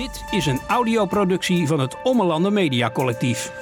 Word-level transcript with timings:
Dit 0.00 0.24
is 0.30 0.46
een 0.46 0.60
audioproductie 0.68 1.66
van 1.66 1.80
het 1.80 1.96
Ommelanden 2.02 2.52
Media 2.52 2.90
Collectief. 2.90 3.52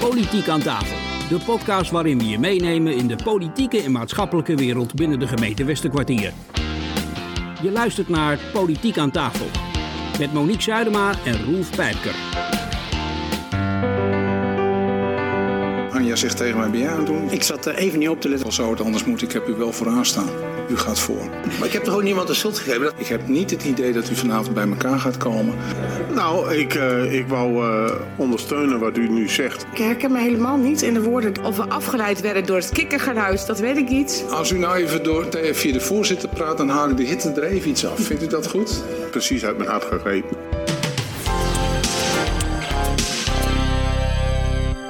Politiek 0.00 0.48
aan 0.48 0.60
tafel. 0.60 0.96
De 1.28 1.44
podcast 1.44 1.90
waarin 1.90 2.18
we 2.18 2.28
je 2.28 2.38
meenemen 2.38 2.96
in 2.96 3.06
de 3.06 3.16
politieke 3.24 3.82
en 3.82 3.92
maatschappelijke 3.92 4.54
wereld 4.54 4.94
binnen 4.94 5.18
de 5.18 5.26
gemeente 5.26 5.64
Westerkwartier. 5.64 6.32
Je 7.62 7.70
luistert 7.70 8.08
naar 8.08 8.38
Politiek 8.52 8.98
aan 8.98 9.10
tafel. 9.10 9.46
Met 10.18 10.32
Monique 10.32 10.62
Zuidema 10.62 11.14
en 11.24 11.44
Roelf 11.44 11.76
Pijpker. 11.76 12.14
Anja 15.92 16.16
zegt 16.16 16.36
tegen 16.36 16.58
mij, 16.58 16.70
ben 16.70 16.80
jij 16.80 16.90
aan 16.90 16.96
het 16.96 17.06
doen? 17.06 17.30
Ik 17.30 17.42
zat 17.42 17.66
er 17.66 17.74
even 17.74 17.98
niet 17.98 18.08
op 18.08 18.20
te 18.20 18.28
letten. 18.28 18.46
Als 18.46 18.54
zou 18.54 18.70
het 18.70 18.80
anders 18.80 19.04
moet, 19.04 19.22
ik 19.22 19.32
heb 19.32 19.48
u 19.48 19.54
wel 19.54 19.72
vooraan 19.72 20.06
staan. 20.06 20.51
U 20.68 20.76
gaat 20.76 20.98
voor. 20.98 21.28
Maar 21.58 21.66
ik 21.66 21.72
heb 21.72 21.84
toch 21.84 21.94
ook 21.94 22.02
niemand 22.02 22.26
de 22.26 22.34
schuld 22.34 22.58
gegeven? 22.58 22.92
Ik 22.96 23.06
heb 23.06 23.28
niet 23.28 23.50
het 23.50 23.64
idee 23.64 23.92
dat 23.92 24.10
u 24.10 24.14
vanavond 24.14 24.54
bij 24.54 24.68
elkaar 24.68 24.98
gaat 24.98 25.16
komen. 25.16 25.54
Nou, 26.14 26.54
ik, 26.54 26.74
uh, 26.74 27.12
ik 27.12 27.28
wou 27.28 27.66
uh, 27.66 27.90
ondersteunen 28.16 28.80
wat 28.80 28.96
u 28.96 29.08
nu 29.08 29.28
zegt. 29.28 29.66
Ik 29.72 29.78
herken 29.78 30.12
me 30.12 30.20
helemaal 30.20 30.56
niet 30.56 30.82
in 30.82 30.94
de 30.94 31.02
woorden. 31.02 31.44
Of 31.44 31.56
we 31.56 31.68
afgeleid 31.68 32.20
werden 32.20 32.46
door 32.46 32.56
het 32.56 32.70
kikkergeluid, 32.70 33.46
dat 33.46 33.58
weet 33.58 33.76
ik 33.76 33.88
niet. 33.88 34.24
Als 34.30 34.50
u 34.50 34.58
nou 34.58 34.76
even 34.76 35.02
door, 35.02 35.26
via 35.52 35.72
de 35.72 35.80
voorzitter 35.80 36.28
praat, 36.28 36.56
dan 36.56 36.68
haal 36.68 36.90
ik 36.90 36.96
de 36.96 37.04
hitte 37.04 37.30
er 37.30 37.42
even 37.42 37.70
iets 37.70 37.86
af. 37.86 38.00
Vindt 38.00 38.22
u 38.22 38.26
dat 38.26 38.48
goed? 38.48 38.82
Precies 39.10 39.44
uit 39.44 39.58
mijn 39.58 39.70
hart 39.70 39.84
gegrepen. 39.84 40.36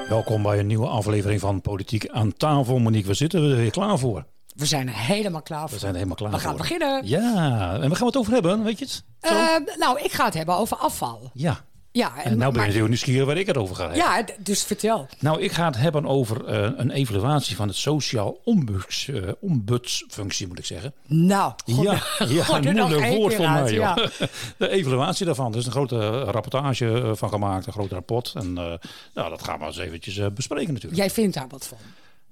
Welkom 0.08 0.42
bij 0.42 0.58
een 0.58 0.66
nieuwe 0.66 0.86
aflevering 0.86 1.40
van 1.40 1.60
Politiek 1.60 2.08
aan 2.08 2.32
tafel. 2.36 2.78
Monique, 2.78 3.08
we 3.08 3.14
zitten 3.14 3.42
er 3.42 3.56
weer 3.56 3.70
klaar 3.70 3.98
voor. 3.98 4.24
We 4.54 4.66
zijn 4.66 4.88
er 4.88 4.94
helemaal 4.94 5.42
klaar 5.42 5.60
voor. 5.60 5.70
We 5.70 5.78
zijn 5.78 5.90
er 5.90 5.96
helemaal 5.96 6.16
klaar 6.16 6.30
we 6.30 6.38
voor. 6.38 6.48
gaan 6.48 6.56
beginnen. 6.56 7.06
Ja, 7.06 7.72
en 7.74 7.80
waar 7.80 7.90
gaan 7.90 7.98
we 7.98 8.04
het 8.04 8.16
over 8.16 8.32
hebben? 8.32 8.62
Weet 8.64 8.78
je 8.78 8.84
het? 8.84 9.02
Uh, 9.22 9.76
nou, 9.78 10.00
ik 10.00 10.12
ga 10.12 10.24
het 10.24 10.34
hebben 10.34 10.54
over 10.56 10.76
afval. 10.76 11.30
Ja. 11.34 11.64
Ja, 11.92 12.16
en, 12.16 12.30
en 12.30 12.38
nou 12.38 12.52
ben 12.52 12.60
je 12.60 12.66
natuurlijk 12.66 12.88
nieuwsgierig 12.88 13.26
waar 13.26 13.36
ik 13.36 13.46
het 13.46 13.56
over 13.56 13.76
ga 13.76 13.82
hebben. 13.82 14.00
Ja, 14.00 14.24
dus 14.38 14.62
vertel. 14.62 15.08
Nou, 15.18 15.40
ik 15.40 15.52
ga 15.52 15.66
het 15.66 15.76
hebben 15.76 16.06
over 16.06 16.48
uh, 16.48 16.70
een 16.76 16.90
evaluatie 16.90 17.56
van 17.56 17.68
het 17.68 17.76
sociaal 17.76 18.40
ombuds, 18.44 19.06
uh, 19.06 19.28
ombudsfunctie, 19.40 20.46
moet 20.46 20.58
ik 20.58 20.64
zeggen. 20.64 20.92
Nou, 21.06 21.52
God, 21.64 21.84
ja, 21.84 21.92
ja 22.26 22.44
God, 22.44 22.64
een 22.64 22.76
moeilijk 22.76 23.06
woord 23.06 23.34
voor 23.34 23.50
mij. 23.50 23.72
Ja. 23.72 23.94
De 24.58 24.68
evaluatie 24.68 25.26
daarvan. 25.26 25.52
Er 25.52 25.58
is 25.58 25.66
een 25.66 25.72
grote 25.72 26.20
rapportage 26.20 27.12
van 27.14 27.28
gemaakt, 27.28 27.66
een 27.66 27.72
groot 27.72 27.92
rapport. 27.92 28.32
En 28.34 28.48
uh, 28.48 28.72
nou, 29.14 29.30
dat 29.30 29.42
gaan 29.42 29.58
we 29.58 29.64
eens 29.64 29.78
eventjes 29.78 30.32
bespreken 30.34 30.72
natuurlijk. 30.72 31.00
Jij 31.00 31.10
vindt 31.10 31.34
daar 31.34 31.48
wat 31.48 31.66
van? 31.66 31.78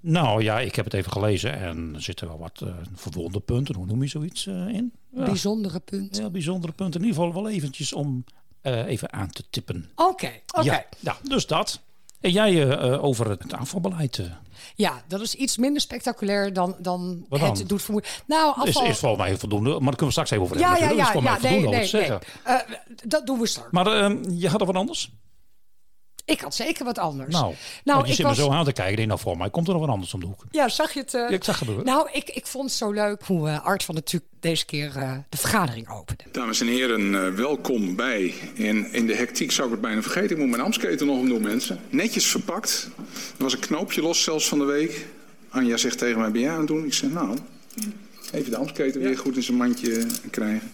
Nou 0.00 0.42
ja, 0.42 0.60
ik 0.60 0.74
heb 0.74 0.84
het 0.84 0.94
even 0.94 1.12
gelezen 1.12 1.58
en 1.58 1.92
er 1.94 2.02
zitten 2.02 2.26
wel 2.28 2.38
wat 2.38 2.60
uh, 2.64 2.74
verwonde 2.94 3.40
punten, 3.40 3.74
hoe 3.74 3.86
noem 3.86 4.02
je 4.02 4.08
zoiets 4.08 4.46
uh, 4.46 4.54
in? 4.68 4.92
Ja. 5.10 5.24
Bijzondere 5.24 5.80
punten. 5.80 6.22
Ja, 6.22 6.30
bijzondere 6.30 6.72
punten. 6.72 7.00
In 7.00 7.06
ieder 7.06 7.22
geval 7.22 7.42
wel 7.42 7.50
eventjes 7.52 7.92
om 7.92 8.24
uh, 8.62 8.86
even 8.86 9.12
aan 9.12 9.30
te 9.30 9.44
tippen. 9.50 9.90
Oké, 9.94 10.10
okay, 10.10 10.42
oké. 10.46 10.60
Okay. 10.60 10.64
Ja, 10.64 10.84
ja, 11.00 11.16
dus 11.28 11.46
dat. 11.46 11.80
En 12.20 12.30
jij 12.30 12.78
over 12.98 13.30
het 13.30 13.52
afvalbeleid. 13.52 14.30
Ja, 14.74 15.02
dat 15.08 15.20
is 15.20 15.34
iets 15.34 15.56
minder 15.56 15.80
spectaculair 15.80 16.52
dan, 16.52 16.76
dan, 16.78 17.26
dan? 17.28 17.40
het 17.40 17.68
doet 17.68 17.82
vermoeden. 17.82 18.10
Nou, 18.26 18.48
afval... 18.48 18.82
is, 18.82 18.88
is 18.88 18.98
volgens 18.98 19.22
mij 19.22 19.36
voldoende, 19.36 19.70
maar 19.70 19.80
daar 19.80 19.96
kunnen 19.96 20.06
we 20.06 20.10
straks 20.10 20.30
even 20.30 20.44
over 20.44 20.58
ja, 20.58 20.70
hebben. 20.70 20.96
Ja, 20.96 21.12
ja, 21.12 21.20
ja, 21.22 21.38
voldoende 21.38 21.68
nee, 21.68 21.76
nee, 21.76 21.86
zeggen. 21.86 22.20
nee. 22.46 22.56
Dat 23.04 23.26
doen 23.26 23.38
we 23.38 23.46
straks. 23.46 23.70
Maar 23.70 24.10
uh, 24.10 24.18
je 24.40 24.48
had 24.48 24.60
er 24.60 24.66
wat 24.66 24.76
anders? 24.76 25.12
Ik 26.30 26.40
had 26.40 26.54
zeker 26.54 26.84
wat 26.84 26.98
anders. 26.98 27.32
Nou, 27.32 27.54
nou 27.84 28.06
je 28.06 28.14
zit 28.14 28.26
was... 28.26 28.36
me 28.36 28.42
zo 28.42 28.50
aan 28.50 28.64
te 28.64 28.72
kijken. 28.72 28.90
Ik 28.90 28.96
denk, 28.96 29.08
nou, 29.08 29.20
voor 29.20 29.36
mij 29.36 29.50
komt 29.50 29.66
er 29.66 29.72
nog 29.72 29.82
wat 29.82 29.90
anders 29.90 30.14
om 30.14 30.20
de 30.20 30.26
hoek. 30.26 30.44
Ja, 30.50 30.68
zag 30.68 30.92
je 30.92 31.00
het? 31.00 31.14
Uh... 31.14 31.20
Ja, 31.20 31.34
ik 31.34 31.44
zag 31.44 31.58
het 31.58 31.68
gebeuren. 31.68 31.84
Nou, 31.84 32.08
ik, 32.12 32.28
ik 32.28 32.46
vond 32.46 32.64
het 32.64 32.78
zo 32.78 32.90
leuk 32.90 33.22
hoe 33.24 33.48
uh, 33.48 33.66
Art 33.66 33.84
van 33.84 33.94
natuurlijk 33.94 34.32
deze 34.40 34.64
keer 34.64 34.92
uh, 34.96 35.12
de 35.28 35.36
vergadering 35.36 35.88
opende. 35.88 36.24
Dames 36.32 36.60
en 36.60 36.66
heren, 36.66 37.36
welkom 37.36 37.96
bij. 37.96 38.34
In, 38.54 38.92
in 38.92 39.06
de 39.06 39.14
hectiek 39.14 39.52
zou 39.52 39.66
ik 39.66 39.72
het 39.72 39.82
bijna 39.82 40.02
vergeten. 40.02 40.30
Ik 40.30 40.38
moet 40.38 40.50
mijn 40.50 40.62
amsketen 40.62 41.06
nog 41.06 41.18
omdoen, 41.18 41.42
mensen. 41.42 41.80
Netjes 41.88 42.26
verpakt. 42.26 42.88
Er 43.36 43.42
was 43.42 43.52
een 43.52 43.58
knoopje 43.58 44.02
los 44.02 44.22
zelfs 44.22 44.48
van 44.48 44.58
de 44.58 44.64
week. 44.64 45.06
Anja 45.48 45.76
zegt 45.76 45.98
tegen 45.98 46.20
mij, 46.20 46.30
ben 46.30 46.40
jij 46.40 46.50
aan 46.50 46.58
het 46.58 46.66
doen? 46.66 46.84
Ik 46.84 46.94
zeg, 46.94 47.10
nou, 47.10 47.36
even 48.32 48.50
de 48.50 48.56
amsketen 48.56 49.00
weer 49.00 49.18
goed 49.18 49.36
in 49.36 49.42
zijn 49.42 49.56
mandje 49.56 50.06
krijgen. 50.30 50.72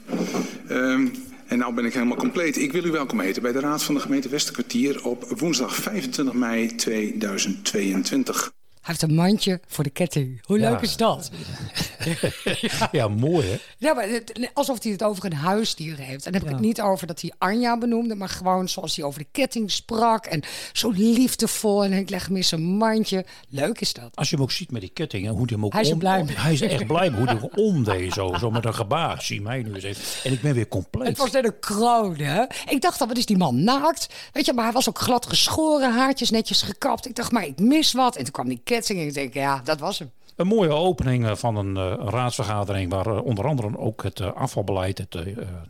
Um, 0.71 1.13
en 1.47 1.59
nou 1.59 1.75
ben 1.75 1.85
ik 1.85 1.93
helemaal 1.93 2.17
compleet. 2.17 2.59
Ik 2.59 2.73
wil 2.73 2.85
u 2.85 2.91
welkom 2.91 3.21
heten 3.21 3.43
bij 3.43 3.53
de 3.53 3.61
Raad 3.61 3.83
van 3.83 3.95
de 3.95 4.01
Gemeente 4.01 4.29
Westerkwartier 4.29 5.05
op 5.05 5.25
woensdag 5.37 5.75
25 5.75 6.35
mei 6.35 6.75
2022. 6.75 8.41
Hij 8.41 8.51
heeft 8.81 9.03
een 9.03 9.15
mandje 9.15 9.61
voor 9.67 9.85
de 9.85 9.91
ketting. 9.91 10.41
Hoe 10.47 10.59
leuk 10.59 10.71
ja. 10.71 10.81
is 10.81 10.97
dat? 10.97 11.31
ja. 12.61 12.89
ja. 12.93 13.09
mooi 13.09 13.47
hè? 13.47 13.59
Ja, 13.79 13.95
maar 13.95 14.09
het, 14.09 14.51
alsof 14.55 14.83
hij 14.83 14.93
het 14.93 15.03
over 15.03 15.25
een 15.25 15.33
huisdier 15.33 15.97
heeft. 15.97 16.27
En 16.27 16.33
dan 16.33 16.41
heb 16.41 16.43
ik 16.43 16.57
het 16.57 16.67
niet 16.67 16.81
over 16.81 17.07
dat 17.07 17.21
hij 17.21 17.33
Anja 17.39 17.79
benoemde, 17.79 18.15
maar 18.15 18.29
gewoon 18.29 18.69
zoals 18.69 18.97
hij 18.97 19.05
over 19.05 19.19
de 19.19 19.27
ketting 19.33 19.71
sprak. 19.71 20.27
En 20.27 20.43
zo 20.73 20.91
liefdevol. 20.91 21.85
En 21.85 21.93
ik 21.93 22.11
leg 22.11 22.27
hem 22.27 22.37
in 22.37 22.45
zijn 22.45 22.63
mandje. 22.63 23.25
Leuk 23.49 23.81
is 23.81 23.93
dat. 23.93 24.11
Als 24.15 24.31
je 24.31 24.35
hem 24.35 24.45
ook 24.45 24.51
ziet 24.51 24.71
met 24.71 24.81
die 24.81 24.91
ketting 24.91 25.27
en 25.27 25.31
hoe 25.31 25.47
hij 25.47 25.55
hem 25.55 25.65
ook 25.65 25.73
Hij 25.73 25.83
is 25.83 25.93
om, 25.93 25.99
blij 25.99 26.25
mee. 26.25 26.37
Hij 26.37 26.53
is 26.53 26.61
echt 26.61 26.87
blij 26.93 27.11
hoe 27.11 27.27
hij 27.27 27.51
omdeed. 27.55 28.13
Zo, 28.13 28.35
zo 28.39 28.51
met 28.51 28.65
een 28.65 28.75
gebaar. 28.75 29.23
Zie 29.23 29.41
mij 29.41 29.63
nu 29.63 29.75
eens 29.75 29.85
even. 29.85 30.05
En 30.25 30.33
ik 30.33 30.41
ben 30.41 30.55
weer 30.55 30.69
compleet. 30.69 31.09
Het 31.09 31.19
was 31.19 31.31
net 31.31 31.45
een 31.45 31.59
kroon, 31.59 32.17
hè? 32.17 32.45
Ik 32.69 32.81
dacht 32.81 33.01
al, 33.01 33.07
wat 33.07 33.17
is 33.17 33.27
die 33.27 33.37
man 33.37 33.65
naakt? 33.65 34.09
Weet 34.33 34.47
je, 34.47 34.53
maar 34.53 34.65
hij 34.65 34.73
was 34.73 34.89
ook 34.89 34.99
glad 34.99 35.27
geschoren, 35.27 35.93
haartjes 35.93 36.31
netjes 36.31 36.63
gekapt. 36.63 37.07
Ik 37.07 37.15
dacht, 37.15 37.33
maar 37.33 37.47
ik 37.47 37.59
mis 37.59 37.93
wat. 37.93 38.17
En 38.17 38.25
toen 38.25 38.33
kwam 38.33 38.49
die 38.49 38.61
ketting 38.65 38.99
en 39.01 39.07
ik 39.07 39.15
denk, 39.15 39.35
ja, 39.35 39.61
dat 39.65 39.81
was 39.81 39.99
hem. 39.99 40.11
Een 40.37 40.47
mooie 40.47 40.71
opening 40.71 41.39
van 41.39 41.57
een, 41.57 41.77
uh, 41.77 42.09
raadsvergadering 42.09 42.91
waar 42.91 43.07
uh, 43.07 43.25
onder 43.25 43.47
andere 43.47 43.79
ook 43.79 44.03
het 44.03 44.21
uh, 44.21 44.33
afvalbeleid, 44.33 44.99
het, 44.99 45.17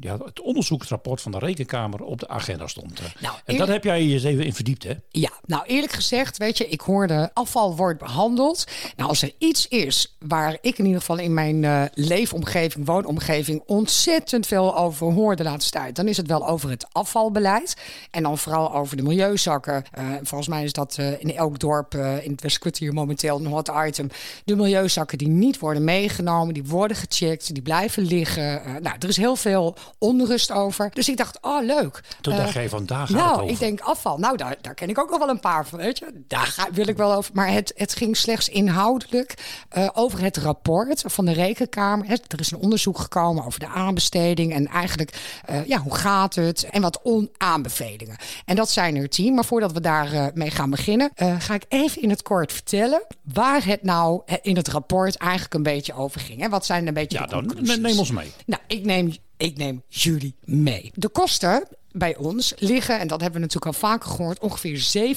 ja, 0.01 0.17
het 0.25 0.41
onderzoeksrapport 0.41 1.21
van 1.21 1.33
de 1.33 1.39
Rekenkamer 1.39 2.03
op 2.03 2.21
de 2.21 2.29
agenda 2.29 2.67
stond. 2.67 3.01
Nou, 3.21 3.35
en 3.45 3.57
dat 3.57 3.69
heb 3.69 3.85
jij 3.85 4.03
je 4.03 4.13
eens 4.13 4.25
even 4.25 4.45
in 4.45 4.55
verdiept, 4.55 4.83
hè? 4.83 4.93
Ja, 5.11 5.31
nou 5.45 5.65
eerlijk 5.67 5.93
gezegd, 5.93 6.37
weet 6.37 6.59
je, 6.59 6.69
ik 6.69 6.81
hoorde 6.81 7.31
afval 7.33 7.77
wordt 7.77 7.99
behandeld. 7.99 8.65
Nou, 8.97 9.09
als 9.09 9.23
er 9.23 9.33
iets 9.39 9.69
is 9.69 10.17
waar 10.19 10.59
ik 10.61 10.79
in 10.79 10.85
ieder 10.85 11.01
geval 11.01 11.19
in 11.19 11.35
mijn 11.35 11.91
leefomgeving, 11.95 12.87
woonomgeving 12.87 13.63
ontzettend 13.67 14.47
veel 14.47 14.77
over 14.77 15.13
hoor 15.13 15.37
de 15.37 15.43
laatste 15.43 15.71
tijd, 15.71 15.97
dan 15.97 16.09
is 16.09 16.17
het 16.17 16.27
wel 16.27 16.49
over 16.49 16.71
het 16.71 16.87
afvalbeleid. 16.93 17.77
En 18.11 18.23
dan 18.23 18.39
vooral 18.39 18.75
over 18.75 18.97
de 18.97 19.03
milieuzakken. 19.03 19.85
volgens 20.23 20.49
mij 20.49 20.65
is 20.65 20.73
dat 20.73 20.99
in 21.19 21.37
elk 21.37 21.59
dorp 21.59 21.95
in 21.95 22.31
het 22.31 22.43
Westkwartier 22.43 22.93
momenteel 22.93 23.39
een 23.39 23.47
hot 23.47 23.71
item. 23.87 24.09
De 24.45 24.56
milieuzakken 24.57 25.19
die 25.19 25.29
niet 25.29 25.59
worden 25.59 25.85
meegenomen, 25.85 26.55
die 26.55 26.65
worden 26.65 26.97
gecheckt, 26.97 27.55
die 27.55 27.63
blijven 27.63 28.03
liggen. 28.03 28.63
Uh, 28.67 28.75
nou, 28.83 28.97
er 28.99 29.09
is 29.09 29.17
heel 29.17 29.37
veel 29.37 29.77
onrust 29.99 30.53
over. 30.53 30.91
Dus 30.93 31.09
ik 31.09 31.17
dacht, 31.17 31.39
oh 31.41 31.65
leuk. 31.65 32.03
Toen 32.21 32.33
uh, 32.33 32.39
dacht 32.39 32.53
je 32.53 32.69
van, 32.69 32.87
daar 32.87 33.07
gaat 33.07 33.17
nou, 33.17 33.49
ik 33.49 33.59
denk 33.59 33.81
afval. 33.81 34.19
Nou, 34.19 34.37
daar, 34.37 34.57
daar 34.61 34.75
ken 34.75 34.89
ik 34.89 34.99
ook 34.99 35.11
nog 35.11 35.19
wel 35.19 35.29
een 35.29 35.41
paar 35.41 35.67
van, 35.67 35.79
weet 35.79 35.99
je. 35.99 36.25
Daar 36.29 36.47
ga, 36.47 36.69
wil 36.73 36.89
ik 36.89 36.97
wel 36.97 37.13
over. 37.13 37.31
Maar 37.35 37.53
het, 37.53 37.73
het 37.77 37.95
ging 37.95 38.17
slechts 38.17 38.49
inhoudelijk 38.49 39.35
uh, 39.77 39.89
over 39.93 40.21
het 40.21 40.37
rapport 40.37 41.03
van 41.07 41.25
de 41.25 41.33
Rekenkamer. 41.33 42.07
Er 42.09 42.41
is 42.41 42.51
een 42.51 42.59
onderzoek 42.59 42.99
gekomen 42.99 43.45
over 43.45 43.61
de 43.61 43.69
aanbesteding 43.69 44.53
en 44.53 44.67
eigenlijk, 44.67 45.41
ja, 45.67 45.79
hoe 45.79 45.95
gaat 45.95 46.35
het? 46.35 46.65
En 46.71 46.83
wat 46.83 47.01
onaanbevelingen. 47.03 48.17
En 48.45 48.57
dat 48.57 48.71
zijn 48.71 48.97
er 48.97 49.09
tien. 49.09 49.35
Maar 49.35 49.45
voordat 49.45 49.73
we 49.73 49.81
daar 49.81 50.31
mee 50.35 50.51
gaan 50.51 50.71
beginnen, 50.71 51.11
ga 51.39 51.55
ik 51.55 51.65
even 51.69 52.03
in 52.03 52.11
het 52.11 52.23
kort 52.23 52.53
vertellen 52.53 53.03
waar 53.23 53.65
het 53.65 53.83
nou 53.83 54.23
in 54.47 54.57
het 54.57 54.69
rapport 54.69 55.17
eigenlijk 55.17 55.55
een 55.55 55.63
beetje 55.63 55.95
over 55.95 56.21
ging. 56.21 56.43
En 56.43 56.51
wat 56.51 56.67
zijn 56.67 56.87
een 56.87 56.95
beetje 56.95 57.19
ja, 57.19 57.27
de 57.27 57.55
dan 57.65 57.81
neem 57.81 57.99
ons 57.99 58.11
mee. 58.11 58.33
Nou, 58.47 58.63
ik 58.67 58.85
neem, 58.85 59.15
ik 59.37 59.57
neem 59.57 59.83
jullie 59.89 60.35
mee. 60.45 60.91
De 60.95 61.09
kosten 61.09 61.69
bij 61.93 62.17
ons 62.17 62.55
liggen, 62.59 62.99
en 62.99 63.07
dat 63.07 63.21
hebben 63.21 63.41
we 63.41 63.47
natuurlijk 63.47 63.75
al 63.75 63.89
vaker 63.89 64.11
gehoord, 64.11 64.39
ongeveer 64.39 65.15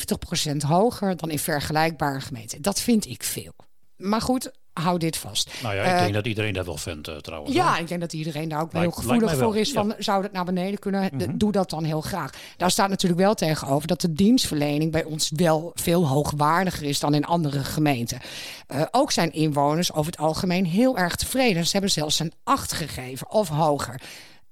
70% 0.54 0.56
hoger 0.68 1.16
dan 1.16 1.30
in 1.30 1.40
vergelijkbare 1.40 2.22
gemeenten. 2.22 2.62
Dat 2.62 2.80
vind 2.80 3.06
ik 3.06 3.24
veel. 3.24 3.54
Maar 3.96 4.22
goed, 4.22 4.52
hou 4.80 4.98
dit 4.98 5.18
vast. 5.18 5.50
Nou 5.64 5.76
ja, 5.76 5.84
ik 5.84 5.94
uh, 5.94 6.00
denk 6.00 6.14
dat 6.14 6.26
iedereen 6.28 6.54
dat 6.54 6.66
wel 6.66 6.78
vindt 6.78 7.08
uh, 7.08 7.16
trouwens. 7.16 7.56
Ja, 7.56 7.72
hoor. 7.72 7.80
ik 7.82 7.88
denk 7.88 8.02
dat 8.02 8.14
iedereen 8.14 8.50
daar 8.50 8.62
ook 8.62 8.74
Lijkt- 8.74 8.94
heel 8.96 9.04
gevoelig 9.04 9.38
voor 9.38 9.58
is. 9.58 9.72
Van, 9.72 9.88
ja. 9.88 9.94
Mhm. 9.94 10.02
Zou 10.04 10.22
dat 10.22 10.32
naar 10.32 10.46
beneden 10.46 10.80
kunnen? 10.80 11.18
De- 11.18 11.38
Doe 11.38 11.52
dat 11.52 11.70
dan 11.70 11.84
heel 11.84 12.02
graag. 12.02 12.32
Daar 12.58 12.72
staat 12.72 12.90
natuurlijk 12.90 13.22
wel 13.22 13.34
tegenover 13.34 13.88
dat 13.88 14.02
de 14.02 14.14
dienstverlening 14.14 14.92
bij 14.92 15.04
ons 15.04 15.32
wel 15.36 15.72
veel 15.76 16.08
hoogwaardiger 16.08 16.84
is 16.88 17.00
dan 17.00 17.14
in 17.14 17.26
andere 17.26 17.64
gemeenten. 17.64 18.20
Eh, 18.68 18.82
ook 18.92 19.12
zijn 19.12 19.34
inwoners 19.34 19.94
over 19.94 20.12
het 20.12 20.20
algemeen 20.22 20.66
heel 20.66 20.98
erg 20.98 21.16
tevreden. 21.16 21.64
Ze 21.66 21.72
hebben 21.72 21.92
zelfs 21.92 22.20
een 22.20 22.34
8 22.44 22.74
gegeven 22.74 23.32
of 23.32 23.48
hoger. 23.50 24.02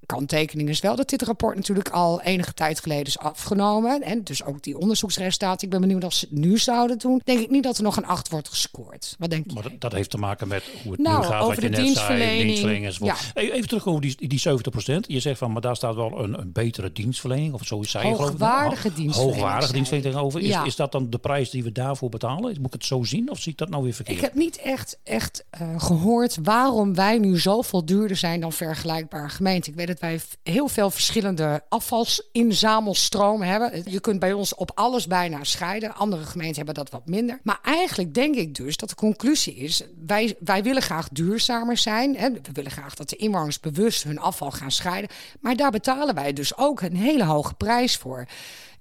Kanttekening 0.07 0.69
is 0.69 0.79
wel 0.79 0.95
dat 0.95 1.09
dit 1.09 1.21
rapport 1.21 1.55
natuurlijk 1.55 1.89
al 1.89 2.21
enige 2.21 2.53
tijd 2.53 2.79
geleden 2.79 3.05
is 3.05 3.17
afgenomen. 3.17 4.01
En 4.01 4.23
dus 4.23 4.43
ook 4.43 4.63
die 4.63 4.77
onderzoeksresultaten. 4.77 5.63
Ik 5.65 5.69
ben 5.69 5.81
benieuwd 5.81 6.03
of 6.03 6.13
ze 6.13 6.27
het 6.29 6.39
nu 6.39 6.57
zouden 6.57 6.97
doen. 6.97 7.21
Denk 7.23 7.39
ik 7.39 7.49
niet 7.49 7.63
dat 7.63 7.77
er 7.77 7.83
nog 7.83 7.97
een 7.97 8.05
acht 8.05 8.29
wordt 8.29 8.49
gescoord. 8.49 9.15
Wat 9.19 9.29
denk 9.29 9.45
je? 9.47 9.53
Maar 9.53 9.63
dat, 9.63 9.71
dat, 9.79 9.91
heeft 9.91 10.09
te 10.09 10.17
maken 10.17 10.47
met 10.47 10.63
hoe 10.83 10.91
het 10.91 11.01
nou, 11.01 11.17
nu 11.19 11.23
gaat. 11.23 11.41
Over 11.41 11.55
wat 11.55 11.55
je 11.55 11.61
de 11.61 11.69
net 11.69 11.75
zei, 11.75 11.83
dienstverlening. 11.83 12.97
Ja. 12.99 13.15
Even 13.33 13.67
terug 13.67 13.87
over 13.87 14.01
die, 14.01 14.27
die 14.27 14.41
70%. 14.49 14.99
Je 15.07 15.19
zegt 15.19 15.37
van, 15.37 15.51
maar 15.51 15.61
daar 15.61 15.75
staat 15.75 15.95
wel 15.95 16.23
een, 16.23 16.39
een 16.39 16.51
betere 16.51 16.91
dienstverlening. 16.91 17.53
Of 17.53 17.65
zo 17.65 17.83
zei 17.83 18.07
je. 18.07 18.15
Hoogwaardige 18.15 18.93
dienstverlening, 18.93 19.35
Hoogwaardige 19.35 19.61
zei 19.61 19.73
dienstverlening 19.73 20.31
tegenover. 20.31 20.39
Is, 20.39 20.47
Ja. 20.47 20.63
is 20.63 20.75
dat 20.75 20.91
dan 20.91 21.09
de 21.09 21.17
prijs 21.17 21.49
die 21.49 21.63
we 21.63 21.71
daarvoor 21.71 22.09
betalen? 22.09 22.55
Moet 22.57 22.67
ik 22.67 22.73
het 22.73 22.85
zo 22.85 23.03
zien? 23.03 23.31
Of 23.31 23.39
zie 23.39 23.51
ik 23.51 23.57
dat 23.57 23.69
nou 23.69 23.83
weer 23.83 23.93
verkeerd? 23.93 24.17
Ik 24.17 24.23
heb 24.23 24.33
niet 24.33 24.57
echt, 24.57 24.99
echt 25.03 25.45
eh, 25.49 25.67
gehoord 25.77 26.37
waarom 26.43 26.95
wij 26.95 27.17
nu 27.17 27.39
zoveel 27.39 27.85
duurder 27.85 28.17
zijn 28.17 28.39
dan 28.39 28.53
vergelijkbare 28.53 29.29
gemeenten. 29.29 29.71
Ik 29.71 29.77
weet 29.77 29.87
dat 29.99 30.09
wij 30.09 30.53
heel 30.53 30.67
veel 30.67 30.89
verschillende 30.89 31.63
afvalsinzamelstromen 31.69 33.47
hebben. 33.47 33.83
Je 33.91 33.99
kunt 33.99 34.19
bij 34.19 34.33
ons 34.33 34.55
op 34.55 34.71
alles 34.75 35.07
bijna 35.07 35.43
scheiden. 35.43 35.95
Andere 35.95 36.23
gemeenten 36.23 36.55
hebben 36.55 36.73
dat 36.73 36.89
wat 36.89 37.05
minder. 37.05 37.39
Maar 37.43 37.59
eigenlijk 37.63 38.13
denk 38.13 38.35
ik 38.35 38.55
dus 38.55 38.77
dat 38.77 38.89
de 38.89 38.95
conclusie 38.95 39.55
is: 39.55 39.83
wij, 40.05 40.35
wij 40.39 40.63
willen 40.63 40.81
graag 40.81 41.09
duurzamer 41.09 41.77
zijn. 41.77 42.17
Hè. 42.17 42.31
We 42.31 42.39
willen 42.53 42.71
graag 42.71 42.95
dat 42.95 43.09
de 43.09 43.15
inwoners 43.15 43.59
bewust 43.59 44.03
hun 44.03 44.19
afval 44.19 44.51
gaan 44.51 44.71
scheiden. 44.71 45.09
Maar 45.39 45.55
daar 45.55 45.71
betalen 45.71 46.15
wij 46.15 46.33
dus 46.33 46.57
ook 46.57 46.81
een 46.81 46.95
hele 46.95 47.23
hoge 47.23 47.53
prijs 47.53 47.97
voor. 47.97 48.27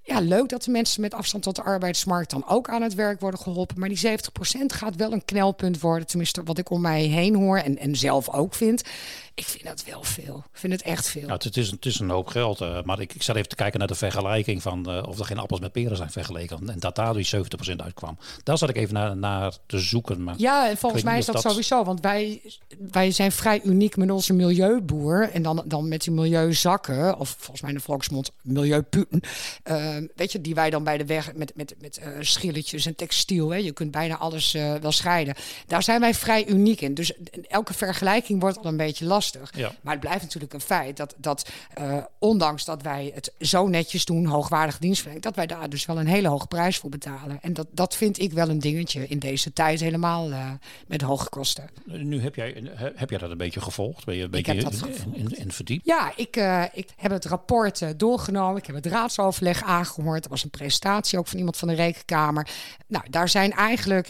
Ja, 0.07 0.19
leuk 0.19 0.49
dat 0.49 0.63
de 0.63 0.71
mensen 0.71 1.01
met 1.01 1.13
afstand 1.13 1.43
tot 1.43 1.55
de 1.55 1.63
arbeidsmarkt 1.63 2.31
dan 2.31 2.47
ook 2.47 2.69
aan 2.69 2.81
het 2.81 2.93
werk 2.93 3.19
worden 3.19 3.39
geholpen. 3.39 3.79
Maar 3.79 3.89
die 3.89 4.09
70% 4.09 4.11
gaat 4.65 4.95
wel 4.95 5.11
een 5.11 5.25
knelpunt 5.25 5.79
worden. 5.79 6.07
Tenminste, 6.07 6.43
wat 6.43 6.57
ik 6.57 6.69
om 6.69 6.81
mij 6.81 7.01
heen 7.03 7.35
hoor 7.35 7.57
en, 7.57 7.77
en 7.77 7.95
zelf 7.95 8.29
ook 8.29 8.53
vind. 8.53 8.81
Ik 9.33 9.45
vind 9.45 9.63
dat 9.63 9.83
wel 9.83 10.03
veel. 10.03 10.37
Ik 10.53 10.59
vind 10.59 10.73
het 10.73 10.81
echt 10.81 11.09
veel. 11.09 11.21
Nou, 11.27 11.39
het, 11.43 11.57
is, 11.57 11.71
het 11.71 11.85
is 11.85 11.99
een 11.99 12.09
hoop 12.09 12.27
geld. 12.27 12.61
eh, 12.61 12.81
maar 12.83 12.99
ik, 12.99 13.13
ik 13.13 13.23
zat 13.23 13.35
even 13.35 13.49
te 13.49 13.55
kijken 13.55 13.79
naar 13.79 13.87
de 13.87 13.95
vergelijking 13.95 14.61
van 14.61 14.89
eh, 14.89 15.03
of 15.07 15.19
er 15.19 15.25
geen 15.25 15.37
appels 15.37 15.59
met 15.59 15.71
peren 15.71 15.97
zijn 15.97 16.09
vergeleken. 16.11 16.69
En 16.69 16.79
dat 16.79 16.95
daar 16.95 17.13
die 17.13 17.27
70% 17.35 17.39
uitkwam. 17.75 18.17
Daar 18.43 18.57
zat 18.57 18.69
ik 18.69 18.75
even 18.75 18.93
naar, 18.93 19.17
naar 19.17 19.53
te 19.65 19.79
zoeken. 19.79 20.23
Maar 20.23 20.35
Ja, 20.37 20.69
en 20.69 20.77
volgens 20.77 21.03
mij 21.03 21.17
is 21.17 21.25
dat, 21.25 21.41
sowieso. 21.41 21.83
Want 21.83 22.01
wij, 22.01 22.41
wij 22.91 23.11
zijn 23.11 23.31
vrij 23.31 23.61
uniek 23.63 23.97
met 23.97 24.11
onze 24.11 24.33
milieuboer. 24.33 25.29
En 25.31 25.41
dan, 25.41 25.63
dan 25.65 25.87
met 25.87 26.03
die 26.03 26.13
milieuzakken. 26.13 27.17
Of 27.19 27.35
volgens 27.37 27.61
mij 27.61 27.69
in 27.71 27.77
de 27.77 27.83
volksmond 27.83 28.31
milieuputen. 28.41 29.21
Eh, 29.63 29.96
weet 30.15 30.31
je, 30.31 30.41
die 30.41 30.55
wij 30.55 30.69
dan 30.69 30.83
bij 30.83 30.97
de 30.97 31.05
weg 31.05 31.33
met, 31.35 31.55
met, 31.55 31.75
met 31.81 31.97
eh, 31.97 32.09
schilletjes 32.19 32.85
en 32.85 32.95
textiel. 32.95 33.49
Hè. 33.49 33.57
Je 33.57 33.71
kunt 33.71 33.91
bijna 33.91 34.17
alles 34.17 34.53
eh, 34.53 34.75
wel 34.75 34.91
scheiden. 34.91 35.35
Daar 35.67 35.83
zijn 35.83 35.99
wij 35.99 36.13
vrij 36.13 36.47
uniek 36.47 36.81
in. 36.81 36.93
Dus 36.93 37.13
elke 37.47 37.73
vergelijking 37.73 38.41
wordt 38.41 38.57
al 38.57 38.65
een 38.65 38.77
beetje 38.77 39.05
lastig. 39.05 39.51
Ja. 39.55 39.71
Maar 39.81 39.93
het 39.93 40.01
blijft 40.01 40.21
natuurlijk 40.21 40.53
een 40.53 40.61
feit 40.61 40.97
dat, 40.97 41.15
dat 41.17 41.49
eh, 41.73 41.97
ondanks 42.19 42.65
dat 42.65 42.81
wij 42.81 43.11
het 43.13 43.31
zo 43.39 43.67
netjes 43.67 44.05
doen, 44.05 44.25
hoogwaardige 44.25 44.79
dienstverlening, 44.79 45.25
dat 45.25 45.35
wij 45.35 45.47
daar 45.47 45.69
dus 45.69 45.85
wel 45.85 45.99
een 45.99 46.07
hele 46.07 46.27
hoge 46.27 46.47
prijs 46.47 46.77
voor 46.77 46.89
betalen. 46.89 47.39
En 47.41 47.53
dat, 47.53 47.67
dat 47.71 47.95
vind 47.95 48.19
ik 48.19 48.33
wel 48.33 48.49
een 48.49 48.59
dingetje 48.59 49.07
in 49.07 49.19
deze 49.19 49.53
tijd, 49.53 49.79
helemaal 49.79 50.29
met 50.87 51.01
hoge 51.01 51.29
kosten. 51.29 51.69
nu 51.85 52.21
heb 52.21 52.35
jij, 52.35 52.71
heb 52.95 53.09
jij 53.09 53.19
dat 53.19 53.31
een 53.31 53.37
beetje 53.37 53.61
gevolgd? 53.61 54.05
Ben 54.05 54.15
je 54.15 54.23
een 54.23 54.29
beetje 54.29 54.53
in, 54.53 55.51
in? 55.65 55.81
Ja, 55.83 56.11
ik, 56.15 56.35
ik 56.73 56.89
heb 56.95 57.11
het 57.11 57.25
rapport 57.25 57.99
doorgenomen. 57.99 58.57
Ik 58.57 58.65
heb 58.65 58.75
het 58.75 58.85
raadsoverleg 58.85 59.63
aangehoord. 59.87 60.23
Er 60.23 60.29
was 60.29 60.43
een 60.43 60.49
presentatie 60.49 61.19
ook 61.19 61.27
van 61.27 61.37
iemand 61.37 61.57
van 61.57 61.67
de 61.67 61.73
Rekenkamer. 61.73 62.49
Nou, 62.87 63.09
daar 63.09 63.29
zijn 63.29 63.51
eigenlijk, 63.51 64.07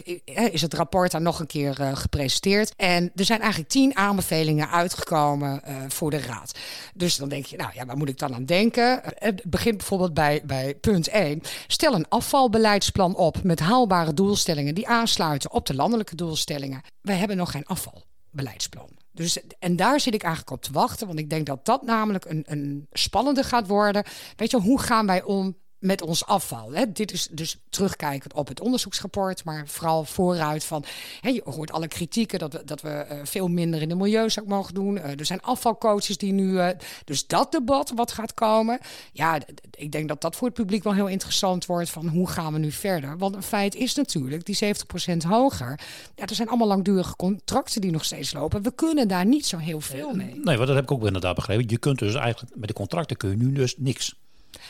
is 0.52 0.62
het 0.62 0.74
rapport 0.74 1.10
daar 1.10 1.20
nog 1.20 1.40
een 1.40 1.46
keer 1.46 1.80
eh, 1.80 1.96
gepresenteerd. 1.96 2.72
En 2.76 3.12
er 3.14 3.24
zijn 3.24 3.40
eigenlijk 3.40 3.70
tien 3.70 3.96
aanbevelingen 3.96 4.70
uitgekomen 4.70 5.64
eh, 5.64 5.76
voor 5.88 6.10
de 6.10 6.20
raad. 6.20 6.58
Dus 6.94 7.16
dan 7.16 7.28
denk 7.28 7.46
je, 7.46 7.56
nou 7.56 7.70
ja, 7.74 7.86
waar 7.86 7.96
moet 7.96 8.08
ik 8.08 8.18
dan 8.18 8.34
aan 8.34 8.44
denken? 8.44 9.04
Eh, 9.04 9.10
Het 9.28 9.42
begint 9.44 9.76
bijvoorbeeld 9.76 10.14
bij, 10.14 10.42
bij 10.44 10.74
punt 10.74 11.08
1. 11.08 11.40
Stel 11.66 11.94
een 11.94 12.08
afvalbeleidsplan 12.08 13.16
op 13.16 13.42
met 13.42 13.60
haalbare 13.60 14.14
doelstellingen 14.14 14.74
die 14.74 14.88
aansluiten 14.88 15.52
op 15.52 15.66
de 15.66 15.74
landelijke 15.74 16.14
doelstellingen. 16.14 16.82
Wij 17.00 17.16
hebben 17.16 17.36
nog 17.36 17.50
geen 17.50 17.66
afvalbeleidsplan. 17.66 18.98
Dus, 19.12 19.38
en 19.58 19.76
daar 19.76 20.00
zit 20.00 20.14
ik 20.14 20.22
eigenlijk 20.22 20.52
op 20.52 20.62
te 20.62 20.72
wachten, 20.72 21.06
want 21.06 21.18
ik 21.18 21.30
denk 21.30 21.46
dat 21.46 21.64
dat 21.64 21.82
namelijk 21.82 22.24
een, 22.24 22.44
een 22.46 22.86
spannende 22.92 23.42
gaat 23.42 23.66
worden. 23.66 24.04
Weet 24.36 24.50
je, 24.50 24.60
hoe 24.60 24.80
gaan 24.80 25.06
wij 25.06 25.22
om 25.22 25.56
met 25.78 26.02
ons 26.02 26.26
afval? 26.26 26.72
Hè? 26.72 26.92
Dit 26.92 27.12
is 27.12 27.28
dus 27.30 27.56
terugkijkend 27.70 28.34
op 28.34 28.48
het 28.48 28.60
onderzoeksrapport, 28.60 29.44
maar 29.44 29.68
vooral 29.68 30.04
vooruit 30.04 30.64
van, 30.64 30.84
hè, 31.20 31.28
je 31.28 31.42
hoort 31.44 31.72
alle 31.72 31.88
kritieken 31.88 32.38
dat 32.38 32.52
we, 32.52 32.62
dat 32.64 32.80
we 32.80 32.88
eh, 32.88 33.18
veel 33.24 33.48
minder 33.48 33.82
in 33.82 33.88
de 33.88 33.94
milieuzak 33.94 34.46
mogen 34.46 34.74
doen. 34.74 34.98
Eh, 34.98 35.18
er 35.18 35.26
zijn 35.26 35.42
afvalcoaches 35.42 36.16
die 36.16 36.32
nu, 36.32 36.58
eh, 36.58 36.78
dus 37.04 37.26
dat 37.26 37.52
debat 37.52 37.92
wat 37.94 38.12
gaat 38.12 38.34
komen, 38.34 38.78
ja, 39.12 39.38
ik 39.70 39.92
denk 39.92 40.08
dat 40.08 40.20
dat 40.20 40.36
voor 40.36 40.46
het 40.46 40.56
publiek 40.56 40.82
wel 40.82 40.94
heel 40.94 41.06
interessant 41.06 41.66
wordt 41.66 41.90
van 41.90 42.08
hoe 42.08 42.28
gaan 42.28 42.52
we 42.52 42.58
nu 42.58 42.72
verder? 42.72 43.18
Want 43.18 43.34
een 43.34 43.42
feit 43.42 43.74
is 43.74 43.94
natuurlijk, 43.94 44.44
die 44.44 44.56
70% 44.56 45.22
hoger, 45.22 45.80
ja, 46.14 46.26
er 46.26 46.34
zijn 46.34 46.48
allemaal 46.48 46.68
langdurige 46.68 47.16
contracten 47.16 47.80
die 47.80 47.90
nog 47.90 48.04
steeds 48.04 48.32
lopen. 48.32 48.62
We 48.62 48.72
kunnen 48.74 49.08
daar 49.08 49.26
niet 49.26 49.46
zo 49.46 49.56
heel 49.56 49.80
veel 49.80 50.14
mee. 50.14 50.34
Nee, 50.34 50.56
want 50.56 50.66
dat 50.66 50.76
heb 50.76 50.84
ik 50.84 50.90
ook 50.90 51.06
inderdaad 51.06 51.34
begrepen. 51.34 51.64
Je 51.68 51.78
kunt 51.78 51.98
dus 51.98 52.14
eigenlijk 52.14 52.56
met 52.56 52.68
de 52.68 52.74
contracten 52.74 53.16
kun 53.16 53.30
je 53.30 53.36
nu 53.36 53.52
dus 53.52 53.74
niks. 53.76 54.14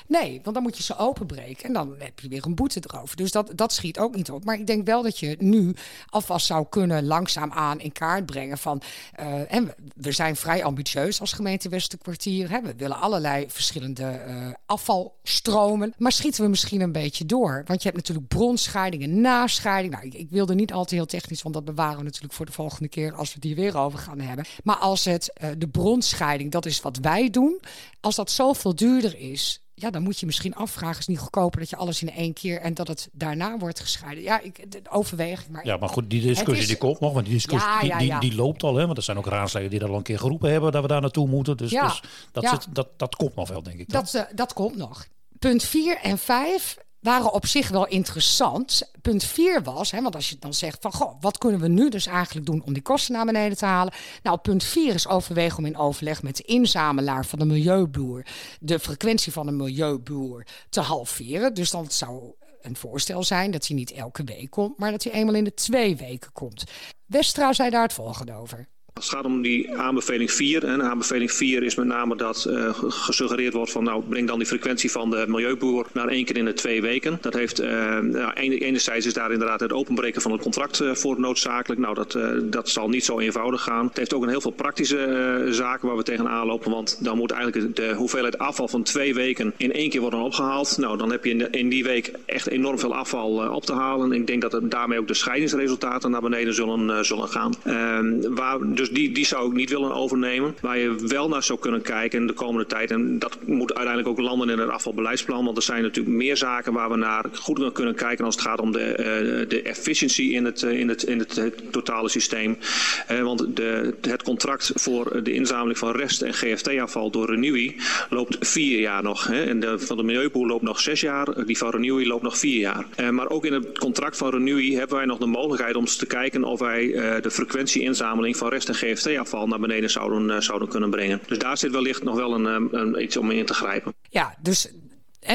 Nee, 0.07 0.41
want 0.43 0.55
dan 0.55 0.65
moet 0.65 0.77
je 0.77 0.83
ze 0.83 0.97
openbreken 0.97 1.65
en 1.65 1.73
dan 1.73 1.95
heb 1.99 2.21
je 2.21 2.29
weer 2.29 2.47
een 2.47 2.55
boete 2.55 2.83
erover. 2.87 3.17
Dus 3.17 3.33
dat, 3.33 3.51
dat 3.55 3.73
schiet 3.73 3.99
ook 3.99 4.15
niet 4.15 4.31
op. 4.31 4.45
Maar 4.45 4.59
ik 4.59 4.67
denk 4.67 4.87
wel 4.87 5.03
dat 5.03 5.19
je 5.19 5.37
nu 5.39 5.75
alvast 6.09 6.47
zou 6.47 6.67
kunnen 6.69 7.07
langzaamaan 7.07 7.81
in 7.81 7.93
kaart 7.93 8.27
brengen 8.27 8.59
van... 8.59 8.83
eh, 9.13 9.53
en 9.53 9.65
we, 9.65 9.75
we 9.95 10.13
zijn 10.13 10.37
vrij 10.37 10.65
ambitieus 10.65 11.21
als 11.21 11.33
gemeente 11.33 11.69
Westerkwartier. 11.69 12.51
Hè? 12.51 12.61
We 12.61 12.75
willen 12.77 13.01
allerlei 13.01 13.45
verschillende 13.49 14.05
eh, 14.05 14.49
afvalstromen. 14.67 15.95
Maar 15.99 16.13
schieten 16.13 16.43
we 16.43 16.49
misschien 16.49 16.81
een 16.81 16.93
beetje 16.93 17.27
door? 17.27 17.63
Want 17.67 17.83
je 17.83 17.89
hebt 17.89 17.97
natuurlijk 17.97 18.29
bronscheiding 18.29 19.03
en 19.03 19.21
nascheiding. 19.21 19.95
Nou, 19.95 20.09
ik, 20.09 20.31
wilde 20.31 20.55
niet 20.55 20.73
al 20.73 20.85
te 20.85 20.95
heel 20.95 21.07
technisch, 21.07 21.43
want 21.43 21.55
dat 21.55 21.65
bewaren 21.65 21.99
we 21.99 22.05
natuurlijk 22.05 22.35
voor 22.35 22.47
de 22.47 22.53
volgende 22.53 22.89
keer... 22.89 23.15
als 23.15 23.35
we 23.35 23.39
hier 23.41 23.57
weer 23.57 23.77
over 23.77 23.99
gaan 23.99 24.21
hebben. 24.21 24.45
Maar 24.63 24.77
als 24.77 25.05
het 25.05 25.33
eh, 25.33 25.51
de 25.59 25.69
bronscheiding, 25.69 26.51
dat 26.51 26.67
is 26.67 26.81
wat 26.81 26.97
wij 26.97 27.31
doen... 27.31 27.61
als 28.01 28.17
dat 28.17 28.31
zoveel 28.31 28.75
duurder 28.75 29.19
is 29.19 29.63
ja, 29.81 29.91
dan 29.91 30.03
moet 30.03 30.19
je 30.21 30.27
misschien 30.27 30.55
afvragen, 30.55 30.99
is 30.99 31.07
niet 31.07 31.19
goedkoper 31.19 31.61
dat 31.61 31.71
je 31.71 31.77
alles 31.77 32.03
in 32.03 32.11
één 32.13 32.33
keer 32.33 32.61
en 32.61 32.75
dat 32.75 32.89
het 32.89 33.09
daarna 33.13 33.59
wordt 33.59 33.81
gescheiden. 33.81 34.25
Ja, 34.25 34.41
ik 34.41 34.73
de 34.73 34.83
overweging. 34.91 35.49
Maar 35.49 35.67
Ja, 35.67 35.77
maar 35.77 35.89
goed, 35.89 36.11
die 36.11 36.21
discussie 36.23 36.63
is- 36.63 36.67
die 36.67 36.77
komt 36.77 37.01
nog. 37.01 37.13
Want 37.13 37.25
die 37.25 37.35
discussie 37.35 37.69
Ja, 37.87 37.99
die, 37.99 38.07
ja, 38.07 38.19
die, 38.21 38.35
loopt 38.35 38.63
al. 38.63 38.77
Hè, 38.77 38.85
want 38.87 38.97
er 38.97 39.03
zijn 39.03 39.17
ook 39.19 39.27
raadsleden 39.27 39.71
die 39.71 39.79
dat 39.79 39.89
al 39.89 39.97
een 39.97 40.03
keer 40.03 40.19
geroepen 40.19 40.51
hebben 40.51 40.73
dat 40.73 40.83
we 40.83 40.89
daar 40.89 41.01
naartoe 41.01 41.29
moeten. 41.29 41.57
Dus, 41.57 41.71
Ja, 41.71 41.87
dus 41.89 42.03
dat, 42.33 42.49
zit, 42.49 42.67
dat, 42.75 42.89
dat 42.97 43.17
komt 43.17 43.35
nog 43.35 43.49
wel, 43.49 43.63
denk 43.63 43.79
ik. 43.79 43.89
dan. 43.89 44.01
dat, 44.03 44.15
eh, 44.15 44.35
dat 44.35 44.53
komt 44.53 44.77
nog. 44.77 45.07
Punt 45.39 45.63
4 45.63 45.99
en 45.99 46.19
5 46.19 46.77
waren 47.09 47.33
op 47.33 47.47
zich 47.47 47.69
wel 47.69 47.87
interessant. 47.87 48.91
Punt 49.03 49.25
4 49.25 49.63
was, 49.63 49.91
hè, 49.91 50.03
want 50.03 50.15
als 50.15 50.31
je 50.31 50.37
dan 50.39 50.55
zegt 50.55 50.79
van 50.81 50.93
goh, 50.93 51.17
wat 51.21 51.39
kunnen 51.39 51.61
we 51.61 51.69
nu 51.69 51.89
dus 51.89 52.07
eigenlijk 52.07 52.47
doen 52.47 52.63
om 52.65 52.73
die 52.73 52.83
kosten 52.83 53.15
naar 53.15 53.25
beneden 53.25 53.57
te 53.57 53.65
halen? 53.65 53.93
Nou, 54.23 54.39
punt 54.39 54.65
4 54.65 54.95
is 54.95 55.09
overwegen 55.09 55.59
om 55.59 55.67
in 55.67 55.77
overleg 55.77 56.23
met 56.23 56.37
de 56.37 56.43
inzamelaar 56.43 57.27
van 57.27 57.39
de 57.39 57.45
milieuboer 57.45 58.27
de 58.61 58.79
frequentie 58.79 59.33
van 59.33 59.47
de 59.47 59.53
milieuboer 59.53 60.47
te 60.69 60.81
halveren. 60.81 61.55
Dus 61.55 61.71
dan 61.71 61.91
zou 61.91 62.33
een 62.61 62.77
voorstel 62.77 63.23
zijn 63.23 63.51
dat 63.51 63.67
hij 63.67 63.77
niet 63.77 63.93
elke 63.93 64.25
week 64.25 64.51
komt, 64.51 64.79
maar 64.79 64.91
dat 64.91 65.05
hij 65.05 65.13
eenmaal 65.13 65.35
in 65.35 65.45
de 65.45 65.55
twee 65.55 65.97
weken 65.97 66.33
komt. 66.33 66.65
Westra 67.07 67.53
zei 67.53 67.71
daar 67.71 67.83
het 67.83 67.93
volgende 67.93 68.33
over. 68.35 68.69
Het 68.99 69.09
gaat 69.09 69.25
om 69.25 69.43
die 69.43 69.77
aanbeveling 69.77 70.33
4, 70.33 70.65
en 70.65 70.83
aanbeveling 70.83 71.33
4 71.33 71.63
is 71.63 71.75
met 71.75 71.87
name 71.87 72.17
dat 72.17 72.45
eh, 72.45 72.75
ge- 72.75 72.91
gesuggereerd 72.91 73.53
wordt 73.55 73.73
van 73.73 73.85
nou 73.85 74.03
breng 74.09 74.27
dan 74.29 74.39
die 74.39 74.47
frequentie 74.47 74.91
van 74.91 75.11
de 75.11 75.25
milieuboer 75.29 75.87
naar 75.93 76.09
één 76.09 76.25
keer 76.25 76.37
in 76.37 76.45
de 76.45 76.53
twee 76.53 76.83
weken. 76.83 77.19
Dat 77.21 77.35
heeft, 77.35 77.59
eh, 77.59 77.99
nou, 77.99 78.33
ene- 78.33 78.59
enerzijds 78.59 79.07
is 79.07 79.13
daar 79.13 79.33
inderdaad 79.33 79.61
het 79.61 79.73
openbreken 79.73 80.23
van 80.23 80.33
het 80.33 80.41
contract 80.43 80.81
eh, 80.81 80.95
voor 80.95 81.21
noodzakelijk. 81.21 81.81
Nou 81.81 81.95
dat, 81.95 82.19
dat 82.45 82.69
zal 82.69 82.89
niet 82.89 83.05
zo 83.05 83.19
eenvoudig 83.19 83.63
gaan. 83.63 83.87
Het 83.87 83.97
heeft 83.97 84.15
ook 84.15 84.23
een 84.23 84.29
heel 84.29 84.41
veel 84.41 84.51
praktische 84.51 85.47
zaken 85.51 85.89
waar 85.89 85.97
we 85.97 86.03
tegenaan 86.03 86.47
lopen, 86.47 86.71
want 86.71 87.05
dan 87.05 87.17
moet 87.17 87.31
eigenlijk 87.31 87.77
de 87.77 87.93
hoeveelheid 87.95 88.39
afval 88.39 88.69
van 88.69 88.83
twee 88.83 89.15
weken 89.15 89.53
in 89.57 89.73
één 89.73 89.91
keer 89.91 90.01
worden 90.01 90.21
opgehaald. 90.21 90.77
Nou 90.79 90.99
dan 90.99 91.11
heb 91.11 91.25
je 91.25 91.49
in, 91.51 91.69
die 91.69 91.85
week 91.85 92.13
echt 92.27 92.47
enorm 92.49 92.79
veel 92.79 92.95
afval 92.95 93.55
op 93.55 93.65
te 93.65 93.73
halen. 93.73 94.13
Ik 94.13 94.27
denk 94.27 94.43
dat 94.43 94.53
het 94.53 94.71
daarmee 94.71 94.99
ook 94.99 95.09
de 95.09 95.15
scheidingsresultaten 95.15 96.11
naar 96.11 96.21
beneden 96.21 96.55
zullen, 96.55 97.05
zullen 97.05 97.29
gaan. 97.29 97.53
Ehm, 97.65 98.35
waar, 98.35 98.59
dus 98.75 98.88
die, 98.93 99.13
die 99.13 99.27
zou 99.27 99.51
ik 99.51 99.57
niet 99.57 99.71
willen 99.71 99.95
overnemen. 99.95 100.57
Waar 100.61 100.79
je 100.79 100.95
wel 101.07 101.29
naar 101.29 101.43
zou 101.43 101.59
kunnen 101.59 101.83
kijken 101.83 102.21
in 102.21 102.27
de 102.27 102.33
komende 102.33 102.67
tijd. 102.67 102.91
En 102.91 103.19
dat 103.19 103.39
moet 103.47 103.75
uiteindelijk 103.75 104.09
ook 104.09 104.27
landen 104.27 104.49
in 104.49 104.59
het 104.59 104.71
afvalbeleidsplan. 104.71 105.45
Want 105.45 105.57
er 105.57 105.63
zijn 105.63 105.83
natuurlijk 105.83 106.17
meer 106.17 106.37
zaken 106.37 106.73
waar 106.73 106.91
we 106.91 106.97
naar 106.97 107.25
goed 107.33 107.59
naar 107.59 107.73
kunnen 107.73 107.95
kijken 107.95 108.25
als 108.25 108.35
het 108.35 108.45
gaat 108.45 108.61
om 108.61 108.73
de, 108.73 108.81
eh, 108.81 109.49
de 109.49 109.63
efficiëntie 109.63 110.33
in 110.33 110.45
het, 110.45 110.63
eh, 110.63 110.79
in 110.79 110.89
het, 110.89 111.03
in 111.03 111.19
het, 111.19 111.53
totale 111.71 112.09
systeem. 112.09 112.59
Eh, 113.07 113.23
want 113.23 113.57
de, 113.57 113.95
het 114.01 114.23
contract 114.23 114.71
voor 114.75 115.23
de 115.23 115.33
inzameling 115.33 115.79
van 115.79 115.93
rest- 115.93 116.23
en 116.23 116.35
GFT-afval 116.35 117.11
door 117.11 117.27
Renewi 117.27 117.77
loopt 118.11 118.37
vier 118.41 118.81
jaar 118.81 119.03
nog. 119.03 119.29
En 119.29 119.61
de, 119.61 119.79
van 119.79 119.97
de 119.97 120.03
Milieuboer 120.03 120.47
loopt 120.47 120.63
nog 120.63 120.81
zes 120.81 121.01
jaar. 121.01 121.47
Die 121.47 121.59
van 121.59 121.71
Renewi 121.71 122.07
loopt 122.07 122.23
nog 122.23 122.39
vier 122.39 122.59
jaar. 122.59 123.13
Maar 123.13 123.29
ook 123.29 123.45
in 123.45 123.53
het 123.53 123.79
contract 123.79 124.17
van 124.17 124.31
Renewi 124.31 124.77
hebben 124.77 124.97
wij 124.97 125.07
nog 125.07 125.19
de 125.19 125.27
mogelijkheid 125.27 125.77
om 125.77 125.85
te 125.85 126.07
kijken 126.07 126.45
of 126.45 126.59
wij 126.59 126.87
de 127.21 127.31
frequentieinzameling 127.31 128.37
van 128.37 128.49
rest- 128.49 128.69
en 128.69 128.75
GFT-afval 128.79 129.47
naar 129.47 129.61
beneden 129.61 129.91
zouden, 129.91 130.43
zouden 130.43 130.69
kunnen 130.69 130.91
brengen. 130.91 131.21
Dus 131.27 131.39
daar 131.39 131.59
zit 131.59 131.71
wellicht 131.71 132.03
nog 132.03 132.17
wel 132.17 132.35
een, 132.35 132.75
een, 132.75 133.03
iets 133.03 133.17
om 133.17 133.31
in 133.31 133.47
te 133.47 133.55
grijpen. 133.55 133.95
Ja, 134.03 134.37
dus 134.43 134.73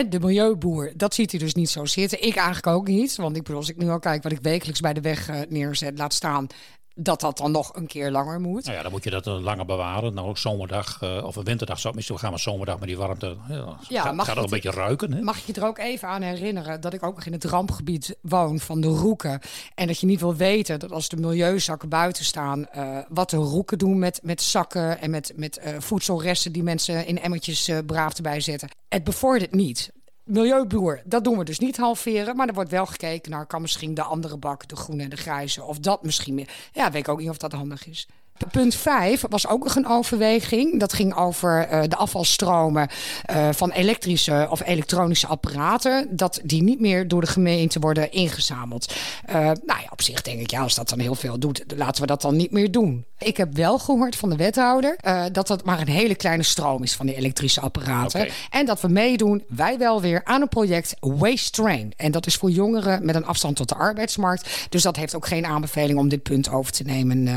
de 0.09 0.19
milieuboer, 0.19 0.91
dat 0.95 1.13
ziet 1.13 1.31
hij 1.31 1.39
dus 1.39 1.53
niet 1.53 1.69
zo 1.69 1.85
zitten. 1.85 2.23
Ik 2.23 2.35
eigenlijk 2.35 2.67
ook 2.67 2.87
niet. 2.87 3.15
Want 3.15 3.35
ik 3.35 3.43
bedoel, 3.43 3.57
als 3.57 3.69
ik 3.69 3.77
nu 3.77 3.89
al 3.89 3.99
kijk 3.99 4.23
wat 4.23 4.31
ik 4.31 4.41
wekelijks 4.41 4.79
bij 4.79 4.93
de 4.93 5.01
weg 5.01 5.29
neerzet, 5.49 5.97
laat 5.97 6.13
staan 6.13 6.47
dat 6.95 7.21
dat 7.21 7.37
dan 7.37 7.51
nog 7.51 7.75
een 7.75 7.87
keer 7.87 8.11
langer 8.11 8.39
moet. 8.39 8.63
Nou 8.63 8.77
ja, 8.77 8.83
dan 8.83 8.91
moet 8.91 9.03
je 9.03 9.09
dat 9.09 9.25
langer 9.25 9.65
bewaren. 9.65 10.13
Nou, 10.13 10.27
ook 10.27 10.37
zomerdag 10.37 11.01
uh, 11.03 11.23
of 11.23 11.35
een 11.35 11.43
winterdag. 11.43 11.79
Zo, 11.79 11.91
misschien 11.91 12.19
gaan 12.19 12.31
we 12.31 12.39
zomerdag 12.39 12.79
met 12.79 12.87
die 12.87 12.97
warmte. 12.97 13.35
Ja, 13.47 13.77
ja 13.89 14.01
gaat, 14.01 14.15
mag 14.15 14.25
gaat 14.25 14.37
er 14.37 14.43
een 14.43 14.49
beetje 14.49 14.71
ruiken. 14.71 15.13
Hè? 15.13 15.21
Mag 15.21 15.45
je 15.45 15.53
er 15.53 15.65
ook 15.65 15.77
even 15.77 16.07
aan 16.07 16.21
herinneren 16.21 16.81
dat 16.81 16.93
ik 16.93 17.03
ook 17.03 17.15
nog 17.15 17.25
in 17.25 17.31
het 17.31 17.43
rampgebied 17.43 18.15
woon 18.21 18.59
van 18.59 18.81
de 18.81 18.87
roeken. 18.87 19.39
En 19.75 19.87
dat 19.87 19.99
je 19.99 20.05
niet 20.05 20.19
wil 20.19 20.35
weten 20.35 20.79
dat 20.79 20.91
als 20.91 21.09
de 21.09 21.17
milieuzakken 21.17 21.89
buiten 21.89 22.25
staan, 22.25 22.65
uh, 22.75 22.97
wat 23.09 23.29
de 23.29 23.37
roeken 23.37 23.77
doen 23.77 23.99
met, 23.99 24.19
met 24.23 24.41
zakken 24.41 25.01
en 25.01 25.09
met, 25.09 25.33
met 25.35 25.59
uh, 25.65 25.79
voedselresten 25.79 26.51
die 26.51 26.63
mensen 26.63 27.05
in 27.05 27.19
emmertjes 27.19 27.71
braaf 27.85 28.15
erbij 28.15 28.39
zetten. 28.39 28.69
Het 28.89 29.03
bevordert 29.03 29.51
niet. 29.51 29.91
Milieuboer, 30.23 31.01
dat 31.05 31.23
doen 31.23 31.37
we 31.37 31.43
dus 31.43 31.59
niet 31.59 31.77
halveren. 31.77 32.35
Maar 32.35 32.47
er 32.47 32.53
wordt 32.53 32.71
wel 32.71 32.85
gekeken 32.85 33.31
naar, 33.31 33.45
kan 33.45 33.61
misschien 33.61 33.93
de 33.93 34.03
andere 34.03 34.37
bak, 34.37 34.67
de 34.67 34.75
groene 34.75 35.03
en 35.03 35.09
de 35.09 35.15
grijze, 35.15 35.63
of 35.63 35.79
dat 35.79 36.03
misschien 36.03 36.33
meer. 36.33 36.49
Ja, 36.71 36.91
weet 36.91 37.01
ik 37.01 37.09
ook 37.09 37.19
niet 37.19 37.29
of 37.29 37.37
dat 37.37 37.51
handig 37.51 37.87
is. 37.87 38.07
Punt 38.51 38.75
5 38.75 39.23
was 39.29 39.47
ook 39.47 39.63
nog 39.63 39.75
een 39.75 39.87
overweging. 39.87 40.79
Dat 40.79 40.93
ging 40.93 41.15
over 41.15 41.71
uh, 41.71 41.81
de 41.87 41.95
afvalstromen 41.95 42.89
uh, 43.31 43.49
van 43.51 43.71
elektrische 43.71 44.47
of 44.49 44.61
elektronische 44.65 45.27
apparaten. 45.27 46.07
Dat 46.15 46.39
die 46.43 46.63
niet 46.63 46.79
meer 46.79 47.07
door 47.07 47.21
de 47.21 47.27
gemeente 47.27 47.79
worden 47.79 48.11
ingezameld. 48.11 48.93
Uh, 49.29 49.35
nou 49.35 49.81
ja, 49.81 49.87
op 49.89 50.01
zich 50.01 50.21
denk 50.21 50.39
ik, 50.39 50.51
ja, 50.51 50.61
als 50.61 50.75
dat 50.75 50.89
dan 50.89 50.99
heel 50.99 51.15
veel 51.15 51.39
doet, 51.39 51.63
laten 51.75 52.01
we 52.01 52.07
dat 52.07 52.21
dan 52.21 52.35
niet 52.35 52.51
meer 52.51 52.71
doen. 52.71 53.05
Ik 53.23 53.37
heb 53.37 53.55
wel 53.55 53.79
gehoord 53.79 54.15
van 54.15 54.29
de 54.29 54.35
wethouder 54.35 54.97
dat 55.31 55.47
dat 55.47 55.65
maar 55.65 55.79
een 55.79 55.87
hele 55.87 56.15
kleine 56.15 56.43
stroom 56.43 56.83
is 56.83 56.93
van 56.93 57.05
die 57.05 57.15
elektrische 57.15 57.61
apparaten. 57.61 58.21
Okay. 58.21 58.33
En 58.49 58.65
dat 58.65 58.81
we 58.81 58.87
meedoen, 58.87 59.43
wij 59.47 59.77
wel 59.77 60.01
weer, 60.01 60.21
aan 60.23 60.41
een 60.41 60.47
project 60.47 60.95
Waste 60.99 61.49
Train. 61.51 61.93
En 61.95 62.11
dat 62.11 62.25
is 62.25 62.35
voor 62.35 62.51
jongeren 62.51 63.05
met 63.05 63.15
een 63.15 63.25
afstand 63.25 63.55
tot 63.55 63.69
de 63.69 63.75
arbeidsmarkt. 63.75 64.67
Dus 64.69 64.81
dat 64.81 64.95
heeft 64.95 65.15
ook 65.15 65.27
geen 65.27 65.45
aanbeveling 65.45 65.99
om 65.99 66.09
dit 66.09 66.23
punt 66.23 66.49
over 66.49 66.71
te 66.71 66.83
nemen 66.83 67.29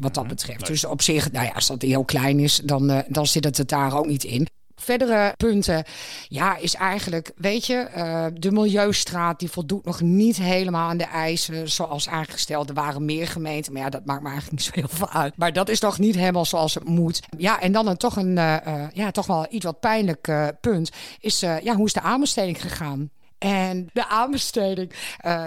wat 0.00 0.14
dat 0.14 0.26
betreft. 0.26 0.66
Dus 0.66 0.84
op 0.84 1.02
zich, 1.02 1.32
nou 1.32 1.46
ja, 1.46 1.52
als 1.52 1.66
dat 1.66 1.82
heel 1.82 2.04
klein 2.04 2.38
is, 2.38 2.60
dan, 2.64 3.04
dan 3.08 3.26
zit 3.26 3.44
het 3.44 3.68
daar 3.68 3.98
ook 3.98 4.06
niet 4.06 4.24
in. 4.24 4.46
Verdere 4.76 5.34
punten, 5.36 5.84
ja, 6.28 6.56
is 6.56 6.74
eigenlijk, 6.74 7.32
weet 7.36 7.66
je, 7.66 7.88
uh, 7.96 8.26
de 8.34 8.50
Milieustraat 8.50 9.38
die 9.38 9.50
voldoet 9.50 9.84
nog 9.84 10.00
niet 10.00 10.36
helemaal 10.36 10.88
aan 10.88 10.96
de 10.96 11.04
eisen 11.04 11.70
zoals 11.70 12.08
aangesteld. 12.08 12.68
Er 12.68 12.74
waren 12.74 13.04
meer 13.04 13.28
gemeenten, 13.28 13.72
maar 13.72 13.82
ja, 13.82 13.90
dat 13.90 14.04
maakt 14.04 14.22
me 14.22 14.28
eigenlijk 14.28 14.58
niet 14.58 14.66
zo 14.66 14.80
heel 14.80 14.96
veel 14.96 15.10
uit. 15.10 15.36
Maar 15.36 15.52
dat 15.52 15.68
is 15.68 15.80
nog 15.80 15.98
niet 15.98 16.14
helemaal 16.14 16.44
zoals 16.44 16.74
het 16.74 16.88
moet. 16.88 17.22
Ja, 17.36 17.60
en 17.60 17.72
dan 17.72 17.86
een 17.86 17.96
toch 17.96 18.16
een, 18.16 18.36
uh, 18.36 18.56
ja, 18.92 19.10
toch 19.10 19.26
wel 19.26 19.46
iets 19.50 19.64
wat 19.64 19.80
pijnlijk 19.80 20.32
punt 20.60 20.90
is, 21.20 21.40
ja, 21.40 21.74
hoe 21.74 21.86
is 21.86 21.92
de 21.92 22.00
aanbesteding 22.00 22.60
gegaan? 22.60 23.10
En 23.38 23.88
de 23.92 24.08
aanbesteding 24.08 24.92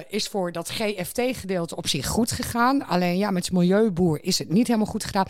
is 0.07 0.27
voor 0.27 0.51
dat 0.51 0.69
GFT-gedeelte 0.69 1.75
op 1.75 1.88
zich 1.88 2.07
goed 2.07 2.31
gegaan. 2.31 2.88
Alleen 2.88 3.17
ja, 3.17 3.31
met 3.31 3.46
de 3.46 3.53
milieuboer 3.53 4.24
is 4.24 4.39
het 4.39 4.50
niet 4.50 4.67
helemaal 4.67 4.91
goed 4.91 5.05
gedaan. 5.05 5.25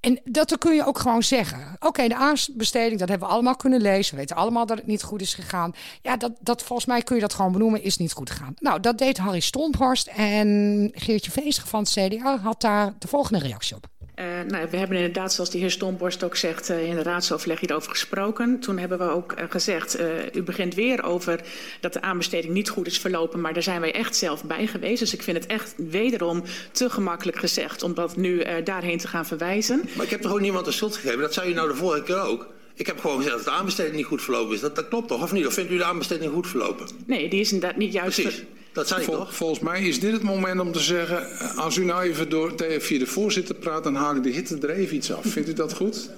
En 0.00 0.20
dat 0.24 0.58
kun 0.58 0.74
je 0.74 0.86
ook 0.86 0.98
gewoon 0.98 1.22
zeggen. 1.22 1.76
Oké, 1.78 2.08
de 2.08 2.16
aanbesteding, 2.16 2.98
dat 2.98 3.08
hebben 3.08 3.28
we 3.28 3.34
allemaal 3.34 3.56
kunnen 3.56 3.80
lezen. 3.80 4.14
We 4.14 4.20
weten 4.20 4.36
allemaal 4.36 4.66
dat 4.66 4.76
het 4.76 4.86
niet 4.86 5.02
goed 5.02 5.20
is 5.20 5.34
gegaan. 5.34 5.74
Ja, 6.02 6.16
dat, 6.16 6.32
dat 6.40 6.62
volgens 6.62 6.88
mij 6.88 7.02
kun 7.02 7.14
je 7.14 7.20
dat 7.20 7.34
gewoon 7.34 7.52
benoemen, 7.52 7.82
is 7.82 7.96
niet 7.96 8.12
goed 8.12 8.30
gegaan. 8.30 8.54
Nou, 8.58 8.80
dat 8.80 8.98
deed 8.98 9.18
Harry 9.18 9.40
Stomphorst. 9.40 10.06
En 10.06 10.90
Geertje 10.94 11.30
Veestig 11.30 11.68
van 11.68 11.80
het 11.80 11.90
CDA 11.90 12.38
had 12.38 12.60
daar 12.60 12.94
de 12.98 13.08
volgende 13.08 13.38
reactie 13.38 13.76
op. 13.76 13.86
Uh, 14.18 14.24
nou, 14.48 14.66
we 14.70 14.76
hebben 14.76 14.96
inderdaad, 14.96 15.32
zoals 15.32 15.50
de 15.50 15.58
heer 15.58 15.70
Stomborst 15.70 16.24
ook 16.24 16.36
zegt, 16.36 16.70
uh, 16.70 16.88
in 16.88 16.94
de 16.94 17.02
raadsoverleg 17.02 17.60
hierover 17.60 17.90
gesproken. 17.90 18.60
Toen 18.60 18.78
hebben 18.78 18.98
we 18.98 19.10
ook 19.10 19.32
uh, 19.32 19.44
gezegd, 19.48 19.98
u 20.32 20.42
begint 20.42 20.74
weer 20.74 21.02
over 21.02 21.40
dat 21.80 21.92
de 21.92 22.00
aanbesteding 22.00 22.52
niet 22.52 22.68
goed 22.68 22.86
is 22.86 22.98
verlopen, 22.98 23.40
maar 23.40 23.52
daar 23.52 23.62
zijn 23.62 23.80
wij 23.80 23.94
echt 23.94 24.16
zelf 24.16 24.44
bij 24.44 24.66
geweest. 24.66 24.98
Dus 24.98 25.14
ik 25.14 25.22
vind 25.22 25.36
het 25.36 25.46
echt 25.46 25.74
wederom 25.76 26.42
te 26.72 26.90
gemakkelijk 26.90 27.38
gezegd 27.38 27.82
om 27.82 27.94
dat 27.94 28.16
nu 28.16 28.42
daarheen 28.64 28.98
te 28.98 29.08
gaan 29.08 29.26
verwijzen. 29.26 29.88
Maar 29.96 30.04
ik 30.04 30.10
heb 30.10 30.20
toch 30.20 30.32
ook 30.32 30.40
niemand 30.40 30.64
de 30.64 30.72
schuld 30.72 30.96
gegeven? 30.96 31.20
Dat 31.20 31.34
zei 31.34 31.50
u 31.50 31.54
nou 31.54 31.68
de 31.68 31.74
vorige 31.74 32.02
keer 32.02 32.20
ook. 32.20 32.46
Ik 32.74 32.86
heb 32.86 33.00
gewoon 33.00 33.16
gezegd 33.16 33.36
dat 33.36 33.44
de 33.44 33.50
aanbesteding 33.50 33.96
niet 33.96 34.06
goed 34.06 34.22
verlopen 34.22 34.54
is. 34.54 34.60
Dat, 34.60 34.76
dat 34.76 34.88
klopt 34.88 35.08
toch, 35.08 35.22
of 35.22 35.32
niet? 35.32 35.46
Of 35.46 35.54
vindt 35.54 35.70
u 35.70 35.76
de 35.76 35.84
aanbesteding 35.84 36.32
goed 36.32 36.46
verlopen? 36.46 36.86
Nee, 37.06 37.28
die 37.28 37.40
is 37.40 37.52
inderdaad 37.52 37.78
niet 37.78 37.92
juist... 37.92 38.22
Precies. 38.22 38.42
Dat 38.72 38.88
zei 38.88 39.04
Vol, 39.04 39.14
toch? 39.14 39.34
Volgens 39.34 39.60
mij 39.60 39.82
is 39.82 40.00
dit 40.00 40.12
het 40.12 40.22
moment 40.22 40.60
om 40.60 40.72
te 40.72 40.80
zeggen... 40.80 41.38
als 41.56 41.76
u 41.76 41.84
nou 41.84 42.02
even 42.02 42.28
door, 42.28 42.52
via 42.78 42.98
de 42.98 43.06
voorzitter 43.06 43.54
praat... 43.54 43.84
dan 43.84 43.94
haal 43.94 44.16
ik 44.16 44.22
de 44.22 44.30
hitte 44.30 44.58
er 44.58 44.70
even 44.70 44.96
iets 44.96 45.12
af. 45.12 45.26
Vindt 45.26 45.48
u 45.48 45.52
dat 45.52 45.74
goed? 45.74 46.10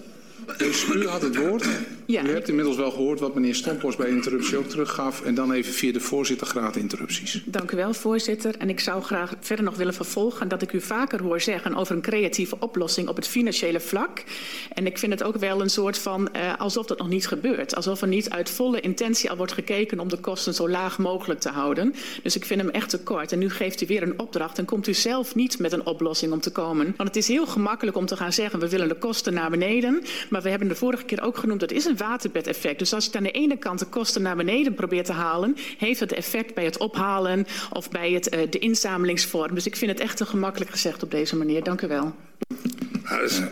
Dus 0.57 0.85
u 0.95 1.07
had 1.07 1.23
het 1.23 1.37
woord. 1.37 1.67
Ja, 2.07 2.25
u 2.25 2.31
hebt 2.31 2.49
inmiddels 2.49 2.77
wel 2.77 2.91
gehoord 2.91 3.21
wat 3.21 3.35
meneer 3.35 3.55
Stomphorst 3.55 3.99
bij 3.99 4.09
interruptie 4.09 4.57
ook 4.57 4.69
teruggaf. 4.69 5.23
En 5.23 5.35
dan 5.35 5.53
even 5.53 5.73
via 5.73 5.93
de 5.93 6.01
voorzitter 6.01 6.47
graag 6.47 6.75
interrupties. 6.75 7.43
Dank 7.45 7.71
u 7.71 7.77
wel, 7.77 7.95
voorzitter. 7.95 8.57
En 8.59 8.69
ik 8.69 8.81
zou 8.81 9.03
graag 9.03 9.35
verder 9.41 9.65
nog 9.65 9.77
willen 9.77 9.95
vervolgen 9.95 10.49
dat 10.49 10.63
ik 10.63 10.73
u 10.73 10.81
vaker 10.81 11.23
hoor 11.23 11.41
zeggen 11.41 11.75
over 11.75 11.95
een 11.95 12.03
creatieve 12.03 12.57
oplossing 12.61 13.09
op 13.09 13.17
het 13.17 13.27
financiële 13.27 13.81
vlak. 13.81 14.25
En 14.73 14.87
ik 14.87 14.99
vind 14.99 15.13
het 15.13 15.23
ook 15.23 15.37
wel 15.37 15.61
een 15.61 15.71
soort 15.71 15.99
van 15.99 16.29
uh, 16.37 16.59
alsof 16.59 16.87
dat 16.87 16.99
nog 16.99 17.09
niet 17.09 17.27
gebeurt. 17.27 17.75
Alsof 17.75 18.01
er 18.01 18.09
niet 18.09 18.31
uit 18.31 18.51
volle 18.51 18.81
intentie 18.81 19.31
al 19.31 19.37
wordt 19.37 19.53
gekeken 19.53 20.01
om 20.01 20.09
de 20.09 20.19
kosten 20.19 20.55
zo 20.55 20.69
laag 20.69 20.99
mogelijk 20.99 21.41
te 21.41 21.49
houden. 21.49 21.95
Dus 22.23 22.37
ik 22.37 22.45
vind 22.45 22.61
hem 22.61 22.71
echt 22.71 22.91
te 22.91 22.99
kort. 22.99 23.33
En 23.33 23.39
nu 23.39 23.51
geeft 23.51 23.81
u 23.81 23.87
weer 23.87 24.03
een 24.03 24.19
opdracht 24.19 24.59
en 24.59 24.65
komt 24.65 24.87
u 24.87 24.95
zelf 24.95 25.35
niet 25.35 25.59
met 25.59 25.73
een 25.73 25.87
oplossing 25.87 26.33
om 26.33 26.41
te 26.41 26.53
komen. 26.53 26.95
Want 26.97 27.09
het 27.09 27.17
is 27.17 27.29
heel 27.29 27.47
gemakkelijk 27.47 27.97
om 27.97 28.07
te 28.07 28.17
gaan 28.17 28.33
zeggen 28.33 28.61
we 28.61 28.69
willen 28.69 28.89
de 28.89 28.95
kosten 28.99 29.35
naar 29.35 29.51
beneden. 29.51 30.03
Maar 30.31 30.40
we 30.43 30.51
hebben 30.51 30.69
de 30.69 30.75
vorige 30.75 31.05
keer 31.05 31.23
ook 31.23 31.37
genoemd, 31.37 31.61
dat 31.61 31.73
is 31.73 31.85
een 31.85 31.97
waterbedeffect. 31.97 32.79
Dus 32.79 32.93
als 32.93 33.05
je 33.05 33.17
aan 33.17 33.23
de 33.23 33.31
ene 33.31 33.57
kant 33.57 33.79
de 33.79 33.87
kosten 33.87 34.23
naar 34.23 34.37
beneden 34.37 34.75
probeert 34.75 35.07
te 35.07 35.13
halen, 35.13 35.57
heeft 35.79 36.01
het 36.01 36.13
effect 36.13 36.55
bij 36.55 36.65
het 36.65 36.79
ophalen 36.79 37.47
of 37.73 37.91
bij 37.91 38.11
het, 38.11 38.35
uh, 38.35 38.41
de 38.51 38.59
inzamelingsvorm. 38.59 39.55
Dus 39.55 39.67
ik 39.67 39.77
vind 39.77 39.91
het 39.91 40.01
echt 40.01 40.17
te 40.17 40.27
gemakkelijk 40.27 40.71
gezegd 40.71 41.03
op 41.03 41.11
deze 41.11 41.37
manier. 41.37 41.63
Dank 41.63 41.81
u 41.83 41.89
wel. 41.89 42.15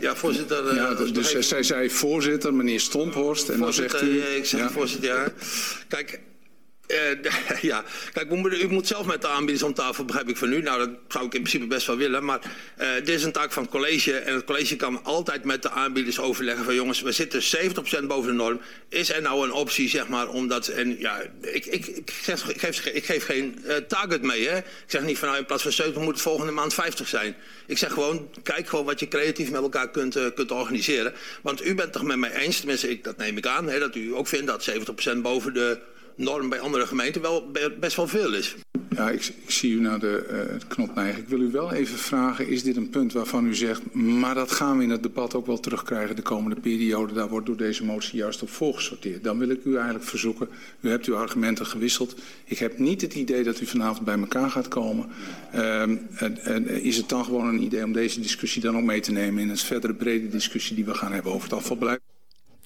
Ja, 0.00 0.14
voorzitter. 0.14 0.70
Uh, 0.70 0.74
ja, 0.76 0.94
dus, 0.94 1.12
dus 1.12 1.48
zij 1.48 1.62
zei 1.62 1.90
voorzitter, 1.90 2.54
meneer 2.54 2.80
Stomphorst. 2.80 3.48
En 3.48 3.60
dan 3.60 3.72
zegt 3.72 4.02
u. 4.02 4.22
Ik 4.22 4.44
zeg 4.44 4.60
ja. 4.60 4.70
voorzitter, 4.70 5.08
ja. 5.08 5.28
Kijk, 5.88 6.20
uh, 6.88 7.60
ja, 7.70 7.84
kijk, 8.12 8.30
u 8.30 8.68
moet 8.68 8.86
zelf 8.86 9.06
met 9.06 9.20
de 9.20 9.28
aanbieders 9.28 9.62
om 9.62 9.74
tafel, 9.74 10.04
begrijp 10.04 10.28
ik 10.28 10.36
van 10.36 10.52
u. 10.52 10.62
Nou, 10.62 10.78
dat 10.78 10.88
zou 11.08 11.26
ik 11.26 11.34
in 11.34 11.40
principe 11.42 11.66
best 11.66 11.86
wel 11.86 11.96
willen. 11.96 12.24
Maar 12.24 12.40
uh, 12.80 12.94
dit 12.94 13.08
is 13.08 13.24
een 13.24 13.32
taak 13.32 13.52
van 13.52 13.62
het 13.62 13.72
college. 13.72 14.16
En 14.16 14.34
het 14.34 14.44
college 14.44 14.76
kan 14.76 15.04
altijd 15.04 15.44
met 15.44 15.62
de 15.62 15.70
aanbieders 15.70 16.18
overleggen 16.18 16.64
van 16.64 16.74
jongens, 16.74 17.00
we 17.00 17.12
zitten 17.12 17.42
70% 18.02 18.06
boven 18.06 18.30
de 18.30 18.36
norm. 18.36 18.60
Is 18.88 19.12
er 19.12 19.22
nou 19.22 19.44
een 19.44 19.52
optie, 19.52 19.88
zeg 19.88 20.08
maar, 20.08 20.28
omdat... 20.28 20.68
En 20.68 20.98
ja, 20.98 21.20
ik, 21.40 21.66
ik, 21.66 21.86
ik, 21.86 22.10
geef, 22.22 22.84
ik 22.84 23.04
geef 23.04 23.24
geen 23.24 23.58
uh, 23.66 23.74
target 23.76 24.22
mee, 24.22 24.48
hè. 24.48 24.56
Ik 24.56 24.64
zeg 24.86 25.02
niet 25.02 25.18
van 25.18 25.28
nou, 25.28 25.40
in 25.40 25.46
plaats 25.46 25.62
van 25.62 25.72
70 25.72 26.02
moet 26.02 26.20
volgende 26.20 26.52
maand 26.52 26.74
50 26.74 27.08
zijn. 27.08 27.36
Ik 27.66 27.78
zeg 27.78 27.92
gewoon, 27.92 28.30
kijk 28.42 28.68
gewoon 28.68 28.84
wat 28.84 29.00
je 29.00 29.08
creatief 29.08 29.50
met 29.50 29.62
elkaar 29.62 29.90
kunt, 29.90 30.32
kunt 30.34 30.50
organiseren. 30.50 31.12
Want 31.42 31.64
u 31.64 31.74
bent 31.74 31.92
toch 31.92 32.02
met 32.02 32.16
mij 32.16 32.34
eens, 32.34 32.58
tenminste, 32.58 32.90
ik, 32.90 33.04
dat 33.04 33.16
neem 33.16 33.36
ik 33.36 33.46
aan, 33.46 33.68
hè, 33.68 33.78
dat 33.78 33.94
u 33.94 34.14
ook 34.14 34.28
vindt 34.28 34.46
dat 34.46 34.70
70% 35.14 35.18
boven 35.22 35.54
de 35.54 35.78
norm 36.18 36.48
bij 36.48 36.60
andere 36.60 36.86
gemeenten 36.86 37.22
wel 37.22 37.50
best 37.80 37.96
wel 37.96 38.08
veel 38.08 38.34
is. 38.34 38.56
Ja, 38.98 39.10
ik, 39.10 39.32
ik 39.44 39.50
zie 39.50 39.72
u 39.72 39.80
naar 39.80 39.98
de 39.98 40.26
uh, 40.30 40.68
knop 40.68 40.94
neigen. 40.94 41.22
Ik 41.22 41.28
wil 41.28 41.40
u 41.40 41.50
wel 41.50 41.72
even 41.72 41.98
vragen, 41.98 42.48
is 42.48 42.62
dit 42.62 42.76
een 42.76 42.90
punt 42.90 43.12
waarvan 43.12 43.46
u 43.46 43.54
zegt... 43.54 43.94
maar 43.94 44.34
dat 44.34 44.50
gaan 44.50 44.78
we 44.78 44.82
in 44.82 44.90
het 44.90 45.02
debat 45.02 45.34
ook 45.34 45.46
wel 45.46 45.60
terugkrijgen 45.60 46.16
de 46.16 46.22
komende 46.22 46.60
periode. 46.60 47.14
Daar 47.14 47.28
wordt 47.28 47.46
door 47.46 47.56
deze 47.56 47.84
motie 47.84 48.18
juist 48.18 48.42
op 48.42 48.50
voorgesorteerd. 48.50 49.24
Dan 49.24 49.38
wil 49.38 49.48
ik 49.48 49.64
u 49.64 49.74
eigenlijk 49.74 50.04
verzoeken, 50.04 50.48
u 50.80 50.88
hebt 50.88 51.06
uw 51.06 51.16
argumenten 51.16 51.66
gewisseld. 51.66 52.14
Ik 52.44 52.58
heb 52.58 52.78
niet 52.78 53.00
het 53.00 53.14
idee 53.14 53.42
dat 53.42 53.60
u 53.60 53.66
vanavond 53.66 54.04
bij 54.04 54.18
elkaar 54.18 54.50
gaat 54.50 54.68
komen. 54.68 55.06
En, 55.50 56.08
en 56.42 56.68
is 56.68 56.96
het 56.96 57.08
dan 57.08 57.24
gewoon 57.24 57.48
een 57.48 57.62
idee 57.62 57.84
om 57.84 57.92
deze 57.92 58.20
discussie 58.20 58.62
dan 58.62 58.76
ook 58.76 58.84
mee 58.84 59.00
te 59.00 59.12
nemen... 59.12 59.42
in 59.42 59.48
een 59.48 59.56
verdere 59.56 59.94
brede 59.94 60.28
discussie 60.28 60.76
die 60.76 60.84
we 60.84 60.94
gaan 60.94 61.12
hebben 61.12 61.32
over 61.32 61.48
het 61.48 61.58
afvalbeleid? 61.58 62.00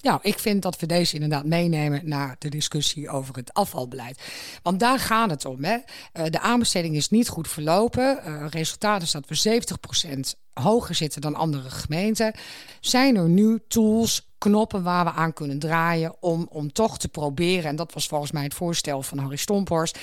Nou, 0.03 0.19
ik 0.21 0.39
vind 0.39 0.61
dat 0.61 0.79
we 0.79 0.85
deze 0.85 1.13
inderdaad 1.13 1.45
meenemen 1.45 2.01
naar 2.03 2.35
de 2.39 2.49
discussie 2.49 3.09
over 3.09 3.35
het 3.35 3.53
afvalbeleid. 3.53 4.21
Want 4.63 4.79
daar 4.79 4.99
gaat 4.99 5.29
het 5.29 5.45
om. 5.45 5.63
Hè. 5.63 5.77
Uh, 5.77 6.25
de 6.29 6.39
aanbesteding 6.39 6.95
is 6.95 7.09
niet 7.09 7.29
goed 7.29 7.47
verlopen. 7.47 8.19
Uh, 8.27 8.45
resultaat 8.49 9.01
is 9.01 9.11
dat 9.11 9.25
we 9.27 9.61
70% 10.15 10.19
hoger 10.53 10.95
zitten 10.95 11.21
dan 11.21 11.35
andere 11.35 11.69
gemeenten. 11.69 12.33
Zijn 12.79 13.15
er 13.15 13.29
nu 13.29 13.59
tools, 13.67 14.32
knoppen 14.43 14.83
waar 14.83 15.05
we 15.05 15.11
aan 15.11 15.33
kunnen 15.33 15.59
draaien 15.59 16.15
om, 16.19 16.47
om 16.49 16.71
toch 16.71 16.97
te 16.97 17.07
proberen. 17.07 17.69
En 17.69 17.75
dat 17.75 17.93
was 17.93 18.07
volgens 18.07 18.31
mij 18.31 18.43
het 18.43 18.53
voorstel 18.53 19.01
van 19.01 19.17
Harry 19.17 19.35
Stomphorst. 19.35 19.99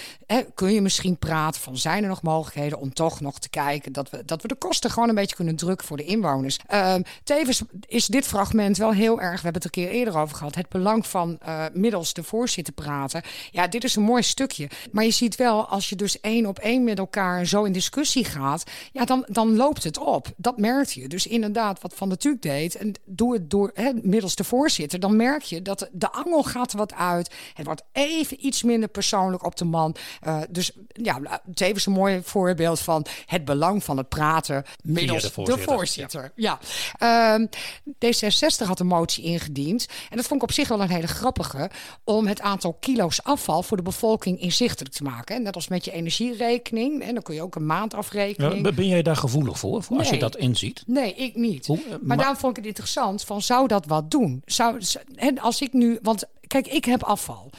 Kun 0.54 0.72
je 0.72 0.80
misschien 0.80 1.18
praten 1.18 1.60
van 1.60 1.76
zijn 1.76 2.02
er 2.02 2.08
nog 2.08 2.22
mogelijkheden 2.22 2.78
om 2.78 2.92
toch 2.92 3.20
nog 3.20 3.38
te 3.38 3.48
kijken 3.48 3.92
dat 3.92 4.10
we, 4.10 4.24
dat 4.24 4.42
we 4.42 4.48
de 4.48 4.54
kosten 4.54 4.90
gewoon 4.90 5.08
een 5.08 5.14
beetje 5.14 5.36
kunnen 5.36 5.56
drukken 5.56 5.86
voor 5.86 5.96
de 5.96 6.04
inwoners. 6.04 6.58
Ehm, 6.66 7.02
tevens 7.24 7.62
is 7.86 8.06
dit 8.06 8.26
fragment 8.26 8.76
wel 8.76 8.92
heel 8.92 9.20
erg, 9.20 9.36
we 9.36 9.42
hebben 9.42 9.62
het 9.62 9.64
een 9.64 9.84
keer 9.84 9.90
eerder 9.90 10.18
over 10.18 10.36
gehad, 10.36 10.54
het 10.54 10.68
belang 10.68 11.06
van 11.06 11.38
uh, 11.46 11.64
middels 11.72 12.12
de 12.12 12.22
voorzitter 12.22 12.74
praten. 12.74 13.22
Ja, 13.50 13.66
dit 13.66 13.84
is 13.84 13.96
een 13.96 14.02
mooi 14.02 14.22
stukje. 14.22 14.68
Maar 14.92 15.04
je 15.04 15.10
ziet 15.10 15.36
wel, 15.36 15.66
als 15.66 15.88
je 15.88 15.96
dus 15.96 16.20
één 16.20 16.46
op 16.46 16.58
één 16.58 16.84
met 16.84 16.98
elkaar 16.98 17.46
zo 17.46 17.64
in 17.64 17.72
discussie 17.72 18.24
gaat, 18.24 18.64
ja, 18.92 19.04
dan, 19.04 19.26
dan 19.28 19.56
loopt 19.56 19.84
het 19.84 19.98
op. 19.98 20.28
Dat 20.36 20.58
merkt 20.58 20.92
je. 20.92 21.08
Dus 21.08 21.26
inderdaad, 21.26 21.80
wat 21.80 21.94
Van 21.94 22.08
de 22.08 22.16
Tuuk 22.16 22.42
deed, 22.42 22.74
en 22.74 22.94
doe 23.04 23.32
het 23.32 23.50
door 23.50 23.70
hè, 23.74 23.92
middels 24.02 24.29
de 24.34 24.44
voorzitter, 24.44 25.00
dan 25.00 25.16
merk 25.16 25.42
je 25.42 25.62
dat 25.62 25.88
de 25.92 26.12
angel 26.12 26.42
gaat 26.42 26.72
wat 26.72 26.94
uit. 26.94 27.34
Het 27.54 27.66
wordt 27.66 27.82
even 27.92 28.46
iets 28.46 28.62
minder 28.62 28.88
persoonlijk 28.88 29.44
op 29.44 29.56
de 29.56 29.64
man. 29.64 29.96
Uh, 30.26 30.40
dus 30.50 30.72
ja, 30.92 31.42
tevens 31.54 31.86
een 31.86 31.92
mooi 31.92 32.20
voorbeeld 32.22 32.80
van 32.80 33.06
het 33.26 33.44
belang 33.44 33.84
van 33.84 33.96
het 33.96 34.08
praten 34.08 34.64
middels 34.82 35.22
de 35.22 35.30
voorzitter. 35.30 35.66
De 35.66 35.72
voorzitter. 35.72 36.32
Ja. 36.34 36.58
ja. 36.98 37.34
Um, 37.34 37.48
D66 37.86 38.66
had 38.66 38.80
een 38.80 38.86
motie 38.86 39.24
ingediend. 39.24 39.86
En 40.10 40.16
dat 40.16 40.26
vond 40.26 40.42
ik 40.42 40.48
op 40.48 40.54
zich 40.54 40.68
wel 40.68 40.80
een 40.80 40.90
hele 40.90 41.06
grappige. 41.06 41.70
Om 42.04 42.26
het 42.26 42.40
aantal 42.40 42.76
kilo's 42.80 43.22
afval 43.22 43.62
voor 43.62 43.76
de 43.76 43.82
bevolking 43.82 44.40
inzichtelijk 44.40 44.94
te 44.94 45.02
maken. 45.02 45.36
En 45.36 45.42
net 45.42 45.54
als 45.54 45.68
met 45.68 45.84
je 45.84 45.92
energierekening. 45.92 47.02
En 47.02 47.14
dan 47.14 47.22
kun 47.22 47.34
je 47.34 47.42
ook 47.42 47.54
een 47.54 47.66
maandafrekening. 47.66 48.66
Ja, 48.66 48.72
ben 48.72 48.86
jij 48.86 49.02
daar 49.02 49.16
gevoelig 49.16 49.58
voor? 49.58 49.82
voor 49.82 49.98
Als 49.98 50.10
je 50.10 50.18
dat 50.18 50.36
inziet? 50.36 50.82
Nee, 50.86 51.14
ik 51.14 51.34
niet. 51.34 51.66
Hoe, 51.66 51.80
maar, 51.88 51.98
maar 52.02 52.16
daarom 52.16 52.36
vond 52.36 52.50
ik 52.50 52.56
het 52.56 52.66
interessant. 52.66 53.24
Van 53.24 53.42
zou 53.42 53.66
dat 53.66 53.86
wat 53.86 54.10
doen? 54.10 54.19
Zou, 54.44 54.80
en 55.14 55.38
als 55.38 55.60
ik 55.60 55.72
nu. 55.72 55.98
Want 56.02 56.24
kijk, 56.46 56.66
ik 56.66 56.84
heb 56.84 57.02
afval. 57.02 57.50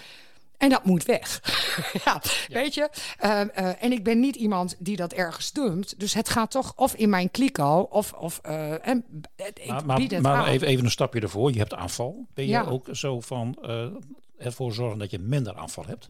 En 0.58 0.70
dat 0.70 0.86
moet 0.86 1.06
weg. 1.06 1.41
ja, 2.06 2.22
weet 2.48 2.74
je. 2.74 2.89
Uh, 3.24 3.41
uh, 3.60 3.84
en 3.84 3.91
ik 3.91 4.03
ben 4.03 4.20
niet 4.20 4.36
iemand 4.36 4.75
die 4.80 4.96
dat 4.96 5.13
ergens 5.13 5.51
dumpt. 5.51 6.00
Dus 6.00 6.13
het 6.13 6.30
gaat 6.30 6.51
toch 6.51 6.74
of 6.75 6.94
in 6.96 7.10
mijn 7.10 7.32
kliko 7.32 7.88
of... 7.89 8.13
of 8.13 8.41
uh, 8.46 8.88
en, 8.88 9.06
ik 9.36 9.68
maar 9.68 9.86
maar, 9.86 10.00
het 10.00 10.22
maar 10.22 10.48
even, 10.48 10.68
even, 10.68 10.86
een 10.86 10.91
stapje 10.91 11.20
ervoor. 11.20 11.51
Je 11.51 11.58
hebt 11.58 11.74
aanval. 11.74 12.27
Ben 12.34 12.48
je 12.48 12.65
ook 12.65 12.88
zo 12.91 13.20
van 13.20 13.58
ervoor 14.38 14.74
zorgen 14.74 15.00
dat 15.00 15.12
je 15.12 15.20
minder 15.20 15.56
aanval 15.56 15.86
hebt? 15.88 16.10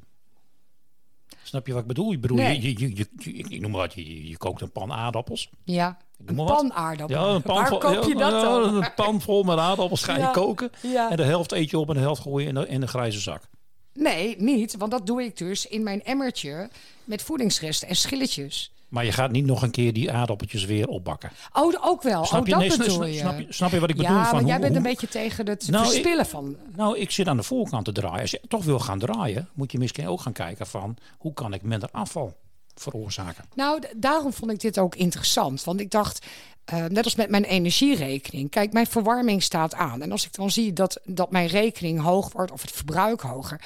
Snap 1.44 1.68
je 1.68 1.74
wat 1.74 1.82
ik 1.82 1.88
bedoel? 1.88 2.12
Ik 2.12 2.22
bedoel, 2.22 2.38
nee. 2.38 2.62
je, 2.62 2.80
je, 2.80 2.96
je, 2.96 3.34
ik 3.34 3.62
noem 3.62 3.72
maar 3.72 3.80
wat, 3.82 3.94
je, 3.94 4.28
je 4.30 4.38
kookt 4.38 4.62
een 4.62 4.72
pan 4.72 4.92
aardappels. 4.94 5.50
Ja, 5.64 5.98
een 6.26 6.36
pan 6.36 6.74
aardappels. 6.74 7.20
Ja, 7.20 7.28
een 7.28 7.42
pan 7.42 7.56
Waar 7.56 7.78
koop 7.78 8.04
je 8.04 8.16
dat 8.16 8.42
dan? 8.42 8.76
Een 8.76 8.94
pan 8.94 9.22
vol 9.22 9.44
met 9.44 9.58
aardappels 9.58 10.04
ga 10.04 10.14
je 10.14 10.20
ja. 10.20 10.32
koken. 10.32 10.72
Ja. 10.82 11.10
En 11.10 11.18
de 11.18 11.24
helft 11.24 11.52
eet 11.52 11.70
je 11.70 11.78
op 11.78 11.88
en 11.90 11.94
de 11.94 12.00
helft 12.00 12.22
gooi 12.22 12.44
je 12.44 12.50
in 12.50 12.56
de, 12.56 12.68
in 12.68 12.80
de 12.80 12.88
grijze 12.88 13.20
zak. 13.20 13.50
Nee, 13.94 14.36
niet. 14.42 14.78
Want 14.78 14.92
dat 14.92 15.06
doe 15.06 15.24
ik 15.24 15.38
dus 15.38 15.68
in 15.68 15.84
mijn 15.84 16.04
emmertje 16.04 16.70
met 17.04 17.22
voedingsresten 17.22 17.88
en 17.88 17.96
schilletjes. 17.96 18.74
Maar 18.92 19.06
je 19.06 19.12
gaat 19.12 19.32
niet 19.32 19.46
nog 19.46 19.62
een 19.62 19.72
keer 19.72 19.94
die 19.94 20.12
aardappeltjes 20.12 20.66
weer 20.66 20.88
opbakken. 20.88 21.32
Oh, 21.54 21.74
ook 21.82 22.02
wel. 22.02 22.26
Snap 22.26 22.42
oh, 22.42 22.48
je, 22.48 22.52
dat 22.54 22.62
nee, 22.62 22.78
bedoel 22.78 23.06
je. 23.06 23.18
Snap 23.18 23.40
je, 23.40 23.46
snap 23.50 23.72
je 23.72 23.80
wat 23.80 23.90
ik 23.90 23.96
bedoel? 23.96 24.16
Ja, 24.16 24.32
maar 24.32 24.44
jij 24.44 24.60
bent 24.60 24.76
een 24.76 24.84
beetje 24.84 25.08
tegen 25.08 25.48
het 25.48 25.68
nou, 25.68 25.86
verspillen 25.86 26.26
van... 26.26 26.56
Nou, 26.76 26.98
ik 26.98 27.12
zit 27.12 27.28
aan 27.28 27.38
de 27.38 27.44
voorkant 27.44 27.86
te 27.86 27.92
draaien. 27.92 28.22
Als 28.22 28.32
je 28.32 28.42
toch 28.48 28.64
wil 28.64 28.80
gaan 28.80 29.00
draaien, 29.00 29.50
moet 29.54 29.72
je 29.72 29.78
misschien 29.78 30.08
ook 30.08 30.22
gaan 30.22 30.34
kijken 30.34 30.68
van... 30.68 30.98
hoe 31.18 31.34
kan 31.34 31.54
ik 31.54 31.62
minder 31.62 31.90
afval 31.92 32.38
veroorzaken? 32.76 33.46
Nou, 33.56 33.82
daarom 33.98 34.34
vond 34.34 34.52
ik 34.52 34.60
dit 34.60 34.80
ook 34.80 34.96
interessant. 34.96 35.64
Want 35.64 35.80
ik 35.80 35.92
dacht, 35.92 36.26
uh, 36.74 36.86
net 36.86 37.04
als 37.04 37.16
met 37.16 37.30
mijn 37.30 37.44
energierekening. 37.44 38.50
Kijk, 38.50 38.74
mijn 38.74 38.88
verwarming 38.88 39.44
staat 39.44 39.74
aan. 39.74 40.02
En 40.02 40.12
als 40.12 40.26
ik 40.26 40.34
dan 40.34 40.52
zie 40.52 40.74
dat, 40.74 41.00
dat 41.04 41.32
mijn 41.32 41.48
rekening 41.48 42.02
hoog 42.02 42.32
wordt 42.32 42.52
of 42.52 42.62
het 42.62 42.72
verbruik 42.72 43.22
hoger 43.22 43.62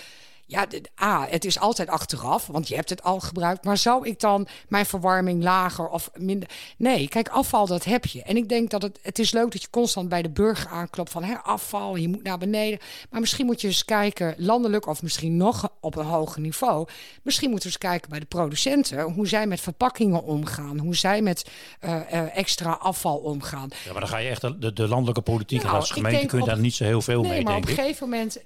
ja, 0.46 0.68
A, 1.02 1.28
het 1.30 1.46
is 1.46 1.60
altijd 1.60 1.90
achteraf, 1.90 2.48
want 2.48 2.68
je 2.68 2.76
hebt 2.76 2.90
het 2.90 3.04
al 3.04 3.20
gebruikt. 3.20 3.64
Maar 3.64 3.78
zou 3.78 4.08
ik 4.08 4.20
dan 4.20 4.48
mijn 4.68 4.86
verwarming 4.86 5.44
lager 5.44 5.88
of 5.88 6.10
minder... 6.14 6.50
Nee, 6.78 7.08
kijk, 7.08 7.30
afval, 7.30 7.68
dat 7.68 7.84
heb 7.84 8.06
je. 8.06 8.24
En 8.24 8.38
ik 8.38 8.50
denk 8.50 8.70
dat 8.70 8.82
het, 8.82 9.00
het 9.02 9.20
is 9.20 9.32
leuk 9.32 9.52
dat 9.52 9.62
je 9.62 9.70
constant 9.70 10.10
bij 10.10 10.22
de 10.22 10.30
burger 10.30 10.70
aanklopt 10.70 11.12
van... 11.12 11.24
Hè, 11.24 11.36
afval, 11.36 11.96
je 11.96 12.08
moet 12.08 12.24
naar 12.24 12.38
beneden. 12.38 12.80
Maar 13.10 13.20
misschien 13.20 13.46
moet 13.46 13.62
je 13.62 13.68
eens 13.68 13.86
kijken, 13.86 14.36
landelijk 14.38 14.88
of 14.88 15.02
misschien 15.02 15.38
nog 15.38 15.70
op 15.82 15.96
een 15.96 16.06
hoger 16.06 16.42
niveau... 16.42 16.88
misschien 17.24 17.50
moeten 17.50 17.68
we 17.68 17.74
eens 17.74 17.92
kijken 17.92 18.10
bij 18.10 18.20
de 18.20 18.26
producenten... 18.26 19.02
hoe 19.02 19.28
zij 19.28 19.48
met 19.48 19.62
verpakkingen 19.62 20.24
omgaan. 20.24 20.80
Hoe 20.80 20.96
zij 20.96 21.22
met 21.22 21.50
uh, 21.82 21.96
uh, 22.14 22.38
extra 22.38 22.72
afval 22.72 23.18
omgaan. 23.18 23.70
Ja, 23.86 23.92
maar 23.92 24.02
dan 24.02 24.10
ga 24.10 24.18
je 24.18 24.30
echt 24.30 24.42
de, 24.42 24.74
de 24.74 24.88
landelijke 24.88 25.22
politiek... 25.22 25.62
Nou, 25.62 25.74
en 25.74 25.80
als 25.80 25.92
gemeente 25.92 26.26
kun 26.26 26.40
je 26.40 26.46
daar 26.46 26.60
niet 26.60 26.74
zo 26.74 26.84
heel 26.84 27.02
veel 27.02 27.22
nee, 27.22 27.32
mee, 27.32 27.44
maar 27.44 27.54
denk 27.54 27.64
op 27.64 27.70
een 27.70 27.76
gegeven 27.76 28.10
moment 28.10 28.44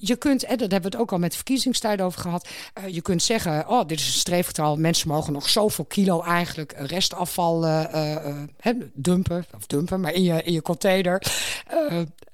je 0.00 0.16
kunt, 0.16 0.44
en 0.44 0.56
dat 0.58 0.70
hebben 0.70 0.90
we 0.90 0.96
het 0.96 1.06
ook 1.06 1.12
al 1.12 1.18
met 1.18 1.34
verkiezingstijd 1.34 2.00
over 2.00 2.20
gehad. 2.20 2.48
Uh, 2.78 2.94
je 2.94 3.02
kunt 3.02 3.22
zeggen, 3.22 3.68
oh, 3.68 3.86
dit 3.86 4.00
is 4.00 4.06
een 4.06 4.12
streefgetal. 4.12 4.76
Mensen 4.76 5.08
mogen 5.08 5.32
nog 5.32 5.48
zoveel 5.48 5.84
kilo 5.84 6.22
eigenlijk 6.22 6.72
restafval 6.76 7.64
uh, 7.64 7.84
uh, 8.64 8.74
dumpen. 8.92 9.46
Of 9.56 9.66
dumpen, 9.66 10.00
maar 10.00 10.12
in 10.12 10.22
je, 10.22 10.42
in 10.42 10.52
je 10.52 10.62
container. 10.62 11.22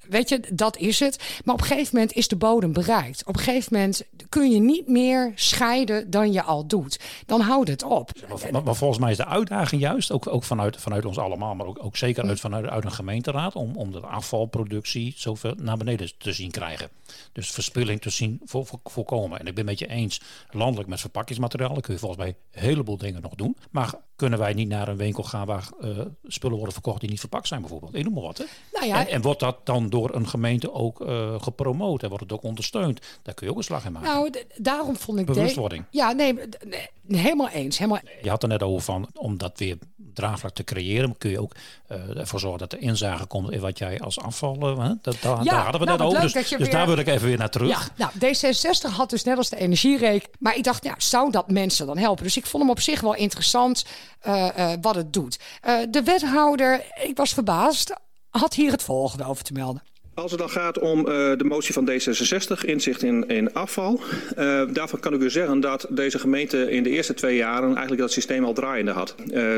Weet 0.09 0.29
je, 0.29 0.39
dat 0.53 0.77
is 0.77 0.99
het. 0.99 1.41
Maar 1.45 1.55
op 1.55 1.61
een 1.61 1.67
gegeven 1.67 1.95
moment 1.95 2.13
is 2.13 2.27
de 2.27 2.35
bodem 2.35 2.73
bereikt. 2.73 3.25
Op 3.25 3.35
een 3.35 3.41
gegeven 3.43 3.73
moment 3.73 4.03
kun 4.29 4.51
je 4.51 4.59
niet 4.59 4.87
meer 4.87 5.31
scheiden 5.35 6.09
dan 6.09 6.31
je 6.31 6.43
al 6.43 6.67
doet. 6.67 6.99
Dan 7.25 7.41
houdt 7.41 7.69
het 7.69 7.83
op. 7.83 8.11
Maar, 8.51 8.63
maar, 8.63 8.75
volgens 8.75 8.99
mij 8.99 9.11
is 9.11 9.17
de 9.17 9.25
uitdaging 9.25 9.81
juist, 9.81 10.11
ook, 10.11 10.27
ook 10.27 10.43
vanuit, 10.43 10.77
vanuit 10.77 11.05
ons 11.05 11.17
allemaal, 11.17 11.55
maar 11.55 11.65
ook, 11.65 11.83
ook 11.83 11.97
zeker 11.97 12.27
uit, 12.27 12.39
vanuit, 12.39 12.65
uit 12.65 12.85
een 12.85 12.91
gemeenteraad, 12.91 13.55
om, 13.55 13.75
om 13.75 13.91
de 13.91 13.99
afvalproductie 13.99 15.13
zoveel 15.17 15.53
naar 15.57 15.77
beneden 15.77 16.11
te 16.17 16.33
zien 16.33 16.51
krijgen. 16.51 16.89
Dus 17.31 17.51
verspilling 17.51 18.01
te 18.01 18.09
zien 18.09 18.41
voor, 18.45 18.65
voor, 18.65 18.79
voorkomen. 18.83 19.39
En 19.39 19.47
ik 19.47 19.55
ben 19.55 19.65
met 19.65 19.79
je 19.79 19.87
eens, 19.87 20.21
landelijk 20.51 20.89
met 20.89 20.99
verpakkingsmaterialen 20.99 21.81
kun 21.81 21.93
je 21.93 21.99
volgens 21.99 22.21
mij 22.21 22.35
een 22.51 22.61
heleboel 22.61 22.97
dingen 22.97 23.21
nog 23.21 23.35
doen. 23.35 23.57
Maar 23.71 23.93
kunnen 24.17 24.39
wij 24.39 24.53
niet 24.53 24.67
naar 24.67 24.87
een 24.87 24.97
winkel 24.97 25.23
gaan 25.23 25.45
waar 25.45 25.69
uh, 25.81 25.99
spullen 26.23 26.55
worden 26.55 26.73
verkocht 26.73 26.99
die 26.99 27.09
niet 27.09 27.19
verpakt 27.19 27.47
zijn 27.47 27.61
bijvoorbeeld? 27.61 27.95
Ik 27.95 28.03
noem 28.03 28.13
maar 28.13 28.23
wat. 28.23 28.37
Hè? 28.37 28.45
Nou 28.73 28.85
ja, 28.85 28.99
en, 28.99 29.07
en 29.07 29.21
wordt 29.21 29.39
dat 29.39 29.57
dan 29.63 29.89
door 29.89 30.15
een 30.15 30.27
gemeente 30.27 30.73
ook 30.73 31.01
uh, 31.01 31.41
gepromoot 31.41 32.03
en 32.03 32.09
wordt 32.09 32.23
het 32.23 32.33
ook 32.33 32.43
ondersteund. 32.43 32.99
Daar 33.21 33.33
kun 33.33 33.45
je 33.45 33.51
ook 33.51 33.57
een 33.57 33.63
slag 33.63 33.85
in 33.85 33.91
maken. 33.91 34.09
Nou, 34.09 34.31
daarom 34.57 34.95
vond 34.95 35.19
ik 35.19 35.25
bewustwording. 35.25 35.83
Ja, 35.89 36.11
nee, 36.11 36.39
helemaal 37.07 37.49
eens. 37.49 37.77
Helemaal... 37.77 38.01
Je 38.21 38.29
had 38.29 38.43
er 38.43 38.49
net 38.49 38.63
over 38.63 38.81
van 38.81 39.07
om 39.13 39.37
dat 39.37 39.59
weer 39.59 39.77
draagvlak 40.13 40.53
te 40.53 40.63
creëren, 40.63 41.17
kun 41.17 41.29
je 41.29 41.41
ook 41.41 41.51
uh, 41.91 42.17
ervoor 42.17 42.39
zorgen 42.39 42.59
dat 42.59 42.73
er 42.73 42.79
inzage 42.79 43.25
komt 43.25 43.51
in 43.51 43.59
wat 43.59 43.77
jij 43.77 43.99
als 43.99 44.19
afval. 44.19 44.57
Dat, 44.57 45.17
daar, 45.21 45.43
ja, 45.43 45.51
daar 45.51 45.63
hadden 45.63 45.81
we 45.81 45.87
nou, 45.87 45.97
net 45.97 46.07
over. 46.07 46.21
Dus, 46.21 46.49
dus 46.49 46.69
daar 46.69 46.87
wil 46.87 46.97
ik 46.97 47.07
even 47.07 47.27
weer 47.27 47.37
naar 47.37 47.49
terug. 47.49 47.91
Ja, 47.95 48.09
nou, 48.19 48.35
D66 48.35 48.95
had 48.95 49.09
dus 49.09 49.23
net 49.23 49.37
als 49.37 49.49
de 49.49 49.57
energiereek. 49.57 50.27
Maar 50.39 50.55
ik 50.55 50.63
dacht, 50.63 50.83
ja, 50.83 50.95
zou 50.97 51.31
dat 51.31 51.51
mensen 51.51 51.87
dan 51.87 51.97
helpen? 51.97 52.23
Dus 52.23 52.37
ik 52.37 52.45
vond 52.45 52.63
hem 52.63 52.71
op 52.71 52.79
zich 52.79 53.01
wel 53.01 53.15
interessant 53.15 53.85
wat 54.81 54.95
het 54.95 55.13
doet. 55.13 55.39
de 55.89 56.01
wethouder, 56.03 56.85
ik 57.03 57.17
was 57.17 57.33
verbaasd 57.33 57.93
had 58.37 58.53
hier 58.53 58.71
het 58.71 58.83
volgende 58.83 59.25
over 59.25 59.43
te 59.43 59.53
melden. 59.53 59.83
Als 60.17 60.31
het 60.31 60.39
dan 60.39 60.49
gaat 60.49 60.79
om 60.79 60.99
uh, 60.99 61.05
de 61.37 61.43
motie 61.43 61.73
van 61.73 61.89
D66, 61.89 62.65
inzicht 62.65 63.03
in, 63.03 63.27
in 63.27 63.53
afval. 63.53 63.99
Uh, 64.37 64.61
daarvan 64.69 64.99
kan 64.99 65.13
ik 65.13 65.21
u 65.21 65.29
zeggen 65.29 65.59
dat 65.59 65.85
deze 65.89 66.19
gemeente 66.19 66.71
in 66.71 66.83
de 66.83 66.89
eerste 66.89 67.13
twee 67.13 67.35
jaren 67.35 67.69
eigenlijk 67.69 68.01
dat 68.01 68.11
systeem 68.11 68.43
al 68.43 68.53
draaiende 68.53 68.91
had. 68.91 69.15
Uh, 69.33 69.53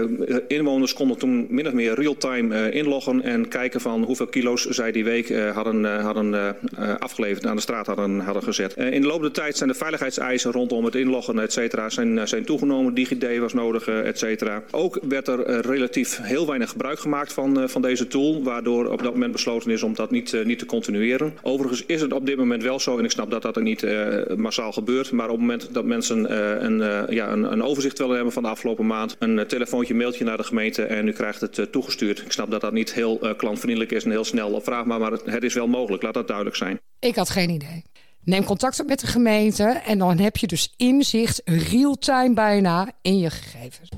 inwoners 0.47 0.93
konden 0.93 1.17
toen 1.17 1.47
min 1.49 1.67
of 1.67 1.73
meer 1.73 1.93
real-time 1.93 2.71
inloggen 2.71 3.21
en 3.21 3.47
kijken 3.47 3.81
van 3.81 4.03
hoeveel 4.03 4.27
kilo's 4.27 4.65
zij 4.65 4.91
die 4.91 5.03
week 5.03 5.33
hadden, 5.53 6.01
hadden 6.01 6.55
afgeleverd 6.99 7.45
aan 7.45 7.55
de 7.55 7.61
straat 7.61 7.85
hadden, 7.85 8.19
hadden 8.19 8.43
gezet. 8.43 8.73
in 8.73 9.01
de 9.01 9.07
loop 9.07 9.21
der 9.21 9.31
tijd 9.31 9.57
zijn 9.57 9.69
de 9.69 9.75
veiligheidseisen 9.75 10.51
rondom 10.51 10.85
het 10.85 10.95
inloggen 10.95 11.39
et 11.39 11.53
cetera 11.53 11.89
zijn, 11.89 12.27
zijn 12.27 12.45
toegenomen. 12.45 12.93
DigiD 12.93 13.37
was 13.37 13.53
nodig 13.53 13.87
et 13.87 14.17
cetera. 14.19 14.63
Ook 14.71 14.99
werd 15.01 15.27
er 15.27 15.61
relatief 15.61 16.19
heel 16.21 16.47
weinig 16.47 16.69
gebruik 16.69 16.99
gemaakt 16.99 17.33
van, 17.33 17.69
van 17.69 17.81
deze 17.81 18.07
tool, 18.07 18.43
waardoor 18.43 18.87
op 18.87 19.03
dat 19.03 19.13
moment 19.13 19.31
besloten 19.31 19.71
is 19.71 19.83
om 19.83 19.93
dat 19.95 20.11
niet 20.11 20.47
niet 20.49 20.59
te 20.59 20.65
continueren. 20.65 21.37
Overigens 21.41 21.85
is 21.85 22.01
het 22.01 22.13
op 22.13 22.25
dit 22.25 22.37
moment 22.37 22.63
wel 22.63 22.79
zo, 22.79 22.97
en 22.97 23.03
ik 23.03 23.11
snap 23.11 23.31
dat 23.31 23.41
dat 23.41 23.55
er 23.55 23.61
niet 23.61 23.83
uh, 23.83 24.35
massaal 24.35 24.71
gebeurt, 24.71 25.11
maar 25.11 25.25
op 25.25 25.31
het 25.31 25.39
moment 25.39 25.73
dat 25.73 25.85
mensen 25.85 26.19
uh, 26.19 26.61
een, 26.61 26.77
ja, 27.13 27.31
een, 27.31 27.51
een, 27.51 27.63
overzicht 27.63 27.97
willen 27.97 28.15
hebben 28.15 28.33
van 28.33 28.43
de 28.43 28.49
afgelopen 28.49 28.85
maand, 28.85 29.15
een 29.19 29.47
telefoontje, 29.47 29.95
mailtje 29.95 30.23
naar 30.23 30.37
de 30.37 30.43
gemeente 30.43 30.83
en 30.83 31.07
u 31.07 31.11
krijgt 31.11 31.41
het 31.41 31.71
toegestuurd. 31.71 32.19
Ik 32.19 32.31
snap 32.31 32.51
dat 32.51 32.61
dat 32.61 32.73
niet 32.73 32.93
heel 32.93 33.35
klantvriendelijk 33.37 33.91
is 33.91 34.03
en 34.03 34.11
heel 34.11 34.23
snel 34.23 34.51
opvraagbaar, 34.51 34.99
maar 34.99 35.11
het, 35.11 35.21
het 35.25 35.43
is 35.43 35.53
wel 35.53 35.67
mogelijk, 35.67 36.03
laat 36.03 36.13
dat 36.13 36.27
duidelijk 36.27 36.55
zijn. 36.55 36.79
Ik 36.99 37.15
had 37.15 37.29
geen 37.29 37.49
idee. 37.49 37.83
Neem 38.23 38.43
contact 38.43 38.79
op 38.79 38.87
met 38.87 38.99
de 38.99 39.07
gemeente 39.07 39.63
en 39.63 39.97
dan 39.97 40.17
heb 40.17 40.37
je 40.37 40.47
dus 40.47 40.73
inzicht 40.77 41.41
real-time 41.45 42.33
bijna 42.33 42.91
in 43.01 43.19
je 43.19 43.29
gegevens. 43.29 43.89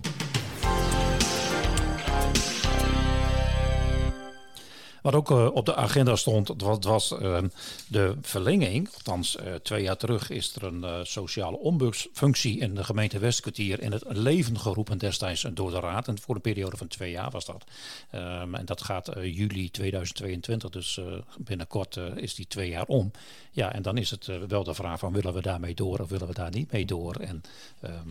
Wat 5.02 5.14
ook 5.14 5.32
uh, 5.32 5.48
op 5.54 5.66
de 5.66 5.76
agenda 5.76 6.16
stond, 6.16 6.52
was, 6.58 6.78
was 6.80 7.16
uh, 7.22 7.38
de 7.88 8.16
verlenging. 8.22 8.90
Althans, 8.94 9.36
uh, 9.36 9.54
twee 9.54 9.84
jaar 9.84 9.98
terug 9.98 10.30
is 10.30 10.56
er 10.56 10.64
een 10.64 11.06
sociale 11.06 11.58
ombudsfunctie 11.58 12.60
in 12.60 12.76
de 12.76 12.84
gemeente 12.84 13.20
Westkwartier 13.20 13.82
in 13.82 13.92
het 13.92 14.04
leven 14.08 14.60
geroepen 14.60 14.98
destijds 14.98 15.46
door 15.54 15.72
de 15.72 15.80
raad. 15.80 16.08
En 16.08 16.20
voor 16.20 16.36
een 16.36 16.42
periode 16.42 16.78
van 16.78 16.88
twee 16.88 17.12
jaar 17.12 17.32
was 17.32 17.46
dat. 17.46 17.64
Um, 18.16 18.56
en 18.56 18.66
dat 18.66 18.82
gaat 18.82 19.12
juli 19.22 19.72
2022, 19.72 20.70
dus 20.70 21.00
binnenkort 21.38 22.00
is 22.16 22.36
die 22.36 22.48
twee 22.48 22.70
jaar 22.70 22.86
om. 22.86 23.12
Ja, 23.52 23.74
en 23.74 23.82
dan 23.82 23.98
is 23.98 24.12
het 24.12 24.30
wel 24.48 24.64
de 24.64 24.74
vraag 24.74 25.00
van 25.00 25.14
willen 25.14 25.34
we 25.34 25.42
daarmee 25.42 25.74
door 25.74 26.00
of 26.00 26.10
willen 26.10 26.28
we 26.28 26.34
daar 26.34 26.52
niet 26.52 26.72
mee 26.72 26.86
door? 26.86 27.16
En 27.16 27.42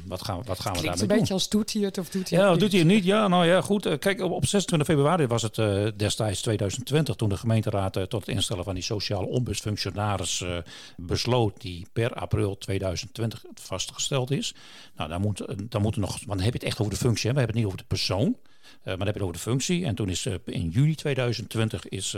wat 0.07 0.25
gaan, 0.25 0.43
wat 0.45 0.61
gaan 0.61 0.73
we 0.73 0.83
daarmee 0.83 1.01
doen? 1.01 1.11
een 1.11 1.19
beetje 1.19 1.35
als 1.35 1.49
doet 1.49 1.73
hij 1.73 1.83
het 1.83 1.99
of 1.99 2.09
doet 2.09 2.31
hij 2.31 2.39
ja, 2.39 2.45
het 2.45 2.53
niet? 2.53 2.61
doet 2.61 2.71
hij 2.71 2.81
het 2.81 2.89
niet? 2.89 3.05
Ja, 3.05 3.29
nou 3.29 3.47
ja, 3.47 3.61
goed. 3.61 3.99
Kijk, 3.99 4.21
op 4.21 4.47
26 4.47 4.89
februari 4.89 5.27
was 5.27 5.43
het 5.43 5.55
destijds 5.99 6.41
2020 6.85 7.15
toen 7.15 7.29
de 7.29 7.37
gemeenteraad 7.37 7.97
uh, 7.97 8.03
tot 8.03 8.21
het 8.21 8.35
instellen 8.35 8.65
van 8.65 8.75
die 8.75 8.83
sociale 8.83 9.27
ombudsfunctionaris 9.27 10.41
uh, 10.41 10.57
besloot, 10.97 11.61
die 11.61 11.87
per 11.93 12.13
april 12.13 12.59
2020 12.59 13.45
vastgesteld 13.55 14.31
is. 14.31 14.55
Nou, 14.97 15.09
dan 15.09 15.21
moet, 15.21 15.45
dan 15.71 15.83
moet 15.83 15.95
er 15.95 16.01
nog, 16.01 16.11
want 16.11 16.27
dan 16.27 16.41
heb 16.41 16.53
je 16.53 16.59
het 16.59 16.69
echt 16.69 16.81
over 16.81 16.93
de 16.93 16.99
functie, 16.99 17.29
hè? 17.29 17.35
we 17.35 17.39
hebben 17.39 17.57
het 17.57 17.65
niet 17.65 17.75
over 17.75 17.89
de 17.89 17.95
persoon, 17.97 18.37
maar 18.85 18.97
dan 18.97 19.07
heb 19.07 19.07
je 19.07 19.13
het 19.13 19.23
over 19.23 19.35
de 19.35 19.51
functie. 19.51 19.85
En 19.85 19.95
toen 19.95 20.09
is 20.09 20.27
in 20.45 20.69
juli 20.69 20.95
2020 20.95 21.89
is 21.89 22.17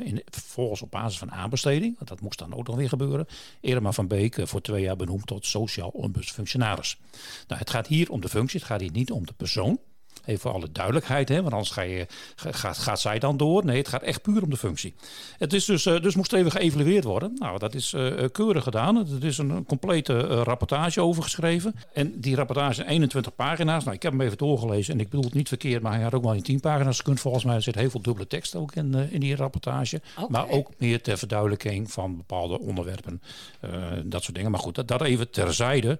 in, 0.00 0.22
vervolgens 0.30 0.82
op 0.82 0.90
basis 0.90 1.18
van 1.18 1.32
aanbesteding, 1.32 1.98
dat 1.98 2.20
moest 2.20 2.38
dan 2.38 2.54
ook 2.54 2.66
nog 2.66 2.76
weer 2.76 2.88
gebeuren, 2.88 3.26
Irma 3.60 3.92
van 3.92 4.06
Beek 4.06 4.48
voor 4.48 4.60
twee 4.60 4.82
jaar 4.82 4.96
benoemd 4.96 5.26
tot 5.26 5.46
sociaal 5.46 5.88
ombudsfunctionaris. 5.88 6.98
Nou, 7.46 7.60
het 7.60 7.70
gaat 7.70 7.86
hier 7.86 8.10
om 8.10 8.20
de 8.20 8.28
functie, 8.28 8.58
het 8.58 8.68
gaat 8.68 8.80
hier 8.80 8.92
niet 8.92 9.10
om 9.10 9.26
de 9.26 9.32
persoon. 9.32 9.80
Even 10.24 10.40
voor 10.40 10.52
alle 10.52 10.72
duidelijkheid, 10.72 11.28
hè, 11.28 11.40
want 11.40 11.52
anders 11.52 11.70
ga 11.70 11.82
je, 11.82 12.06
gaat, 12.36 12.78
gaat 12.78 13.00
zij 13.00 13.18
dan 13.18 13.36
door. 13.36 13.64
Nee, 13.64 13.78
het 13.78 13.88
gaat 13.88 14.02
echt 14.02 14.22
puur 14.22 14.42
om 14.42 14.50
de 14.50 14.56
functie. 14.56 14.94
Het 15.38 15.52
is 15.52 15.64
dus, 15.64 15.82
dus 15.82 16.14
moest 16.14 16.32
even 16.32 16.50
geëvalueerd 16.50 17.04
worden. 17.04 17.36
Nou, 17.38 17.58
dat 17.58 17.74
is 17.74 17.92
uh, 17.92 18.24
keurig 18.32 18.62
gedaan. 18.62 18.96
Het 18.96 19.24
is 19.24 19.38
een, 19.38 19.50
een 19.50 19.64
complete 19.64 20.12
uh, 20.12 20.40
rapportage 20.42 21.00
overgeschreven. 21.00 21.74
En 21.92 22.20
die 22.20 22.34
rapportage 22.34 22.86
21 22.86 23.34
pagina's. 23.34 23.84
Nou, 23.84 23.96
ik 23.96 24.02
heb 24.02 24.12
hem 24.12 24.20
even 24.20 24.38
doorgelezen 24.38 24.94
en 24.94 25.00
ik 25.00 25.08
bedoel 25.08 25.24
het 25.24 25.34
niet 25.34 25.48
verkeerd, 25.48 25.82
maar 25.82 25.92
hij 25.92 26.02
had 26.02 26.14
ook 26.14 26.22
wel 26.22 26.34
in 26.34 26.42
10 26.42 26.60
pagina's 26.60 26.98
gekund. 26.98 27.20
Volgens 27.20 27.44
mij 27.44 27.60
zit 27.60 27.74
heel 27.74 27.90
veel 27.90 28.02
dubbele 28.02 28.26
tekst 28.26 28.54
ook 28.54 28.74
in, 28.74 28.92
uh, 28.96 29.12
in 29.12 29.20
die 29.20 29.36
rapportage. 29.36 30.00
Okay. 30.16 30.28
Maar 30.28 30.48
ook 30.48 30.70
meer 30.78 31.02
ter 31.02 31.18
verduidelijking 31.18 31.90
van 31.90 32.16
bepaalde 32.16 32.60
onderwerpen. 32.60 33.22
dat 34.04 34.22
soort 34.22 34.34
dingen. 34.34 34.50
Maar 34.50 34.60
goed, 34.60 34.74
dat, 34.74 34.88
dat 34.88 35.02
even 35.02 35.30
terzijde. 35.30 35.98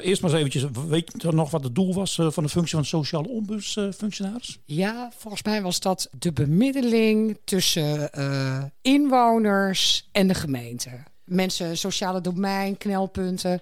eerst 0.00 0.22
maar 0.22 0.30
eens 0.30 0.40
eventjes, 0.40 0.64
weet 0.88 1.12
je 1.16 1.32
nog 1.32 1.50
wat 1.50 1.64
het 1.64 1.74
doel 1.74 1.94
was 1.94 2.14
van 2.14 2.42
de 2.42 2.48
functie 2.48 2.76
van 2.76 2.84
sociale 2.84 3.28
ombudsfunctionaris? 3.38 4.58
Ja, 4.64 5.10
volgens 5.16 5.42
mij 5.42 5.62
was 5.62 5.80
dat 5.80 6.08
de 6.18 6.32
bemiddeling 6.32 7.38
tussen 7.44 8.10
uh, 8.18 8.64
inwoners 8.82 10.08
en 10.12 10.28
de 10.28 10.34
gemeente. 10.34 10.90
Mensen, 11.24 11.78
sociale 11.78 12.20
domein, 12.20 12.76
knelpunten. 12.76 13.60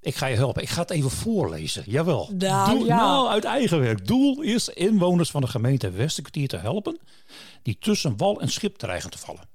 Ik 0.00 0.14
ga 0.14 0.26
je 0.26 0.36
helpen. 0.36 0.62
Ik 0.62 0.68
ga 0.68 0.80
het 0.80 0.90
even 0.90 1.10
voorlezen. 1.10 1.82
Jawel. 1.86 2.30
Nou, 2.32 2.70
Doel, 2.70 2.86
ja. 2.86 2.96
nou 2.96 3.28
uit 3.28 3.44
eigen 3.44 3.80
werk. 3.80 4.06
Doel 4.06 4.42
is 4.42 4.68
inwoners 4.68 5.30
van 5.30 5.40
de 5.40 5.46
gemeente 5.46 5.90
Westerkwartier 5.90 6.48
te 6.48 6.56
helpen 6.56 6.98
die 7.62 7.78
tussen 7.78 8.16
wal 8.16 8.40
en 8.40 8.48
schip 8.48 8.76
dreigen 8.76 9.10
te 9.10 9.18
vallen. 9.18 9.48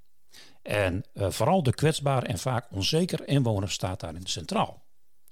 En 0.62 1.04
uh, 1.14 1.30
vooral 1.30 1.62
de 1.62 1.74
kwetsbare 1.74 2.26
en 2.26 2.38
vaak 2.38 2.66
onzeker 2.70 3.28
inwoner 3.28 3.70
staat 3.70 4.00
daarin 4.00 4.26
centraal. 4.26 4.83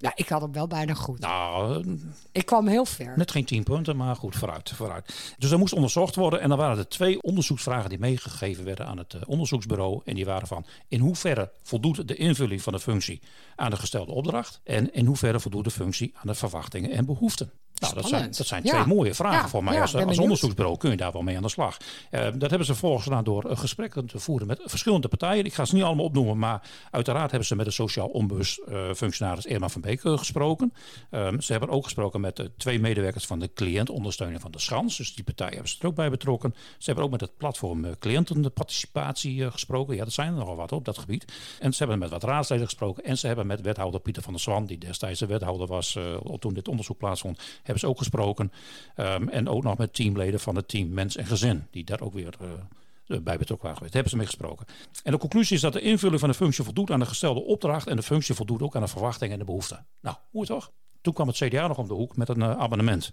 Nou, 0.03 0.15
ik 0.15 0.29
had 0.29 0.41
hem 0.41 0.51
wel 0.51 0.67
bijna 0.67 0.93
goed. 0.93 1.19
Nou, 1.19 1.85
ik 2.31 2.45
kwam 2.45 2.67
heel 2.67 2.85
ver. 2.85 3.13
Net 3.17 3.31
geen 3.31 3.45
tien 3.45 3.63
punten, 3.63 3.97
maar 3.97 4.15
goed, 4.15 4.35
vooruit, 4.35 4.69
vooruit. 4.69 5.33
Dus 5.37 5.51
er 5.51 5.57
moest 5.57 5.73
onderzocht 5.73 6.15
worden 6.15 6.41
en 6.41 6.49
dan 6.49 6.57
waren 6.57 6.77
er 6.77 6.87
twee 6.87 7.21
onderzoeksvragen 7.21 7.89
die 7.89 7.99
meegegeven 7.99 8.65
werden 8.65 8.85
aan 8.87 8.97
het 8.97 9.13
uh, 9.13 9.21
onderzoeksbureau. 9.25 10.01
En 10.05 10.15
die 10.15 10.25
waren 10.25 10.47
van, 10.47 10.65
in 10.87 10.99
hoeverre 10.99 11.51
voldoet 11.61 12.07
de 12.07 12.15
invulling 12.15 12.61
van 12.61 12.73
de 12.73 12.79
functie 12.79 13.21
aan 13.55 13.69
de 13.69 13.77
gestelde 13.77 14.11
opdracht? 14.11 14.61
En 14.63 14.93
in 14.93 15.05
hoeverre 15.05 15.39
voldoet 15.39 15.63
de 15.63 15.71
functie 15.71 16.13
aan 16.15 16.27
de 16.27 16.35
verwachtingen 16.35 16.91
en 16.91 17.05
behoeften? 17.05 17.51
Nou, 17.83 18.01
dat 18.01 18.07
zijn, 18.07 18.31
dat 18.31 18.47
zijn 18.47 18.63
twee 18.63 18.79
ja. 18.79 18.85
mooie 18.85 19.13
vragen 19.13 19.41
ja, 19.41 19.47
voor 19.47 19.63
mij. 19.63 19.81
Als, 19.81 19.95
als 19.95 20.17
onderzoeksbureau 20.17 20.77
kun 20.77 20.89
je 20.89 20.97
daar 20.97 21.11
wel 21.11 21.21
mee 21.21 21.35
aan 21.35 21.41
de 21.41 21.49
slag. 21.49 21.77
Uh, 22.11 22.27
dat 22.35 22.49
hebben 22.49 22.65
ze 22.65 22.75
volgens 22.75 23.03
gedaan 23.03 23.23
door 23.23 23.49
uh, 23.49 23.57
gesprekken 23.57 24.05
te 24.05 24.19
voeren 24.19 24.47
met 24.47 24.59
verschillende 24.65 25.07
partijen. 25.07 25.45
Ik 25.45 25.53
ga 25.53 25.65
ze 25.65 25.75
niet 25.75 25.83
allemaal 25.83 26.05
opnoemen, 26.05 26.37
maar 26.37 26.61
uiteraard 26.91 27.29
hebben 27.29 27.47
ze 27.47 27.55
met 27.55 27.65
de 27.65 27.71
sociaal 27.71 28.07
ombudsfunctionaris 28.07 29.45
uh, 29.45 29.51
Irma 29.51 29.69
van 29.69 29.81
Beek 29.81 30.01
gesproken. 30.01 30.73
Um, 31.11 31.41
ze 31.41 31.51
hebben 31.51 31.69
ook 31.69 31.83
gesproken 31.83 32.21
met 32.21 32.35
de 32.35 32.51
twee 32.57 32.79
medewerkers 32.79 33.25
van 33.25 33.39
de 33.39 33.53
cliëntondersteuning 33.53 34.41
van 34.41 34.51
de 34.51 34.59
Schans. 34.59 34.97
Dus 34.97 35.15
die 35.15 35.23
partij 35.23 35.49
hebben 35.49 35.69
ze 35.69 35.75
er 35.79 35.87
ook 35.87 35.95
bij 35.95 36.09
betrokken. 36.09 36.55
Ze 36.77 36.85
hebben 36.85 37.03
ook 37.03 37.11
met 37.11 37.21
het 37.21 37.37
platform 37.37 37.99
cliëntenparticipatie 37.99 39.51
gesproken. 39.51 39.95
Ja, 39.95 40.03
dat 40.03 40.13
zijn 40.13 40.27
er 40.27 40.33
nogal 40.33 40.55
wat 40.55 40.71
op 40.71 40.85
dat 40.85 40.97
gebied. 40.97 41.33
En 41.59 41.71
ze 41.71 41.77
hebben 41.77 41.99
met 41.99 42.09
wat 42.09 42.23
raadsleden 42.23 42.65
gesproken. 42.65 43.03
En 43.03 43.17
ze 43.17 43.27
hebben 43.27 43.47
met 43.47 43.61
wethouder 43.61 43.99
Pieter 43.99 44.23
van 44.23 44.33
der 44.33 44.41
Zwan, 44.41 44.65
die 44.65 44.77
destijds 44.77 45.19
de 45.19 45.25
wethouder 45.25 45.67
was 45.67 45.97
toen 46.39 46.53
dit 46.53 46.67
onderzoek 46.67 46.97
plaatsvond, 46.97 47.41
hebben 47.73 47.79
ze 47.79 47.87
ook 47.87 47.97
gesproken. 47.97 48.51
Um, 48.95 49.29
en 49.29 49.49
ook 49.49 49.63
nog 49.63 49.77
met 49.77 49.93
teamleden 49.93 50.39
van 50.39 50.55
het 50.55 50.67
team 50.67 50.89
Mens 50.93 51.15
en 51.15 51.25
Gezin, 51.25 51.67
die 51.71 51.83
daar 51.83 52.01
ook 52.01 52.13
weer 52.13 52.33
uh, 52.41 53.17
bij 53.21 53.37
betrokken 53.37 53.57
waren 53.57 53.75
geweest. 53.77 53.93
Hebben 53.93 54.11
ze 54.11 54.17
mee 54.17 54.25
gesproken. 54.25 54.65
En 55.03 55.11
de 55.11 55.17
conclusie 55.17 55.55
is 55.55 55.61
dat 55.61 55.73
de 55.73 55.81
invulling 55.81 56.19
van 56.19 56.29
de 56.29 56.35
functie 56.35 56.63
voldoet 56.63 56.91
aan 56.91 56.99
de 56.99 57.05
gestelde 57.05 57.43
opdracht 57.43 57.87
en 57.87 57.95
de 57.95 58.03
functie 58.03 58.35
voldoet 58.35 58.61
ook 58.61 58.75
aan 58.75 58.81
de 58.81 58.87
verwachtingen 58.87 59.33
en 59.33 59.39
de 59.39 59.45
behoeften. 59.45 59.85
Nou, 60.01 60.15
hoe 60.29 60.45
toch? 60.45 60.71
Toen 61.01 61.13
kwam 61.13 61.27
het 61.27 61.37
CDA 61.37 61.67
nog 61.67 61.77
om 61.77 61.87
de 61.87 61.93
hoek 61.93 62.15
met 62.15 62.29
een 62.29 62.39
uh, 62.39 62.57
abonnement. 62.57 63.11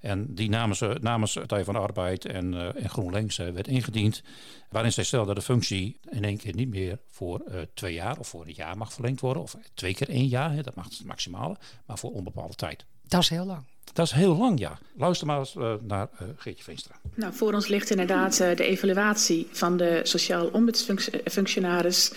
En 0.00 0.34
die 0.34 0.48
namens, 0.48 0.82
namens 1.00 1.32
Partij 1.32 1.64
van 1.64 1.74
de 1.74 1.80
Arbeid 1.80 2.24
en, 2.24 2.52
uh, 2.52 2.84
en 2.84 2.88
GroenLinks 2.90 3.36
werd 3.36 3.68
ingediend. 3.68 4.22
Waarin 4.70 4.92
zij 4.92 5.04
stelde 5.04 5.26
dat 5.26 5.36
de 5.36 5.42
functie 5.42 6.00
in 6.10 6.24
één 6.24 6.36
keer 6.36 6.54
niet 6.54 6.68
meer 6.68 6.98
voor 7.08 7.42
twee 7.74 7.94
jaar 7.94 8.18
of 8.18 8.28
voor 8.28 8.46
een 8.46 8.54
jaar 8.54 8.76
mag 8.76 8.92
verlengd 8.92 9.20
worden. 9.20 9.42
Of 9.42 9.56
twee 9.74 9.94
keer 9.94 10.08
één 10.08 10.26
jaar, 10.26 10.52
hè, 10.52 10.62
dat 10.62 10.74
mag 10.74 10.84
het 10.84 11.04
maximale. 11.04 11.56
Maar 11.86 11.98
voor 11.98 12.12
onbepaalde 12.12 12.54
tijd. 12.54 12.84
Dat 13.02 13.22
is 13.22 13.28
heel 13.28 13.46
lang. 13.46 13.64
Dat 13.92 14.06
is 14.06 14.12
heel 14.12 14.36
lang, 14.36 14.58
ja. 14.58 14.78
Luister 14.96 15.26
maar 15.26 15.38
eens 15.38 15.54
uh, 15.54 15.72
naar 15.86 16.08
uh, 16.12 16.28
Geertje 16.36 16.64
Veenstra. 16.64 16.94
Nou, 17.14 17.32
voor 17.32 17.52
ons 17.52 17.66
ligt 17.66 17.90
inderdaad 17.90 18.40
uh, 18.40 18.56
de 18.56 18.64
evaluatie 18.64 19.48
van 19.50 19.76
de 19.76 20.00
sociaal 20.02 20.46
ombudsfunctionaris. 20.46 22.12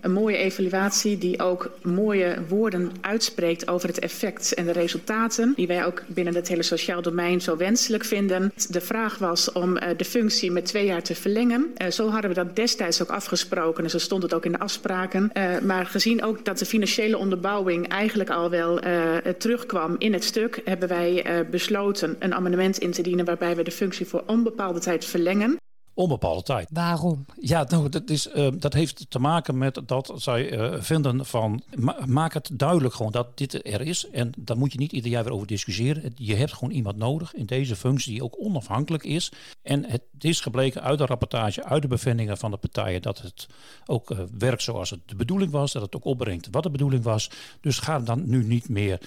Een 0.00 0.12
mooie 0.12 0.36
evaluatie 0.36 1.18
die 1.18 1.40
ook 1.40 1.70
mooie 1.82 2.36
woorden 2.48 2.92
uitspreekt 3.00 3.68
over 3.68 3.88
het 3.88 3.98
effect 3.98 4.54
en 4.54 4.64
de 4.64 4.72
resultaten. 4.72 5.52
Die 5.56 5.66
wij 5.66 5.86
ook 5.86 6.02
binnen 6.06 6.34
het 6.34 6.48
hele 6.48 6.62
sociaal 6.62 7.02
domein 7.02 7.40
zo 7.40 7.56
wenselijk 7.56 8.04
vinden. 8.04 8.52
De 8.68 8.80
vraag 8.80 9.18
was 9.18 9.52
om 9.52 9.74
de 9.74 10.04
functie 10.04 10.50
met 10.50 10.66
twee 10.66 10.86
jaar 10.86 11.02
te 11.02 11.14
verlengen. 11.14 11.72
zo 11.90 12.08
hadden 12.08 12.30
we 12.30 12.36
dat 12.36 12.56
destijds 12.56 13.02
ook 13.02 13.10
afgesproken 13.10 13.84
en 13.84 13.90
zo 13.90 13.98
stond 13.98 14.22
het 14.22 14.34
ook 14.34 14.44
in 14.44 14.52
de 14.52 14.58
afspraken. 14.58 15.32
maar 15.62 15.86
gezien 15.86 16.22
ook 16.22 16.44
dat 16.44 16.58
de 16.58 16.66
financiële 16.66 17.18
onderbouwing 17.18 17.88
eigenlijk 17.88 18.30
al 18.30 18.50
wel 18.50 18.80
terugkwam 19.38 19.94
in 19.98 20.12
het 20.12 20.24
stuk, 20.24 20.60
hebben 20.64 20.88
wij 20.88 21.01
uh, 21.10 21.50
besloten 21.50 22.16
een 22.18 22.34
amendement 22.34 22.78
in 22.78 22.90
te 22.90 23.02
dienen 23.02 23.24
waarbij 23.24 23.56
we 23.56 23.62
de 23.62 23.70
functie 23.70 24.06
voor 24.06 24.22
onbepaalde 24.26 24.80
tijd 24.80 25.04
verlengen. 25.04 25.56
Onbepaalde 25.94 26.42
tijd. 26.42 26.68
Waarom? 26.72 27.24
Ja, 27.40 27.66
nou, 27.68 27.88
dat, 27.88 28.10
is, 28.10 28.28
uh, 28.34 28.48
dat 28.54 28.72
heeft 28.72 29.10
te 29.10 29.18
maken 29.18 29.58
met 29.58 29.80
dat 29.86 30.12
zij 30.16 30.52
uh, 30.52 30.80
vinden 30.80 31.26
van... 31.26 31.62
Ma 31.76 31.96
maak 32.06 32.32
het 32.34 32.50
duidelijk 32.52 32.94
gewoon 32.94 33.12
dat 33.12 33.38
dit 33.38 33.66
er 33.66 33.80
is. 33.80 34.08
En 34.10 34.32
daar 34.36 34.56
moet 34.56 34.72
je 34.72 34.78
niet 34.78 34.92
ieder 34.92 35.10
jaar 35.10 35.24
weer 35.24 35.32
over 35.32 35.46
discussiëren. 35.46 36.12
Je 36.14 36.34
hebt 36.34 36.52
gewoon 36.52 36.74
iemand 36.74 36.96
nodig 36.96 37.34
in 37.34 37.46
deze 37.46 37.76
functie 37.76 38.12
die 38.12 38.22
ook 38.22 38.40
onafhankelijk 38.40 39.04
is. 39.04 39.32
En 39.62 39.84
het 39.84 40.02
is 40.24 40.40
gebleken 40.40 40.82
uit 40.82 40.98
de 40.98 41.06
rapportage, 41.06 41.64
uit 41.64 41.82
de 41.82 41.88
bevindingen 41.88 42.36
van 42.36 42.50
de 42.50 42.56
partijen... 42.56 43.02
dat 43.02 43.18
het 43.18 43.46
ook 43.86 44.10
uh, 44.10 44.18
werkt 44.38 44.62
zoals 44.62 44.90
het 44.90 45.00
de 45.06 45.16
bedoeling 45.16 45.50
was. 45.50 45.72
Dat 45.72 45.82
het 45.82 45.96
ook 45.96 46.04
opbrengt 46.04 46.48
wat 46.50 46.62
de 46.62 46.70
bedoeling 46.70 47.04
was. 47.04 47.30
Dus 47.60 47.78
ga 47.78 47.96
het 47.96 48.06
dan 48.06 48.22
nu 48.28 48.44
niet 48.44 48.68
meer 48.68 49.00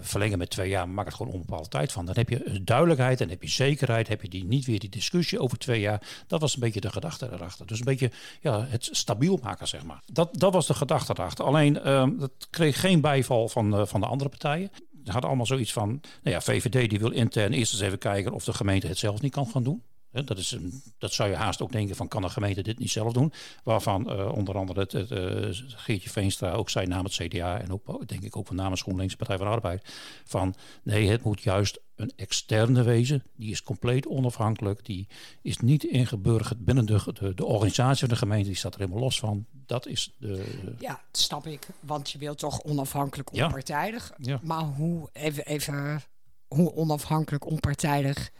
verlengen 0.00 0.38
met 0.38 0.50
twee 0.50 0.68
jaar. 0.68 0.88
Maak 0.88 1.06
het 1.06 1.14
gewoon 1.14 1.32
onbepaalde 1.32 1.68
tijd 1.68 1.92
van. 1.92 2.06
Dan 2.06 2.14
heb 2.14 2.28
je 2.28 2.62
duidelijkheid 2.64 3.20
en 3.20 3.28
heb 3.28 3.42
je 3.42 3.48
zekerheid. 3.48 4.08
Heb 4.08 4.22
je 4.22 4.28
die, 4.28 4.44
niet 4.44 4.64
weer 4.64 4.78
die 4.78 4.88
discussie 4.88 5.38
over 5.40 5.58
twee 5.58 5.80
jaar... 5.80 6.02
Dat 6.26 6.40
was 6.40 6.54
een 6.54 6.60
beetje 6.60 6.80
de 6.80 6.90
gedachte 6.90 7.28
erachter. 7.32 7.66
Dus 7.66 7.78
een 7.78 7.84
beetje 7.84 8.10
ja, 8.40 8.64
het 8.64 8.88
stabiel 8.92 9.38
maken, 9.42 9.68
zeg 9.68 9.84
maar. 9.84 10.02
Dat, 10.12 10.28
dat 10.32 10.52
was 10.52 10.66
de 10.66 10.74
gedachte 10.74 11.12
erachter. 11.12 11.44
Alleen, 11.44 11.78
uh, 11.84 12.06
dat 12.18 12.32
kreeg 12.50 12.80
geen 12.80 13.00
bijval 13.00 13.48
van, 13.48 13.88
van 13.88 14.00
de 14.00 14.06
andere 14.06 14.30
partijen. 14.30 14.70
Hadden 15.04 15.28
allemaal 15.28 15.46
zoiets 15.46 15.72
van, 15.72 15.88
nou 16.22 16.36
ja, 16.36 16.40
VVD 16.40 16.90
die 16.90 16.98
wil 16.98 17.10
intern 17.10 17.52
eerst 17.52 17.72
eens 17.72 17.82
even 17.82 17.98
kijken 17.98 18.32
of 18.32 18.44
de 18.44 18.52
gemeente 18.52 18.86
het 18.86 18.98
zelf 18.98 19.20
niet 19.20 19.32
kan 19.32 19.46
gaan 19.46 19.62
doen. 19.62 19.82
Dat, 20.12 20.38
is 20.38 20.50
een, 20.50 20.82
dat 20.98 21.12
zou 21.12 21.30
je 21.30 21.36
haast 21.36 21.62
ook 21.62 21.72
denken 21.72 21.96
van 21.96 22.08
kan 22.08 22.22
een 22.22 22.30
gemeente 22.30 22.62
dit 22.62 22.78
niet 22.78 22.90
zelf 22.90 23.12
doen. 23.12 23.32
Waarvan 23.64 24.12
uh, 24.12 24.32
onder 24.32 24.56
andere 24.56 24.80
het, 24.80 24.92
het 24.92 25.10
uh, 25.10 25.68
Geertje 25.68 26.10
Veenstra 26.10 26.52
ook 26.52 26.70
zei 26.70 26.86
namens 26.86 27.18
het 27.18 27.28
CDA 27.28 27.60
en 27.60 27.72
ook 27.72 28.08
denk 28.08 28.22
ik 28.22 28.36
ook 28.36 28.46
van 28.46 28.56
namens 28.56 28.82
GroenLinks 28.82 29.16
Partij 29.16 29.36
van 29.36 29.46
de 29.46 29.52
Arbeid. 29.52 29.88
Van 30.24 30.54
nee, 30.82 31.08
het 31.08 31.22
moet 31.22 31.42
juist 31.42 31.80
een 31.94 32.12
externe 32.16 32.82
wezen. 32.82 33.22
Die 33.36 33.50
is 33.50 33.62
compleet 33.62 34.06
onafhankelijk. 34.06 34.84
Die 34.84 35.08
is 35.42 35.58
niet 35.58 35.84
ingeburgerd 35.84 36.64
binnen 36.64 36.86
de, 36.86 37.12
de, 37.12 37.34
de 37.34 37.44
organisatie 37.44 38.00
van 38.00 38.08
de 38.08 38.16
gemeente. 38.16 38.48
Die 38.48 38.56
staat 38.56 38.74
er 38.74 38.80
helemaal 38.80 39.02
los 39.02 39.18
van. 39.18 39.46
Dat 39.66 39.86
is 39.86 40.14
de... 40.18 40.44
Ja, 40.78 41.00
dat 41.10 41.20
snap 41.20 41.46
ik. 41.46 41.66
Want 41.80 42.10
je 42.10 42.18
wilt 42.18 42.38
toch 42.38 42.62
onafhankelijk, 42.62 43.32
onpartijdig. 43.32 44.12
Ja. 44.16 44.32
Ja. 44.32 44.40
Maar 44.42 44.64
hoe, 44.64 45.08
even, 45.12 45.46
even 45.46 46.02
hoe 46.48 46.74
onafhankelijk, 46.74 47.46
onpartijdig 47.46 48.30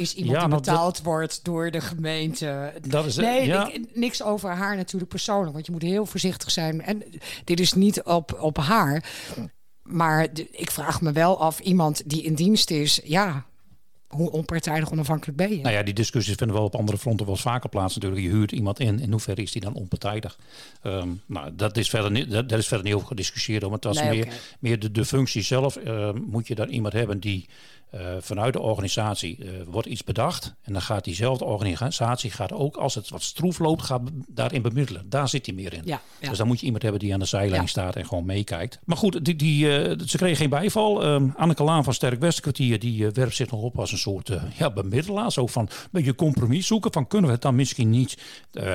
is 0.00 0.14
iemand 0.14 0.36
Ja, 0.36 0.40
die 0.42 0.50
dat- 0.50 0.60
betaald 0.64 1.02
wordt 1.02 1.44
door 1.44 1.70
de 1.70 1.80
gemeente. 1.80 2.72
Dat 2.88 3.06
is, 3.06 3.16
nee, 3.16 3.46
ja. 3.46 3.72
ik- 3.72 3.86
niks 3.96 4.22
over 4.22 4.50
haar 4.50 4.76
natuurlijk 4.76 5.10
persoonlijk, 5.10 5.52
want 5.52 5.66
je 5.66 5.72
moet 5.72 5.82
heel 5.82 6.06
voorzichtig 6.06 6.50
zijn. 6.50 6.82
En 6.82 7.02
dit 7.44 7.60
is 7.60 7.72
niet 7.72 8.02
op, 8.02 8.38
op 8.40 8.56
haar. 8.56 9.04
Maar 9.82 10.32
de- 10.34 10.48
ik 10.50 10.70
vraag 10.70 11.00
me 11.00 11.12
wel 11.12 11.40
af, 11.40 11.58
iemand 11.60 12.02
die 12.10 12.22
in 12.22 12.34
dienst 12.34 12.70
is, 12.70 13.00
ja, 13.04 13.44
hoe 14.08 14.30
onpartijdig, 14.30 14.90
onafhankelijk 14.92 15.36
ben 15.38 15.50
je? 15.50 15.56
Nou 15.62 15.74
ja, 15.74 15.82
die 15.82 15.94
discussies 15.94 16.34
vinden 16.34 16.56
wel 16.56 16.64
op 16.64 16.74
andere 16.76 16.98
fronten 16.98 17.26
wel 17.26 17.34
eens 17.34 17.44
vaker 17.44 17.68
plaats 17.68 17.94
natuurlijk. 17.94 18.22
Je 18.22 18.28
huurt 18.28 18.52
iemand 18.52 18.80
in, 18.80 19.00
in 19.00 19.10
hoeverre 19.10 19.42
is 19.42 19.52
die 19.52 19.60
dan 19.62 19.74
onpartijdig? 19.74 20.38
Ehm, 20.82 21.08
nou, 21.26 21.50
dat 21.56 21.76
is 21.76 21.90
verder 21.90 22.10
niet, 22.10 22.30
dat, 22.30 22.52
is 22.52 22.66
verder 22.68 22.86
niet 22.86 22.94
over 22.94 23.06
gediscussieerd. 23.06 23.62
Maar 23.62 23.70
het 23.70 23.84
was 23.84 24.00
Nee, 24.00 24.10
meer, 24.10 24.28
meer 24.60 24.78
de, 24.78 24.90
de 24.90 25.04
functie 25.04 25.42
zelf. 25.42 25.76
ehm, 25.76 26.18
moet 26.26 26.46
je 26.46 26.54
dan 26.54 26.68
iemand 26.68 26.92
hebben 26.92 27.20
die 27.20 27.48
eh, 27.90 28.00
vanuit 28.20 28.52
de 28.52 28.60
organisatie 28.60 29.38
eh, 29.44 29.50
wordt 29.66 29.88
iets 29.88 30.04
bedacht. 30.04 30.54
En 30.62 30.72
dan 30.72 30.82
gaat 30.82 31.04
diezelfde 31.04 31.44
organisatie, 31.44 32.30
gaat 32.30 32.52
ook 32.52 32.76
als 32.76 32.94
het 32.94 33.08
wat 33.08 33.22
stroef 33.22 33.58
loopt, 33.58 33.82
gaat 33.82 34.00
daarin 34.28 34.62
bemiddelen. 34.62 35.08
Daar 35.08 35.28
zit 35.28 35.46
hij 35.46 35.54
meer 35.54 35.72
in. 35.72 35.82
Ja, 35.84 36.00
ja. 36.20 36.28
Dus 36.28 36.38
dan 36.38 36.46
moet 36.46 36.58
je 36.58 36.64
iemand 36.64 36.82
hebben 36.82 37.00
die 37.00 37.12
aan 37.12 37.20
de 37.20 37.26
zijlijn 37.26 37.60
Ja. 37.60 37.66
staat 37.66 37.96
en 37.96 38.06
gewoon 38.06 38.24
meekijkt. 38.24 38.78
Maar 38.84 38.96
goed, 38.96 39.24
die, 39.24 39.36
die, 39.36 39.78
eh, 39.78 39.98
ze 40.06 40.16
kregen 40.16 40.36
geen 40.36 40.50
bijval. 40.50 41.02
Ehm 41.02 41.28
Anneke 41.36 41.62
Laan 41.62 41.84
van 41.84 41.94
Sterk 41.94 42.20
Westkwartier 42.20 42.78
die 42.78 43.10
werpt 43.10 43.34
zich 43.34 43.50
nog 43.50 43.62
op 43.62 43.78
als 43.78 43.92
een 43.92 43.98
soort 43.98 44.30
ja, 44.58 44.70
bemiddelaar. 44.70 45.32
Zo 45.32 45.46
van 45.46 45.62
een 45.62 45.88
beetje 45.90 46.14
compromis 46.14 46.66
zoeken. 46.66 46.92
Van 46.92 47.06
kunnen 47.06 47.26
we 47.26 47.32
het 47.34 47.42
dan 47.42 47.54
misschien 47.54 47.90
niet, 47.90 48.18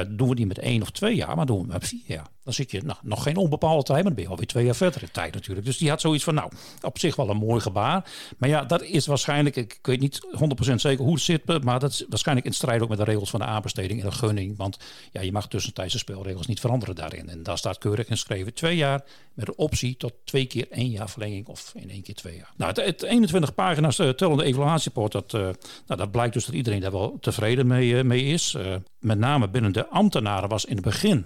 doen 0.08 0.30
we 0.30 0.34
niet 0.34 0.48
met 0.48 0.60
één 0.60 0.82
of 0.82 0.92
twee 0.92 1.16
jaar, 1.16 1.36
maar 1.36 1.46
doen 1.46 1.58
we 1.58 1.64
het 1.64 1.72
met 1.72 1.88
vier 1.88 2.02
jaar. 2.06 2.28
Dan 2.46 2.54
zit 2.54 2.72
je 2.72 2.82
nou, 2.84 2.98
nog 3.02 3.24
geen 3.24 3.38
onbepaalde 3.38 3.84
tijd, 3.84 3.98
maar 3.98 4.04
dan 4.04 4.14
ben 4.14 4.24
je 4.24 4.30
alweer 4.30 4.48
twee 4.48 4.66
jaar 4.66 4.76
verder 4.76 5.02
in 5.02 5.12
tijd 5.12 5.34
natuurlijk. 5.34 5.66
Dus 5.66 5.78
die 5.78 5.90
had 5.90 6.02
zoiets 6.02 6.24
van, 6.24 6.34
nou, 6.34 6.52
op 6.82 7.00
zich 7.00 7.16
wel 7.16 7.30
een 7.30 7.38
mooi 7.38 7.62
gebaar. 7.62 8.10
Maar 8.38 8.50
ja, 8.50 8.64
dat 8.64 8.82
is 8.82 9.06
waarschijnlijk, 9.06 9.56
ik 9.56 9.80
weet 9.82 10.00
niet 10.00 10.28
100% 10.72 10.76
zeker 10.76 11.04
hoe 11.04 11.14
het 11.14 11.24
zit, 11.24 11.64
maar 11.64 11.80
dat 11.80 11.92
is 11.92 12.06
waarschijnlijk 12.10 12.48
in 12.48 12.54
strijd 12.54 12.82
ook 12.82 12.90
met 12.90 12.98
de 12.98 13.04
regels 13.04 13.30
van 13.30 13.40
de 13.40 13.46
aanbesteding 13.46 14.02
en 14.02 14.10
de 14.10 14.16
gunning. 14.16 14.58
Want 14.58 14.78
ja, 15.12 15.22
je 15.22 15.32
mag 15.32 15.48
tussentijdse 15.48 15.98
spelregels 15.98 16.48
niet 16.48 16.60
veranderen 16.60 16.96
daarin. 16.96 17.30
En 17.30 17.44
daar 17.44 17.58
staat 17.58 17.78
keurig 17.78 18.08
geschreven 18.08 18.54
twee 18.54 18.76
jaar 18.76 19.04
met 19.34 19.48
een 19.48 19.58
optie 19.58 19.98
tot 19.98 20.14
twee 20.24 20.46
keer 20.46 20.68
één 20.72 20.90
jaar 20.90 21.10
verlenging 21.10 21.48
of 21.48 21.72
in 21.76 21.90
één 21.90 22.02
keer 22.02 22.16
twee 22.16 22.36
jaar. 22.36 22.52
Nou, 22.58 22.72
het, 22.72 22.86
het 22.86 23.04
21 23.04 23.54
pagina's 23.56 24.00
eh, 24.00 24.10
tellende 24.10 24.44
evaluatierapport, 24.44 25.12
dat, 25.12 25.34
eh, 25.34 25.42
nou, 25.88 26.00
dat 26.00 26.12
blijkt 26.12 26.34
dus 26.34 26.46
dat 26.46 26.56
iedereen 26.56 26.82
daar 26.82 26.92
wel 26.92 27.18
tevreden 27.22 27.68
mee, 27.68 27.98
eh, 27.98 28.04
mee 28.04 28.24
is. 28.24 28.58
Met 29.00 29.18
name 29.18 29.50
binnen 29.50 29.72
de 29.72 29.88
ambtenaren 29.88 30.50
was 30.50 30.66
in 30.66 30.76
het 30.76 30.86
begin 30.86 31.26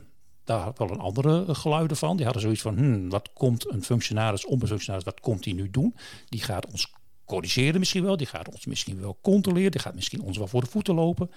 daar 0.50 0.72
wel 0.76 0.90
een 0.90 1.00
andere 1.00 1.56
geluiden 1.56 1.98
van. 1.98 2.16
Die 2.16 2.26
hadden 2.26 2.44
zoiets 2.44 2.62
van, 2.62 2.78
hmm, 2.78 3.10
wat 3.10 3.30
komt 3.34 3.72
een 3.72 3.84
functionaris, 3.84 4.46
ombudsfunctionaris, 4.46 5.06
wat 5.06 5.20
komt 5.20 5.46
hij 5.46 5.54
nu 5.54 5.70
doen? 5.70 5.96
Die 6.30 6.42
gaat 6.42 6.72
ons 6.72 6.94
corrigeren 7.26 7.80
misschien 7.80 8.04
wel, 8.04 8.18
die 8.18 8.28
gaat 8.28 8.50
ons 8.50 8.66
misschien 8.66 9.02
wel 9.02 9.18
controleren, 9.22 9.72
die 9.72 9.80
gaat 9.80 9.96
misschien 9.96 10.22
ons 10.22 10.38
wel 10.38 10.48
voor 10.48 10.62
de 10.62 10.70
voeten 10.70 10.96
lopen. 10.96 11.30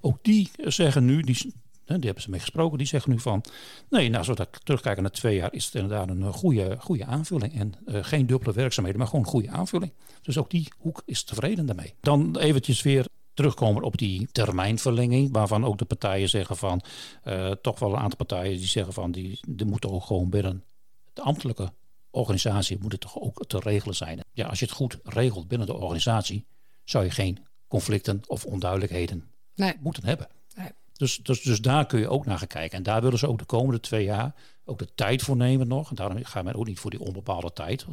Ook 0.00 0.18
die 0.22 0.50
zeggen 0.56 1.04
nu, 1.04 1.22
die, 1.22 1.36
die 1.84 1.96
hebben 2.00 2.22
ze 2.22 2.30
mee 2.30 2.40
gesproken, 2.40 2.78
die 2.78 2.86
zeggen 2.86 3.10
nu 3.10 3.18
van, 3.18 3.44
nee, 3.88 4.08
nou, 4.08 4.24
zodat 4.24 4.46
ik 4.46 4.58
terugkijken 4.62 5.02
naar 5.02 5.12
twee 5.12 5.36
jaar, 5.36 5.52
is 5.52 5.64
het 5.64 5.74
inderdaad 5.74 6.08
een 6.08 6.22
eh, 6.22 6.32
goede, 6.32 6.76
goede 6.78 7.04
aanvulling. 7.04 7.54
En 7.54 7.74
eh, 7.86 7.98
geen 8.02 8.26
dubbele 8.26 8.52
werkzaamheden, 8.52 9.00
maar 9.00 9.08
gewoon 9.08 9.24
een 9.24 9.30
goede 9.30 9.50
aanvulling. 9.50 9.92
Dus 10.22 10.38
ook 10.38 10.50
die 10.50 10.68
hoek 10.78 11.02
is 11.04 11.22
tevreden 11.22 11.66
daarmee. 11.66 11.94
Dan 12.00 12.38
eventjes 12.38 12.82
weer 12.82 13.06
terugkomen 13.40 13.82
op 13.82 13.96
die 13.98 14.28
termijnverlenging, 14.32 15.32
waarvan 15.32 15.64
ook 15.64 15.78
de 15.78 15.84
partijen 15.84 16.28
zeggen 16.28 16.56
van, 16.56 16.80
eh, 17.22 17.50
toch 17.50 17.78
wel 17.78 17.92
een 17.92 17.98
aantal 17.98 18.16
partijen 18.16 18.56
die 18.58 18.66
zeggen 18.66 18.92
van, 18.92 19.12
die, 19.12 19.40
die 19.48 19.66
moeten 19.66 19.90
ook 19.90 20.04
gewoon 20.04 20.30
binnen 20.30 20.64
de 21.12 21.22
ambtelijke 21.22 21.72
organisatie 22.10 22.78
moet 22.80 22.92
het 22.92 23.00
toch 23.00 23.20
ook 23.20 23.44
te 23.46 23.58
regelen 23.58 23.94
zijn. 23.94 24.20
Ja, 24.32 24.46
als 24.46 24.58
je 24.58 24.64
het 24.64 24.74
goed 24.74 24.98
regelt 25.04 25.48
binnen 25.48 25.66
de 25.66 25.74
organisatie, 25.74 26.44
zou 26.84 27.04
je 27.04 27.10
geen 27.10 27.38
conflicten 27.68 28.20
of 28.26 28.44
onduidelijkheden 28.44 29.24
Nee. 29.54 29.74
moeten 29.80 30.04
hebben. 30.04 30.28
Nee. 30.56 30.68
Dus, 30.92 31.16
dus, 31.16 31.42
dus 31.42 31.60
daar 31.60 31.86
kun 31.86 32.00
je 32.00 32.08
ook 32.08 32.26
naar 32.26 32.38
gaan 32.38 32.46
kijken. 32.46 32.76
En 32.78 32.82
daar 32.82 33.02
willen 33.02 33.18
ze 33.18 33.28
ook 33.28 33.38
de 33.38 33.44
komende 33.44 33.80
twee 33.80 34.04
jaar 34.04 34.34
ook 34.64 34.78
de 34.78 34.88
tijd 34.94 35.22
voor 35.22 35.36
nemen 35.36 35.68
nog. 35.68 35.90
En 35.90 35.96
daarom 35.96 36.24
gaat 36.24 36.44
men 36.44 36.54
ook 36.54 36.66
niet 36.66 36.78
voor 36.78 36.90
die 36.90 37.00
onbepaalde 37.00 37.52
tijd. 37.52 37.86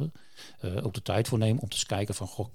eh, 0.60 0.84
ook 0.86 0.94
de 0.94 1.02
tijd 1.02 1.28
voor 1.28 1.38
nemen 1.38 1.62
om 1.62 1.68
te 1.68 1.86
kijken 1.86 2.14
van... 2.14 2.26
Goh, 2.26 2.46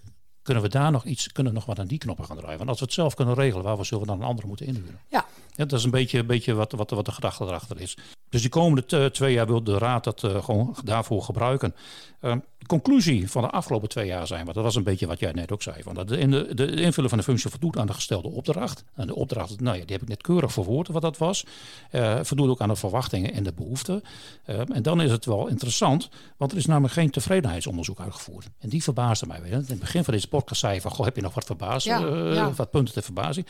kunnen 0.44 0.64
we 0.64 0.70
daar 0.70 0.92
nog 0.92 1.06
iets, 1.06 1.32
kunnen 1.32 1.54
we 1.54 1.58
nog 1.58 1.68
wat 1.68 1.80
aan 1.80 1.88
die 1.88 1.98
knoppen 1.98 2.26
gaan 2.26 2.38
draaien? 2.38 2.58
Want 2.58 2.70
als 2.70 2.80
we 2.80 2.86
het 2.86 2.94
zelf 2.94 3.14
kunnen 3.14 3.36
regelen, 3.36 3.64
waarvoor 3.64 3.86
zullen 3.86 4.04
we 4.04 4.10
dan 4.10 4.22
een 4.22 4.28
andere 4.28 4.48
moeten 4.48 4.66
inhuren? 4.66 5.00
Ja. 5.10 5.26
Ja, 5.56 5.66
dat 5.66 5.80
is 5.80 5.86
een 5.86 5.92
beetje, 5.92 6.20
een 6.20 6.26
beetje 6.26 6.54
wat, 6.54 6.72
wat, 6.72 6.90
wat 6.90 7.06
de 7.06 7.12
gedachte 7.12 7.44
erachter 7.44 7.82
is. 7.82 7.98
Dus 8.30 8.42
die 8.42 8.50
komende 8.50 9.12
twee 9.12 9.34
jaar 9.34 9.48
wil 9.48 9.64
de 9.64 9.78
Raad 9.78 10.04
dat 10.04 10.24
eh, 10.24 10.44
gewoon 10.44 10.76
daarvoor 10.84 11.24
gebruiken. 11.24 11.76
Eh, 12.20 12.36
de 12.64 12.70
conclusie 12.70 13.32
van 13.32 13.42
de 13.42 13.50
afgelopen 13.50 13.90
twee 13.90 14.08
jaar 14.08 14.28
zijn, 14.28 14.44
want 14.44 14.56
dat 14.56 14.64
was 14.64 14.76
een 14.76 14.84
beetje 14.84 15.08
wat 15.08 15.20
jij 15.20 15.32
net 15.32 15.52
ook 15.52 15.62
zei, 15.62 15.84
van 15.84 15.94
dat 15.94 16.08
de, 16.08 16.18
in 16.18 16.32
de, 16.32 16.54
de 16.54 16.66
invulling 16.66 17.10
van 17.10 17.18
de 17.18 17.24
functie 17.24 17.50
voldoet 17.50 17.78
aan 17.78 17.88
de 17.88 17.94
gestelde 17.94 18.30
opdracht. 18.30 18.84
En 18.96 19.08
de 19.08 19.16
opdracht, 19.16 19.60
nou 19.60 19.78
ja, 19.78 19.86
die 19.86 19.92
heb 19.92 20.02
ik 20.02 20.08
net 20.08 20.22
keurig 20.22 20.52
verwoord 20.52 20.88
wat 20.88 21.02
dat 21.02 21.18
was. 21.18 21.46
Eh 21.92 22.20
voldoet 22.22 22.50
ook 22.50 22.62
aan 22.62 22.68
de 22.68 22.76
verwachtingen 22.76 23.34
en 23.34 23.44
de 23.44 23.54
behoeften. 23.54 24.04
Eh, 24.44 24.60
en 24.74 24.82
dan 24.82 25.02
is 25.02 25.12
het 25.12 25.26
wel 25.26 25.48
interessant, 25.48 26.10
want 26.38 26.52
er 26.52 26.58
is 26.58 26.66
namelijk 26.66 26.94
geen 26.94 27.10
tevredenheidsonderzoek 27.10 28.00
uitgevoerd. 28.00 28.50
En 28.60 28.70
die 28.70 28.84
verbaasde 28.84 29.28
mij 29.28 29.42
weer. 29.42 29.52
In 29.52 29.66
het 29.68 29.80
begin 29.80 30.04
van 30.04 30.14
deze 30.14 30.28
podcast 30.28 30.60
zei 30.60 30.74
je 30.74 30.82
van, 30.82 30.92
goh, 30.92 31.06
heb 31.06 31.16
je 31.16 31.22
nog 31.22 31.34
wat 31.34 31.46
verbaasd? 31.46 31.86
Ja, 31.86 32.06
eh, 32.06 32.34
ja. 32.34 32.52
Wat 32.52 32.72
punten 32.72 32.94
ter 32.94 33.04
verbazing. 33.04 33.48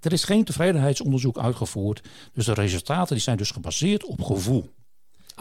Er 0.00 0.12
is 0.12 0.24
geen 0.24 0.44
tevredenheidsonderzoek 0.44 1.38
uitgevoerd. 1.38 2.02
Dus 2.32 2.44
de 2.44 2.54
resultaten 2.54 3.14
die 3.14 3.24
zijn 3.24 3.36
dus 3.36 3.50
gebaseerd 3.50 4.04
op 4.04 4.22
gevoel. 4.22 4.70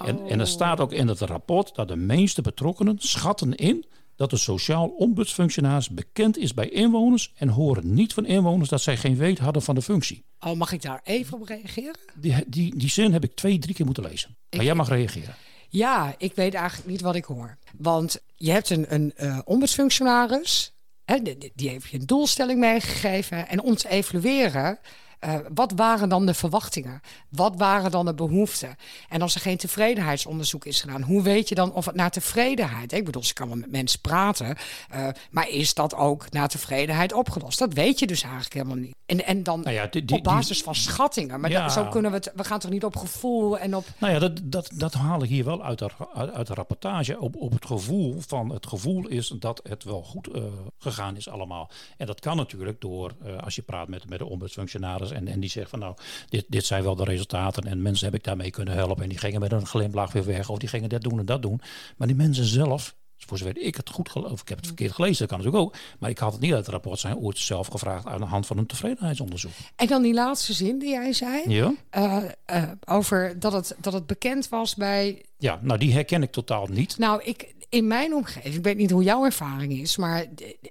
En, 0.06 0.20
en 0.28 0.40
er 0.40 0.48
staat 0.48 0.80
ook 0.80 0.92
in 0.92 1.08
het 1.08 1.20
rapport 1.20 1.76
dat 1.76 1.88
de 1.88 1.96
meeste 1.96 2.42
betrokkenen 2.42 2.96
schatten 3.00 3.56
in 3.56 3.86
dat 4.16 4.30
de 4.30 4.38
sociaal 4.38 4.88
ombudsfunctionaris 4.88 5.90
bekend 5.90 6.38
is 6.38 6.54
bij 6.54 6.70
inwoners 6.70 7.32
en 7.36 7.48
horen 7.50 7.94
niet 7.94 8.14
van 8.14 8.26
inwoners 8.26 8.70
dat 8.70 8.82
zij 8.82 8.98
geen 8.98 9.16
weet 9.16 9.40
hadden 9.40 9.62
van 9.62 9.76
de 9.76 9.82
functie. 9.82 10.26
Oh, 10.40 10.54
mag 10.54 10.72
ik 10.72 10.82
daar 10.82 11.02
even 11.04 11.40
op 11.42 11.48
reageren? 11.48 11.96
Die, 12.16 12.36
die, 12.48 12.78
die 12.78 12.90
zin 12.90 13.14
heb 13.14 13.24
ik 13.24 13.36
twee, 13.36 13.60
drie 13.60 13.76
keer 13.76 13.86
moeten 13.86 14.04
lezen. 14.04 14.30
Maar 14.50 14.60
Ik- 14.60 14.66
jij 14.66 14.76
mag 14.76 14.90
reageren. 14.90 15.36
Ja, 15.70 16.16
ik 16.18 16.36
weet 16.36 16.54
eigenlijk 16.54 16.90
niet 16.90 17.02
wat 17.02 17.16
ik 17.16 17.26
hoor. 17.26 17.58
Want 17.78 18.22
je 18.36 18.52
hebt 18.52 18.70
een, 18.70 18.86
een 18.94 19.14
eh, 19.16 19.40
ombudsfunctionaris. 19.46 20.74
Hè, 21.06 21.22
die, 21.22 21.38
die- 21.38 21.52
die 21.56 21.70
heeft 21.70 21.90
je 21.90 22.00
een 22.00 22.06
doelstelling 22.06 22.60
meegegeven. 22.60 23.48
En 23.48 23.62
om 23.62 23.76
te 23.76 23.90
evalueren, 23.90 24.80
eh, 25.24 25.36
wat 25.54 25.72
waren 25.76 26.10
dan 26.10 26.26
de 26.26 26.34
verwachtingen? 26.34 27.02
Wat 27.30 27.56
waren 27.58 27.92
dan 27.92 28.06
de 28.06 28.14
behoeften? 28.14 28.76
En 29.10 29.22
als 29.22 29.36
er 29.36 29.42
geen 29.42 29.58
tevredenheidsonderzoek 29.58 30.66
is 30.66 30.82
gedaan, 30.82 31.02
hoe 31.02 31.22
weet 31.22 31.50
je 31.50 31.56
dan 31.56 31.74
of 31.74 31.86
het 31.86 31.96
naar 31.96 32.12
tevredenheid? 32.12 32.92
Ik 32.92 33.06
bedoel, 33.06 33.24
ze 33.24 33.34
kan 33.34 33.48
wel 33.48 33.58
met 33.58 33.72
mensen 33.72 34.00
praten, 34.00 34.56
eh, 34.90 35.08
maar 35.32 35.50
is 35.50 35.74
dat 35.74 35.96
ook 35.96 36.32
naar 36.32 36.48
tevredenheid 36.48 37.14
opgelost? 37.14 37.60
Dat 37.60 37.74
weet 37.74 38.00
je 38.00 38.08
dus 38.08 38.22
eigenlijk 38.22 38.54
helemaal 38.54 38.76
niet. 38.76 38.96
En, 39.06 39.26
en 39.26 39.44
dan 39.44 39.60
Nou 39.62 39.76
ja, 39.76 39.88
die- 39.88 40.06
die- 40.06 40.18
op 40.18 40.24
basis 40.24 40.62
van 40.62 40.76
schattingen. 40.76 41.40
Maar 41.40 41.50
Ja. 41.50 41.64
dat- 41.64 41.72
zo 41.74 41.86
kunnen 41.88 42.12
we 42.12 42.18
het. 42.18 42.32
We 42.36 42.44
gaan 42.44 42.60
toch 42.60 42.72
niet 42.72 42.84
op 42.84 42.96
gevoel 42.96 43.60
en 43.60 43.76
op. 43.76 43.86
Nou 43.98 44.14
ja, 44.14 44.20
dat, 44.20 44.40
dat, 44.44 44.72
dat 44.76 44.94
haal 44.94 45.24
ik 45.24 45.30
hier 45.30 45.44
wel 45.46 45.64
uit 45.64 45.80
de, 45.80 45.90
uit, 46.14 46.48
de 46.48 46.54
rapportage. 46.54 47.20
Op, 47.20 47.36
op 47.36 47.52
het 47.54 47.66
gevoel 47.66 48.16
van 48.28 48.50
het 48.50 48.68
gevoel 48.68 49.08
is 49.08 49.28
dat 49.40 49.60
het 49.70 49.84
wel 49.84 50.04
goed 50.04 50.28
eh, 50.28 50.44
gegaan 50.80 51.16
is 51.18 51.30
allemaal. 51.30 51.70
En 51.98 52.06
dat 52.06 52.20
kan 52.20 52.36
natuurlijk 52.38 52.82
door, 52.82 53.12
eh, 53.24 53.38
als 53.38 53.56
je 53.56 53.62
praat 53.62 53.88
met, 53.88 54.10
met 54.10 54.20
de 54.20 54.26
ombudsfunctionaris 54.26 55.12
en, 55.12 55.28
en 55.28 55.40
die 55.40 55.50
zegt 55.50 55.70
van 55.70 55.80
nou, 55.80 55.96
dit, 56.30 56.46
dit 56.48 56.66
zijn 56.66 56.84
wel 56.84 56.96
de 56.96 57.04
resultaten 57.04 57.64
en 57.64 57.82
mensen 57.82 58.06
heb 58.06 58.16
ik 58.16 58.24
daarmee 58.24 58.52
kunnen 58.52 58.74
helpen. 58.74 59.04
En 59.04 59.10
die 59.10 59.18
gingen 59.18 59.40
met 59.40 59.52
een 59.52 59.66
glimlach 59.68 60.12
weer 60.12 60.26
weg 60.26 60.50
of 60.50 60.58
die 60.58 60.70
gingen 60.70 60.90
dit 60.90 61.02
doen 61.02 61.20
en 61.20 61.26
dat 61.26 61.42
doen. 61.42 61.62
Maar 61.98 62.08
die 62.08 62.16
mensen 62.16 62.46
zelf, 62.46 62.96
voor 63.28 63.38
zover 63.38 63.58
ik 63.58 63.76
het 63.76 63.90
goed 63.90 64.10
geloof, 64.10 64.42
ik 64.42 64.50
heb 64.50 64.58
het 64.58 64.68
verkeerd 64.68 64.92
gelezen, 64.92 65.18
dat 65.18 65.28
kan 65.28 65.38
natuurlijk 65.38 65.64
ook. 65.64 65.76
Maar 66.00 66.10
ik 66.10 66.18
had 66.18 66.32
het 66.32 66.42
niet 66.42 66.52
uit 66.54 66.66
het 66.66 66.74
rapport 66.74 67.00
zijn 67.00 67.18
ooit 67.18 67.38
zelf 67.38 67.68
gevraagd 67.68 68.06
aan 68.06 68.20
de 68.20 68.26
hand 68.26 68.46
van 68.46 68.58
een 68.58 68.66
tevredenheidsonderzoek. 68.66 69.52
En 69.76 69.88
dan 69.88 70.02
die 70.02 70.14
laatste 70.14 70.54
zin 70.54 70.80
die 70.80 70.90
jij 70.90 71.14
zei. 71.14 71.50
Ja? 71.50 71.74
eh, 71.90 72.24
eh, 72.46 72.72
over 72.86 73.40
dat 73.40 73.54
het, 73.54 73.76
dat 73.80 73.94
het 73.94 74.08
bekend 74.08 74.50
was 74.50 74.76
bij. 74.76 75.24
Ja, 75.44 75.60
nou 75.62 75.80
die 75.80 75.94
herken 75.94 76.24
ik 76.24 76.32
totaal 76.32 76.68
niet. 76.72 76.98
Nou, 76.98 77.22
ik, 77.24 77.54
in 77.70 77.88
mijn 77.88 78.14
omgeving, 78.14 78.56
ik 78.56 78.64
weet 78.64 78.78
niet 78.78 78.92
hoe 78.92 79.04
jouw 79.04 79.24
ervaring 79.26 79.74
is, 79.80 79.98
maar 79.98 80.26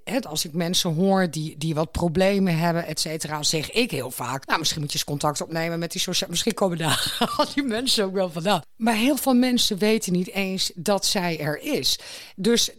het, 0.04 0.26
als 0.26 0.44
ik 0.44 0.52
mensen 0.52 0.94
hoor 0.94 1.30
die, 1.30 1.54
die 1.58 1.74
wat 1.74 1.90
problemen 1.92 2.58
hebben, 2.58 2.86
et 2.86 3.00
cetera, 3.00 3.42
zeg 3.42 3.70
ik 3.70 3.90
heel 3.90 4.10
vaak. 4.10 4.46
Nou, 4.46 4.58
misschien 4.58 4.80
moet 4.80 4.90
je 4.92 4.96
eens 4.98 5.06
contact 5.06 5.40
opnemen 5.42 5.78
met 5.78 5.92
die 5.92 6.00
sociaal. 6.00 6.28
Misschien 6.30 6.54
komen 6.54 6.78
daar 6.78 7.16
al 7.36 7.46
die 7.54 7.62
mensen 7.64 8.04
ook 8.04 8.12
wel 8.12 8.30
vandaan. 8.30 8.62
Maar 8.76 8.94
heel 8.94 9.16
veel 9.16 9.34
mensen 9.34 9.78
weten 9.78 10.12
niet 10.12 10.30
eens 10.30 10.72
dat 10.74 11.06
zij 11.06 11.40
er 11.40 11.60
is. 11.62 11.98
Dus 12.36 12.70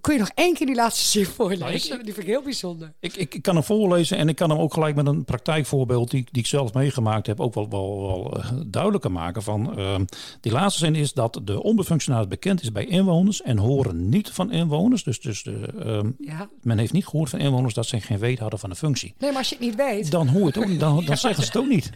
kun 0.00 0.12
je 0.14 0.18
nog 0.20 0.30
één 0.34 0.54
keer 0.54 0.66
die 0.66 0.74
laatste 0.76 1.04
zin 1.04 1.24
voorlezen? 1.26 1.88
Nou, 1.88 2.00
ik- 2.00 2.04
die 2.04 2.14
vind 2.14 2.26
ik 2.26 2.32
heel 2.32 2.42
bijzonder. 2.42 2.92
Ik, 3.00 3.16
ik, 3.16 3.34
ik 3.34 3.42
kan 3.42 3.54
hem 3.54 3.64
voorlezen 3.64 4.18
en 4.18 4.28
ik 4.28 4.36
kan 4.36 4.50
hem 4.50 4.58
ook 4.58 4.72
gelijk 4.74 4.94
met 4.96 5.06
een 5.06 5.24
praktijkvoorbeeld 5.24 6.10
die, 6.10 6.24
die 6.32 6.42
ik 6.42 6.48
zelf 6.48 6.72
meegemaakt 6.72 7.26
heb 7.26 7.40
ook 7.40 7.54
wel, 7.54 7.68
wel, 7.68 8.06
wel 8.06 8.36
eh, 8.42 8.50
duidelijker 8.66 9.12
maken. 9.12 9.42
Van, 9.42 9.78
ehm, 9.78 10.04
die 10.40 10.52
laatste 10.52 10.84
zin 10.84 10.94
is 10.94 11.12
dat 11.12 11.35
de 11.42 11.62
ombudsfunctionaris 11.62 12.28
bekend 12.28 12.62
is 12.62 12.72
bij 12.72 12.86
inwoners 12.86 13.42
en 13.42 13.58
horen 13.58 14.08
niet 14.08 14.30
van 14.30 14.52
inwoners. 14.52 15.04
Dus, 15.04 15.20
dus 15.20 15.42
de, 15.42 15.72
ehm, 15.84 16.10
Ja. 16.18 16.48
men 16.62 16.78
heeft 16.78 16.92
niet 16.92 17.06
gehoord 17.06 17.30
van 17.30 17.38
inwoners 17.38 17.74
dat 17.74 17.86
ze 17.86 18.00
geen 18.00 18.18
weet 18.18 18.38
hadden 18.38 18.58
van 18.58 18.70
de 18.70 18.76
functie. 18.76 19.14
Nee, 19.18 19.30
maar 19.30 19.38
als 19.38 19.48
je 19.48 19.54
het 19.54 19.64
niet 19.64 19.74
weet. 19.74 20.10
Dan 20.10 20.28
hoor 20.28 20.46
het 20.46 20.58
ook 20.58 20.66
niet, 20.66 20.80
dan, 20.80 20.94
dan 21.04 21.16
zeggen 21.16 21.42
ze 21.42 21.48
het 21.48 21.58
ook 21.58 21.68
niet. 21.68 21.90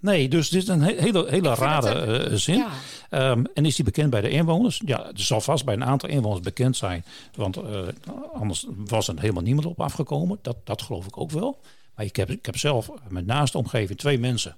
Nee, 0.00 0.28
dus 0.28 0.48
dit 0.48 0.62
is 0.62 0.68
een 0.68 0.82
hele, 0.82 1.26
hele 1.28 1.54
rare 1.54 2.28
uh, 2.30 2.36
zin. 2.36 2.64
Ja. 3.10 3.30
Um, 3.30 3.46
en 3.54 3.64
is 3.64 3.76
die 3.76 3.84
bekend 3.84 4.10
bij 4.10 4.20
de 4.20 4.28
inwoners? 4.28 4.82
Ja, 4.84 5.06
het 5.06 5.20
zal 5.20 5.40
vast 5.40 5.64
bij 5.64 5.74
een 5.74 5.84
aantal 5.84 6.08
inwoners 6.08 6.40
bekend 6.40 6.76
zijn. 6.76 7.04
Want 7.34 7.56
uh, 7.56 7.80
anders 8.34 8.66
was 8.86 9.08
er 9.08 9.20
helemaal 9.20 9.42
niemand 9.42 9.66
op 9.66 9.80
afgekomen. 9.80 10.38
Dat, 10.42 10.56
dat 10.64 10.82
geloof 10.82 11.06
ik 11.06 11.18
ook 11.18 11.30
wel. 11.30 11.60
Maar 11.94 12.04
ik 12.04 12.16
heb, 12.16 12.30
ik 12.30 12.46
heb 12.46 12.56
zelf 12.56 12.90
met 13.08 13.26
naast 13.26 13.52
de 13.52 13.58
omgeving 13.58 13.98
twee 13.98 14.18
mensen 14.18 14.56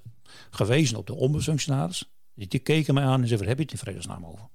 gewezen 0.49 0.97
op 0.97 1.07
de 1.07 1.15
ombudsfunctionaris. 1.15 2.09
Die, 2.39 2.47
die 2.47 2.59
keken 2.59 2.93
mij 2.93 3.03
aan 3.03 3.21
en 3.21 3.27
zeiden, 3.27 3.47
heb 3.47 3.57
je 3.57 3.63
het 3.63 3.71
in 3.71 3.77
vredesnaam 3.77 4.25
over? 4.25 4.47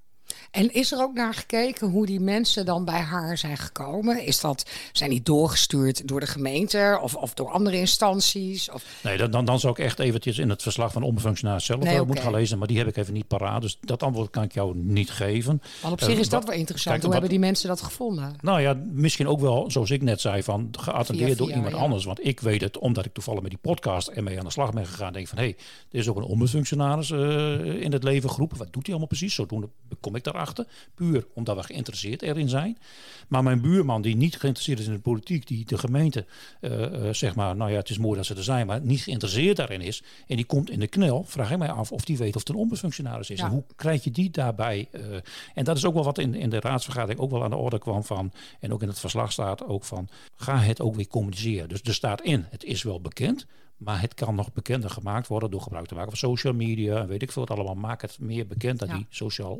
En 0.55 0.73
is 0.73 0.91
er 0.91 0.99
ook 0.99 1.13
naar 1.13 1.33
gekeken 1.33 1.89
hoe 1.89 2.05
die 2.05 2.19
mensen 2.19 2.65
dan 2.65 2.85
bij 2.85 2.99
haar 2.99 3.37
zijn 3.37 3.57
gekomen? 3.57 4.25
Is 4.25 4.39
dat, 4.39 4.65
zijn 4.91 5.09
die 5.09 5.21
doorgestuurd 5.23 6.07
door 6.07 6.19
de 6.19 6.25
gemeente 6.25 6.99
of, 7.01 7.15
of 7.15 7.33
door 7.33 7.49
andere 7.49 7.77
instanties? 7.77 8.71
Of... 8.71 8.83
Nee, 9.03 9.17
dan, 9.27 9.45
dan 9.45 9.59
zou 9.59 9.73
ik 9.73 9.79
echt 9.79 9.99
eventjes 9.99 10.37
in 10.37 10.49
het 10.49 10.61
verslag 10.61 10.91
van 10.91 11.03
ombudsfunctionaris 11.03 11.65
zelf 11.65 11.83
nee, 11.83 12.03
moeten 12.05 12.23
gaan 12.23 12.33
lezen. 12.33 12.57
Maar 12.57 12.67
die 12.67 12.77
heb 12.77 12.87
ik 12.87 12.97
even 12.97 13.13
niet 13.13 13.27
paraat. 13.27 13.61
Dus 13.61 13.77
dat 13.81 14.03
antwoord 14.03 14.29
kan 14.29 14.43
ik 14.43 14.53
jou 14.53 14.75
niet 14.75 15.11
geven. 15.11 15.61
Maar 15.81 15.91
op 15.91 16.01
zich 16.01 16.13
uh, 16.13 16.19
is 16.19 16.29
dat 16.29 16.45
wel 16.45 16.55
interessant. 16.55 16.93
Kijk, 16.93 17.03
hoe 17.03 17.13
hebben 17.13 17.29
die 17.29 17.39
mensen 17.39 17.67
dat 17.67 17.81
gevonden? 17.81 18.35
Nou 18.41 18.61
ja, 18.61 18.77
misschien 18.91 19.27
ook 19.27 19.39
wel, 19.39 19.71
zoals 19.71 19.89
ik 19.89 20.01
net 20.01 20.21
zei, 20.21 20.43
van 20.43 20.69
geattendeerd 20.71 21.37
door 21.37 21.51
iemand 21.51 21.73
anders. 21.73 22.05
Want 22.05 22.25
ik 22.25 22.39
weet 22.39 22.61
het, 22.61 22.77
omdat 22.77 23.05
ik 23.05 23.13
toevallig 23.13 23.41
met 23.41 23.51
die 23.51 23.59
podcast 23.61 24.07
ermee 24.07 24.37
aan 24.39 24.45
de 24.45 24.51
slag 24.51 24.73
ben 24.73 24.85
gegaan. 24.85 25.13
Denk 25.13 25.27
van, 25.27 25.37
hé, 25.37 25.43
hey, 25.43 25.55
er 25.91 25.99
is 25.99 26.09
ook 26.09 26.17
een 26.17 26.23
ombudsfunctionaris 26.23 27.09
uh, 27.09 27.81
in 27.81 27.91
het 27.91 28.03
leven 28.03 28.29
geroepen. 28.29 28.57
Wat 28.57 28.73
doet 28.73 28.83
hij 28.83 28.89
allemaal 28.89 29.07
precies? 29.07 29.33
Zodoende 29.33 29.69
kom 29.99 30.15
ik 30.15 30.23
Puur 30.95 31.27
omdat 31.33 31.55
we 31.55 31.63
geïnteresseerd 31.63 32.21
erin 32.21 32.49
zijn. 32.49 32.77
Maar 33.27 33.43
mijn 33.43 33.61
buurman, 33.61 34.01
die 34.01 34.15
niet 34.15 34.35
geïnteresseerd 34.35 34.79
is 34.79 34.87
in 34.87 34.93
de 34.93 34.99
politiek, 34.99 35.47
die 35.47 35.65
de 35.65 35.77
gemeente, 35.77 36.25
uh, 36.61 37.09
zeg 37.11 37.35
maar, 37.35 37.55
nou 37.55 37.71
ja, 37.71 37.77
het 37.77 37.89
is 37.89 37.97
mooi 37.97 38.17
dat 38.17 38.25
ze 38.25 38.35
er 38.35 38.43
zijn, 38.43 38.67
maar 38.67 38.81
niet 38.81 39.01
geïnteresseerd 39.01 39.57
daarin 39.57 39.81
is. 39.81 40.03
En 40.27 40.35
die 40.35 40.45
komt 40.45 40.69
in 40.69 40.79
de 40.79 40.87
knel, 40.87 41.23
vraag 41.23 41.51
ik 41.51 41.57
mij 41.57 41.71
af 41.71 41.91
of 41.91 42.05
die 42.05 42.17
weet 42.17 42.35
of 42.35 42.39
het 42.39 42.49
een 42.49 42.55
ombudsfunctionaris 42.55 43.29
is. 43.29 43.39
En 43.39 43.49
hoe 43.49 43.63
krijg 43.75 44.03
je 44.03 44.11
die 44.11 44.29
daarbij? 44.29 44.87
Uh, 44.91 45.01
en 45.53 45.63
dat 45.63 45.77
is 45.77 45.85
ook 45.85 45.93
wel 45.93 46.03
wat 46.03 46.17
in, 46.17 46.35
in 46.35 46.49
de 46.49 46.59
raadsvergadering 46.59 47.19
ook 47.19 47.31
wel 47.31 47.43
aan 47.43 47.49
de 47.49 47.55
orde 47.55 47.79
kwam 47.79 48.03
van, 48.03 48.31
en 48.59 48.73
ook 48.73 48.81
in 48.81 48.87
het 48.87 48.99
verslag 48.99 49.31
staat 49.31 49.65
ook 49.65 49.83
van, 49.83 50.09
ga 50.35 50.57
het 50.57 50.81
ook 50.81 50.95
weer 50.95 51.07
communiceren. 51.07 51.69
Dus 51.69 51.81
er 51.81 51.93
staat 51.93 52.21
in, 52.21 52.45
het 52.49 52.63
is 52.63 52.83
wel 52.83 53.01
bekend, 53.01 53.45
maar 53.77 54.01
het 54.01 54.13
kan 54.13 54.35
nog 54.35 54.53
bekender 54.53 54.89
gemaakt 54.89 55.27
worden 55.27 55.51
door 55.51 55.61
gebruik 55.61 55.87
te 55.87 55.93
maken 55.93 56.09
van 56.09 56.29
social 56.29 56.53
media 56.53 57.01
en 57.01 57.07
weet 57.07 57.21
ik 57.21 57.31
veel 57.31 57.45
wat 57.45 57.57
allemaal. 57.57 57.75
Maak 57.75 58.01
het 58.01 58.19
meer 58.19 58.47
bekend 58.47 58.79
dat 58.79 58.89
die 58.89 59.05
sociaal 59.09 59.53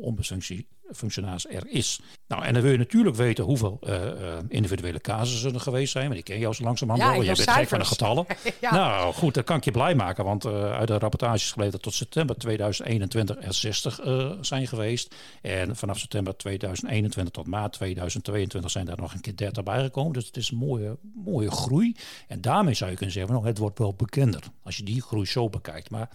ombudsfunctionaris 0.86 1.46
er 1.46 1.66
is. 1.68 2.00
Nou, 2.28 2.44
en 2.44 2.52
dan 2.52 2.62
wil 2.62 2.72
je 2.72 2.78
natuurlijk 2.78 3.16
weten 3.16 3.44
hoeveel 3.44 3.78
uh, 3.82 4.04
uh, 4.04 4.10
individuele 4.48 5.00
casussen 5.00 5.54
er 5.54 5.60
geweest 5.60 5.92
zijn. 5.92 6.06
Maar 6.06 6.14
die 6.14 6.24
ken 6.24 6.38
je 6.38 6.46
al 6.46 6.54
zo 6.54 6.64
langzamerhand 6.64 7.08
ja, 7.08 7.16
wel. 7.18 7.28
Je 7.28 7.36
bent 7.36 7.50
gek 7.50 7.68
van 7.68 7.78
de 7.78 7.84
getallen. 7.84 8.26
ja. 8.60 8.70
Nou 8.70 9.14
goed, 9.14 9.34
dat 9.34 9.44
kan 9.44 9.56
ik 9.56 9.64
je 9.64 9.70
blij 9.70 9.94
maken. 9.94 10.24
Want 10.24 10.44
uh, 10.44 10.72
uit 10.72 10.88
de 10.88 10.98
rapportages 10.98 11.52
geleden 11.52 11.80
tot 11.80 11.94
september 11.94 12.36
2021 12.36 13.36
er 13.40 13.54
60 13.54 14.00
zijn 14.40 14.66
geweest. 14.66 15.14
En 15.42 15.76
vanaf 15.76 15.98
september 15.98 16.36
2021 16.36 17.34
tot 17.34 17.46
maart 17.46 17.72
2022 17.72 18.70
zijn 18.70 18.86
daar 18.86 19.00
nog 19.00 19.14
een 19.14 19.20
keer 19.20 19.36
30 19.36 19.62
bijgekomen. 19.62 20.12
Dus 20.12 20.26
het 20.26 20.36
is 20.36 20.50
een 20.50 20.58
mooie, 20.58 20.96
mooie 21.24 21.50
groei. 21.50 21.96
En 22.28 22.40
daarmee 22.40 22.74
zou 22.74 22.90
je 22.90 22.96
kunnen 22.96 23.14
zeggen, 23.14 23.32
nou, 23.32 23.46
het 23.46 23.58
wordt 23.58 23.78
wel 23.78 23.94
bekender. 23.94 24.42
Als 24.62 24.76
je 24.76 24.82
die 24.82 25.02
groei 25.02 25.26
zo 25.26 25.48
bekijkt. 25.48 25.90
Maar 25.90 26.08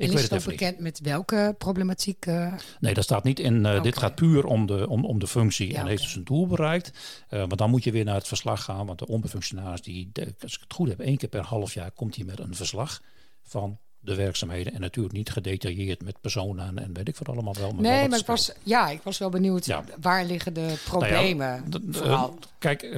ik 0.00 0.10
en 0.10 0.14
is 0.14 0.22
het 0.22 0.32
ook 0.32 0.44
bekend 0.44 0.78
met 0.78 1.00
welke 1.00 1.54
problematiek? 1.58 2.26
Uh... 2.26 2.52
Nee, 2.80 2.94
dat 2.94 3.04
staat 3.04 3.24
niet 3.24 3.40
in. 3.40 3.54
Uh, 3.54 3.60
okay. 3.60 3.80
Dit 3.80 3.98
gaat 3.98 4.14
puur 4.14 4.44
om 4.44 4.66
de, 4.66 4.88
om, 4.88 5.04
om 5.04 5.18
de 5.18 5.26
functie 5.26 5.66
ja, 5.66 5.72
en 5.72 5.78
okay. 5.78 5.90
heeft 5.90 6.02
dus 6.02 6.14
een 6.14 6.24
doel 6.24 6.46
bereikt. 6.46 6.90
Uh, 7.30 7.46
maar 7.46 7.56
dan 7.56 7.70
moet 7.70 7.84
je 7.84 7.92
weer 7.92 8.04
naar 8.04 8.14
het 8.14 8.28
verslag 8.28 8.64
gaan. 8.64 8.86
Want 8.86 8.98
de 8.98 9.06
ombudsfunctionaris, 9.06 9.82
die, 9.82 10.10
de, 10.12 10.34
als 10.40 10.54
ik 10.54 10.60
het 10.60 10.72
goed 10.72 10.88
heb, 10.88 11.00
één 11.00 11.16
keer 11.16 11.28
per 11.28 11.44
half 11.44 11.74
jaar 11.74 11.90
komt 11.90 12.16
hij 12.16 12.24
met 12.24 12.38
een 12.38 12.54
verslag 12.54 13.00
van 13.42 13.78
de 13.98 14.14
werkzaamheden. 14.14 14.72
En 14.72 14.80
natuurlijk 14.80 15.14
niet 15.14 15.30
gedetailleerd 15.30 16.02
met 16.02 16.20
personen 16.20 16.78
en 16.78 16.92
weet 16.92 17.08
ik 17.08 17.16
wat 17.16 17.28
allemaal 17.28 17.54
wel. 17.54 17.72
Maar 17.72 17.82
nee, 17.82 18.00
wel 18.00 18.08
maar 18.08 18.18
ik 18.18 18.26
was, 18.26 18.52
ja, 18.62 18.88
ik 18.88 19.00
was 19.02 19.18
wel 19.18 19.30
benieuwd 19.30 19.66
ja. 19.66 19.84
waar 20.00 20.24
liggen 20.24 20.54
de 20.54 20.74
problemen. 20.84 21.64
Nou 21.86 22.08
ja, 22.08 22.30
kijk, 22.58 22.92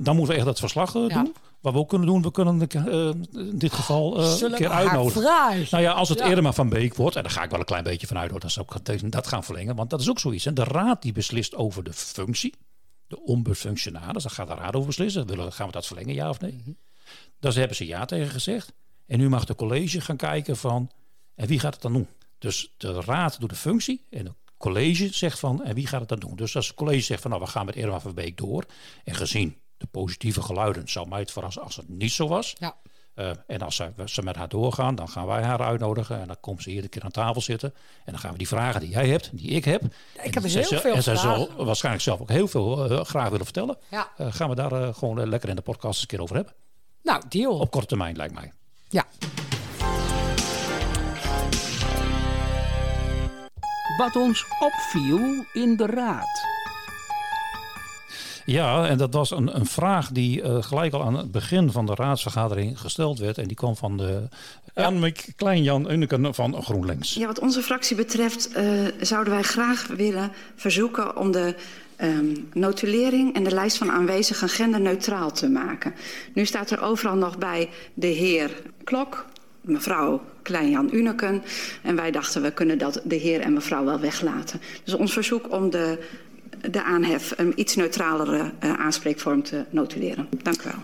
dan 0.00 0.16
moeten 0.16 0.26
we 0.26 0.34
echt 0.34 0.44
dat 0.44 0.58
verslag 0.58 0.92
doen. 0.92 1.34
Wat 1.60 1.72
we 1.72 1.78
ook 1.78 1.88
kunnen 1.88 2.06
doen, 2.06 2.22
we 2.22 2.30
kunnen 2.30 2.68
uh, 2.72 3.08
in 3.32 3.58
dit 3.58 3.72
geval 3.72 4.20
uh, 4.20 4.40
een 4.40 4.54
keer 4.54 4.70
uitnodigen. 4.70 5.22
Nou 5.70 5.82
ja, 5.82 5.92
als 5.92 6.08
het 6.08 6.18
ja. 6.18 6.24
Irma 6.26 6.52
van 6.52 6.68
Beek 6.68 6.94
wordt, 6.94 7.16
en 7.16 7.22
daar 7.22 7.32
ga 7.32 7.42
ik 7.42 7.50
wel 7.50 7.58
een 7.58 7.64
klein 7.64 7.84
beetje 7.84 8.06
van 8.06 8.18
uit, 8.18 8.30
hoor, 8.30 8.40
dan 8.40 8.50
zou 8.50 8.66
ik 8.84 9.12
dat 9.12 9.26
gaan 9.26 9.44
verlengen. 9.44 9.76
Want 9.76 9.90
dat 9.90 10.00
is 10.00 10.10
ook 10.10 10.18
zoiets. 10.18 10.44
Hè. 10.44 10.52
De 10.52 10.64
raad 10.64 11.02
die 11.02 11.12
beslist 11.12 11.54
over 11.54 11.84
de 11.84 11.92
functie, 11.92 12.54
de 13.06 13.20
ombudsfunctionaris, 13.20 14.22
daar 14.22 14.32
gaat 14.32 14.48
de 14.48 14.54
raad 14.54 14.74
over 14.74 14.86
beslissen. 14.86 15.26
Willen, 15.26 15.52
gaan 15.52 15.66
we 15.66 15.72
dat 15.72 15.86
verlengen, 15.86 16.14
ja 16.14 16.28
of 16.28 16.40
nee? 16.40 16.52
Mm 16.52 16.62
-hmm. 16.64 16.76
Daar 17.40 17.54
hebben 17.54 17.76
ze 17.76 17.86
ja 17.86 18.04
tegen 18.04 18.30
gezegd. 18.30 18.72
En 19.06 19.18
nu 19.18 19.28
mag 19.28 19.44
de 19.44 19.54
college 19.54 20.00
gaan 20.00 20.16
kijken 20.16 20.56
van, 20.56 20.90
en 21.34 21.46
wie 21.46 21.60
gaat 21.60 21.72
het 21.72 21.82
dan 21.82 21.92
doen? 21.92 22.08
Dus 22.38 22.74
de 22.76 23.00
raad 23.00 23.40
doet 23.40 23.50
de 23.50 23.56
functie 23.56 24.06
en 24.10 24.24
het 24.24 24.34
college 24.56 25.08
zegt 25.12 25.38
van, 25.38 25.64
en 25.64 25.74
wie 25.74 25.86
gaat 25.86 26.00
het 26.00 26.08
dan 26.08 26.18
doen? 26.18 26.36
Dus 26.36 26.56
als 26.56 26.66
het 26.66 26.76
college 26.76 27.00
zegt 27.00 27.22
van, 27.22 27.30
nou, 27.30 27.42
we 27.42 27.48
gaan 27.48 27.66
met 27.66 27.76
Irma 27.76 28.00
van 28.00 28.14
Beek 28.14 28.36
door. 28.36 28.64
En 29.04 29.14
gezien 29.14 29.56
de 29.78 29.86
positieve 29.86 30.42
geluiden 30.42 30.88
zou 30.88 31.08
mij 31.08 31.20
het 31.20 31.32
verrassen 31.32 31.62
als 31.62 31.76
het 31.76 31.88
niet 31.88 32.12
zo 32.12 32.28
was. 32.28 32.54
Ja. 32.58 32.76
Uh, 33.14 33.30
en 33.46 33.60
als 33.60 33.76
ze, 33.76 33.92
ze, 34.04 34.22
met 34.22 34.36
haar 34.36 34.48
doorgaan, 34.48 34.94
dan 34.94 35.08
gaan 35.08 35.26
wij 35.26 35.42
haar 35.42 35.62
uitnodigen. 35.62 36.20
En 36.20 36.26
dan 36.26 36.36
komt 36.40 36.62
ze 36.62 36.70
hier 36.70 36.82
een 36.82 36.88
keer 36.88 37.02
aan 37.02 37.10
tafel 37.10 37.40
zitten. 37.40 37.74
En 38.04 38.12
dan 38.12 38.18
gaan 38.18 38.32
we 38.32 38.38
die 38.38 38.48
vragen 38.48 38.80
die 38.80 38.88
jij 38.88 39.08
hebt, 39.08 39.30
die 39.32 39.50
ik 39.50 39.64
heb. 39.64 39.82
Ik 40.22 40.34
heb 40.34 40.44
er 40.44 40.50
heel 40.50 40.80
veel 40.80 40.94
En 40.94 41.02
zij 41.02 41.16
zal 41.16 41.64
waarschijnlijk 41.64 42.04
zelf 42.04 42.20
ook 42.20 42.28
heel 42.28 42.48
veel 42.48 42.92
uh, 42.92 43.04
graag 43.04 43.28
willen 43.28 43.44
vertellen. 43.44 43.76
Ja. 43.90 44.08
Uh, 44.20 44.26
gaan 44.30 44.48
we 44.48 44.54
daar 44.54 44.94
gewoon 44.94 45.28
lekker 45.28 45.48
in 45.48 45.56
de 45.56 45.62
podcast 45.62 45.92
eens 45.92 46.00
een 46.00 46.06
keer 46.06 46.22
over 46.22 46.36
hebben. 46.36 46.54
Nou, 47.02 47.22
deal. 47.28 47.58
Op 47.58 47.70
korte 47.70 47.86
termijn 47.86 48.16
lijkt 48.16 48.34
mij. 48.34 48.52
Ja. 48.88 49.06
Wat 53.96 54.16
ons 54.16 54.44
opviel 54.60 55.44
in 55.52 55.76
de 55.76 55.86
raad. 55.86 56.57
Ja, 58.50 58.86
en 58.86 58.98
dat 58.98 59.14
was 59.14 59.30
een, 59.30 59.56
een 59.56 59.66
vraag 59.66 60.10
die 60.10 60.42
uh, 60.42 60.62
gelijk 60.62 60.92
al 60.92 61.02
aan 61.02 61.16
het 61.16 61.32
begin 61.32 61.72
van 61.72 61.86
de 61.86 61.94
raadsvergadering 61.94 62.80
gesteld 62.80 63.18
werd. 63.18 63.38
En 63.38 63.46
die 63.46 63.56
kwam 63.56 63.76
van 63.76 63.96
de 63.96 64.28
Annemiek 64.74 65.32
Klein-Jan 65.36 65.90
Unneken 65.90 66.34
van 66.34 66.62
GroenLinks. 66.62 67.14
Ja, 67.14 67.26
wat 67.26 67.38
onze 67.38 67.62
fractie 67.62 67.96
betreft 67.96 68.56
uh, 68.56 68.62
zouden 69.00 69.32
wij 69.32 69.42
graag 69.42 69.86
willen 69.86 70.32
verzoeken 70.56 71.16
om 71.16 71.30
de 71.30 71.54
um, 72.00 72.48
notulering 72.52 73.34
en 73.34 73.44
de 73.44 73.54
lijst 73.54 73.76
van 73.76 73.90
aanwezigen 73.90 74.48
genderneutraal 74.48 75.32
te 75.32 75.48
maken. 75.48 75.94
Nu 76.34 76.46
staat 76.46 76.70
er 76.70 76.82
overal 76.82 77.16
nog 77.16 77.38
bij 77.38 77.68
de 77.94 78.06
heer 78.06 78.50
Klok, 78.84 79.26
mevrouw 79.60 80.22
Klein-Jan 80.42 80.88
Uneken. 80.92 81.42
En 81.82 81.96
wij 81.96 82.10
dachten, 82.10 82.42
we 82.42 82.50
kunnen 82.50 82.78
dat 82.78 83.00
de 83.04 83.16
heer 83.16 83.40
en 83.40 83.52
mevrouw 83.52 83.84
wel 83.84 84.00
weglaten. 84.00 84.60
Dus 84.84 84.94
ons 84.94 85.12
verzoek 85.12 85.52
om 85.52 85.70
de 85.70 85.98
de 86.70 86.82
aanhef 86.82 87.32
een 87.36 87.60
iets 87.60 87.76
neutralere 87.76 88.52
uh, 88.64 88.72
aanspreekvorm 88.72 89.42
te 89.42 89.66
notuleren. 89.70 90.28
Dank 90.42 90.62
u 90.62 90.64
wel. 90.64 90.80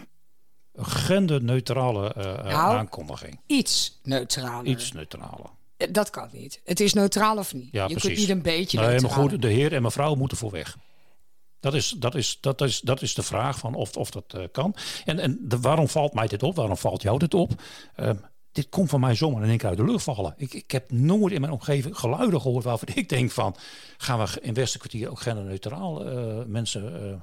Een 0.73 0.87
genderneutrale 0.87 2.15
uh, 2.19 2.25
nou, 2.25 2.77
aankondiging. 2.77 3.41
Iets 3.47 4.01
neutraler. 4.03 4.67
Iets 4.67 4.93
neutraler. 4.93 5.51
Dat 5.91 6.11
kan 6.11 6.29
niet. 6.33 6.61
Het 6.65 6.81
is 6.81 6.93
neutraal 6.93 7.37
of 7.37 7.55
niet. 7.55 7.69
Ja, 7.71 7.83
je 7.83 7.91
precies. 7.91 8.03
kunt 8.03 8.19
niet 8.19 8.29
een 8.29 8.43
beetje 8.43 8.81
nee, 8.81 9.01
maar 9.01 9.11
goed, 9.11 9.43
de 9.43 9.49
heer 9.49 9.73
en 9.73 9.83
mevrouw 9.83 10.15
moeten 10.15 10.37
voor 10.37 10.51
weg. 10.51 10.77
Dat 11.61 11.75
is, 11.75 11.95
dat 11.99 12.15
is, 12.15 12.39
dat 12.41 12.61
is, 12.61 12.81
dat 12.81 13.03
is 13.03 13.15
de 13.15 13.23
vraag 13.23 13.59
van 13.59 13.75
of, 13.75 13.97
of 13.97 14.11
dat 14.11 14.35
uh, 14.37 14.45
kan. 14.53 14.75
En, 15.05 15.19
en 15.19 15.39
de, 15.41 15.61
waarom 15.61 15.89
valt 15.89 16.15
mij 16.15 16.27
dit 16.27 16.43
op? 16.43 16.57
Waarom 16.57 16.77
valt 16.77 17.03
jou 17.03 17.19
dit 17.19 17.35
op? 17.35 17.53
Uh, 17.97 18.11
dit 18.55 18.69
komt 18.69 18.91
van 18.91 19.01
mij 19.01 19.15
zomaar 19.15 19.43
in 19.43 19.49
één 19.49 19.59
keer 19.59 19.69
uit 19.69 19.77
de 19.77 19.85
lucht 19.85 20.05
vallen. 20.05 20.35
Ik, 20.37 20.55
ik 20.55 20.71
heb 20.71 20.91
nooit 20.91 21.33
in 21.33 21.41
mijn 21.41 21.53
omgeving 21.53 21.99
geluiden 21.99 22.41
gehoord 22.41 22.65
waarvan 22.65 22.89
ik 22.95 23.09
denk 23.09 23.31
van... 23.31 23.57
gaan 23.97 24.19
we 24.19 24.41
in 24.41 24.55
Westerkwartier 24.55 25.11
ook 25.11 25.21
genderneutraal 25.21 26.07
uh, 26.07 26.45
mensen 26.47 27.07
uh, 27.07 27.15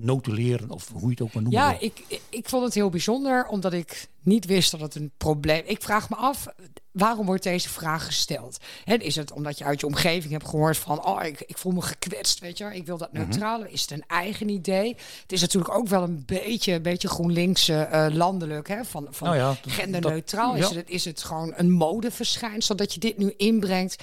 notuleren 0.00 0.70
of 0.70 0.88
hoe 0.92 1.02
je 1.02 1.10
het 1.10 1.20
ook 1.20 1.32
maar 1.32 1.42
noemt. 1.42 1.54
Ja, 1.54 1.76
ik, 1.80 2.22
ik 2.28 2.48
vond 2.48 2.64
het 2.64 2.74
heel 2.74 2.90
bijzonder 2.90 3.46
omdat 3.46 3.72
ik 3.72 4.08
niet 4.22 4.44
wist 4.44 4.70
dat 4.70 4.80
het 4.80 4.94
een 4.94 5.10
probleem... 5.16 5.62
Ik 5.66 5.82
vraag 5.82 6.10
me 6.10 6.16
af, 6.16 6.46
waarom 6.90 7.26
wordt 7.26 7.42
deze 7.42 7.68
vraag 7.68 8.06
gesteld? 8.06 8.58
He, 8.84 8.94
is 8.94 9.16
het 9.16 9.32
omdat 9.32 9.58
je 9.58 9.64
uit 9.64 9.80
je 9.80 9.86
omgeving 9.86 10.32
hebt 10.32 10.48
gehoord 10.48 10.76
van... 10.76 11.04
oh, 11.06 11.24
ik, 11.24 11.40
ik 11.40 11.58
voel 11.58 11.72
me 11.72 11.82
gekwetst, 11.82 12.38
weet 12.38 12.58
je 12.58 12.74
Ik 12.74 12.86
wil 12.86 12.96
dat 12.96 13.12
mhm. 13.12 13.22
neutrale. 13.22 13.70
Is 13.70 13.80
het 13.80 13.90
een 13.90 14.04
eigen 14.06 14.48
idee? 14.48 14.96
Het 15.22 15.32
is 15.32 15.40
natuurlijk 15.40 15.74
ook 15.74 15.88
wel 15.88 16.02
een 16.02 16.22
beetje, 16.26 16.72
een 16.72 16.82
beetje 16.82 17.08
GroenLinks 17.08 17.68
uh, 17.68 18.06
landelijk, 18.12 18.68
hè? 18.68 18.84
Van, 18.84 19.06
van 19.10 19.26
nou 19.26 19.38
ja, 19.38 19.56
genderneutraal. 19.66 20.52
Dat, 20.52 20.60
ja. 20.60 20.68
is, 20.68 20.76
het, 20.76 20.90
is 20.90 21.04
het 21.04 21.22
gewoon 21.22 21.52
een 21.56 21.70
modeverschijnsel 21.70 22.76
dat 22.76 22.94
je 22.94 23.00
dit 23.00 23.18
nu 23.18 23.34
inbrengt? 23.36 24.02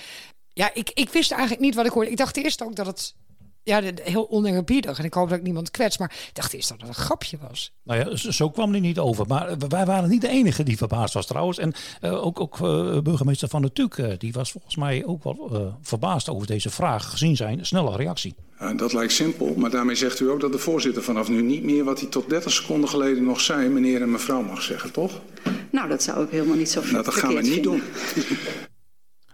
Ja, 0.53 0.73
ik, 0.73 0.91
ik 0.93 1.09
wist 1.09 1.31
eigenlijk 1.31 1.61
niet 1.61 1.75
wat 1.75 1.85
ik 1.85 1.91
hoorde. 1.91 2.11
Ik 2.11 2.17
dacht 2.17 2.37
eerst 2.37 2.63
ook 2.63 2.75
dat 2.75 2.85
het 2.85 3.13
ja, 3.67 3.81
heel 4.03 4.29
oneerbiedig. 4.29 4.99
En 4.99 5.05
ik 5.05 5.13
hoop 5.13 5.29
dat 5.29 5.37
ik 5.37 5.43
niemand 5.43 5.71
kwets. 5.71 5.97
Maar 5.97 6.11
ik 6.27 6.35
dacht 6.35 6.53
eerst 6.53 6.69
dat 6.69 6.79
het 6.79 6.87
een 6.87 6.95
grapje 6.95 7.37
was. 7.47 7.71
Nou 7.83 7.99
ja, 7.99 8.15
zo 8.31 8.49
kwam 8.49 8.71
hij 8.71 8.79
niet 8.79 8.99
over. 8.99 9.27
Maar 9.27 9.57
wij 9.67 9.85
waren 9.85 10.09
niet 10.09 10.21
de 10.21 10.29
enige 10.29 10.63
die 10.63 10.77
verbaasd 10.77 11.13
was 11.13 11.25
trouwens. 11.25 11.57
En 11.57 11.73
uh, 12.01 12.25
ook, 12.25 12.39
ook 12.39 12.59
uh, 12.59 12.99
burgemeester 12.99 13.49
Van 13.49 13.61
der 13.61 13.73
Tuk, 13.73 13.97
uh, 13.97 14.11
die 14.17 14.33
was 14.33 14.51
volgens 14.51 14.75
mij 14.75 15.05
ook 15.05 15.23
wel 15.23 15.75
verbaasd 15.81 16.29
over 16.29 16.47
deze 16.47 16.69
vraag. 16.69 17.09
Gezien 17.09 17.35
zijn 17.35 17.65
snelle 17.65 17.95
reactie. 17.95 18.35
dat 18.75 18.93
lijkt 18.93 19.13
simpel. 19.13 19.53
Maar 19.57 19.69
daarmee 19.69 19.95
zegt 19.95 20.19
u 20.19 20.29
ook 20.29 20.39
dat 20.39 20.51
de 20.51 20.57
voorzitter 20.57 21.03
vanaf 21.03 21.29
nu 21.29 21.41
niet 21.41 21.63
meer 21.63 21.83
wat 21.83 21.99
hij 21.99 22.09
tot 22.09 22.29
30 22.29 22.51
seconden 22.51 22.89
geleden 22.89 23.23
nog 23.23 23.41
zei, 23.41 23.69
meneer 23.69 24.01
en 24.01 24.11
mevrouw 24.11 24.41
mag 24.41 24.61
zeggen, 24.61 24.91
toch? 24.91 25.21
Nou, 25.71 25.89
dat 25.89 26.03
zou 26.03 26.23
ik 26.23 26.29
helemaal 26.29 26.57
niet 26.57 26.69
zo 26.69 26.81
Nou, 26.91 27.03
dat 27.03 27.13
gaan 27.13 27.33
we 27.33 27.41
niet 27.41 27.63
doen. 27.63 27.81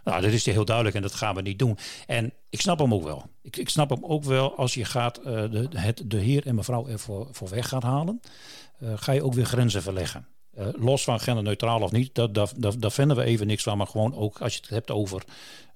Nou, 0.03 0.21
dat 0.21 0.31
is 0.31 0.45
heel 0.45 0.65
duidelijk 0.65 0.95
en 0.95 1.01
dat 1.01 1.13
gaan 1.13 1.35
we 1.35 1.41
niet 1.41 1.59
doen. 1.59 1.77
En 2.07 2.33
ik 2.49 2.61
snap 2.61 2.79
hem 2.79 2.93
ook 2.93 3.03
wel. 3.03 3.25
Ik, 3.41 3.57
ik 3.57 3.69
snap 3.69 3.89
hem 3.89 4.05
ook 4.05 4.23
wel 4.23 4.57
als 4.57 4.73
je 4.73 4.85
gaat 4.85 5.19
uh, 5.19 5.25
de, 5.25 5.67
het, 5.73 6.03
de 6.05 6.17
heer 6.17 6.47
en 6.47 6.55
mevrouw 6.55 6.87
ervoor 6.87 7.27
voor 7.31 7.49
weg 7.49 7.67
gaat 7.67 7.83
halen. 7.83 8.21
Uh, 8.79 8.93
ga 8.95 9.11
je 9.11 9.23
ook 9.23 9.33
weer 9.33 9.45
grenzen 9.45 9.81
verleggen. 9.81 10.27
Uh, 10.57 10.67
los 10.71 11.03
van 11.03 11.19
genderneutraal 11.19 11.81
of 11.81 11.91
niet, 11.91 12.15
dat, 12.15 12.33
dat, 12.33 12.53
dat, 12.57 12.81
daar 12.81 12.91
vinden 12.91 13.17
we 13.17 13.23
even 13.23 13.47
niks 13.47 13.63
van. 13.63 13.77
Maar 13.77 13.87
gewoon 13.87 14.15
ook 14.15 14.41
als 14.41 14.53
je 14.53 14.59
het 14.59 14.69
hebt 14.69 14.91
over 14.91 15.23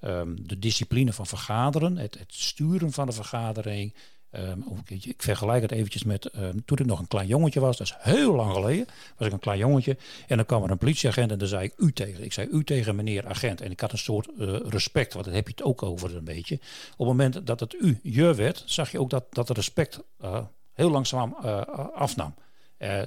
um, 0.01 0.47
de 0.47 0.59
discipline 0.59 1.13
van 1.13 1.25
vergaderen, 1.25 1.97
het, 1.97 2.19
het 2.19 2.33
sturen 2.33 2.91
van 2.91 3.05
de 3.05 3.11
vergadering, 3.11 3.93
Um, 4.31 4.63
ik 4.87 5.23
vergelijk 5.23 5.61
het 5.61 5.71
eventjes 5.71 6.03
met 6.03 6.35
um, 6.35 6.65
toen 6.65 6.77
ik 6.77 6.85
nog 6.85 6.99
een 6.99 7.07
klein 7.07 7.27
jongetje 7.27 7.59
was. 7.59 7.77
Dat 7.77 7.87
is 7.87 7.95
heel 7.99 8.35
lang 8.35 8.53
geleden. 8.53 8.85
Was 9.17 9.27
ik 9.27 9.33
een 9.33 9.39
klein 9.39 9.59
jongetje. 9.59 9.97
En 10.27 10.35
dan 10.37 10.45
kwam 10.45 10.63
er 10.63 10.71
een 10.71 10.77
politieagent 10.77 11.31
en 11.31 11.37
dan 11.37 11.47
zei 11.47 11.63
ik 11.63 11.73
u 11.77 11.93
tegen. 11.93 12.23
Ik 12.23 12.33
zei 12.33 12.47
u 12.51 12.63
tegen 12.63 12.95
meneer 12.95 13.27
agent. 13.27 13.61
En 13.61 13.71
ik 13.71 13.79
had 13.79 13.91
een 13.91 13.97
soort 13.97 14.27
uh, 14.37 14.59
respect. 14.67 15.13
Want 15.13 15.25
daar 15.25 15.33
heb 15.33 15.47
je 15.47 15.53
het 15.55 15.63
ook 15.63 15.83
over 15.83 16.15
een 16.15 16.23
beetje. 16.23 16.55
Op 16.91 16.97
het 16.97 17.07
moment 17.07 17.47
dat 17.47 17.59
het 17.59 17.73
u 17.73 17.99
je 18.03 18.35
werd. 18.35 18.63
Zag 18.65 18.91
je 18.91 18.99
ook 18.99 19.09
dat, 19.09 19.23
dat 19.29 19.49
respect 19.49 20.03
uh, 20.23 20.39
heel 20.73 20.89
langzaam 20.89 21.37
uh, 21.43 21.61
afnam. 21.93 22.33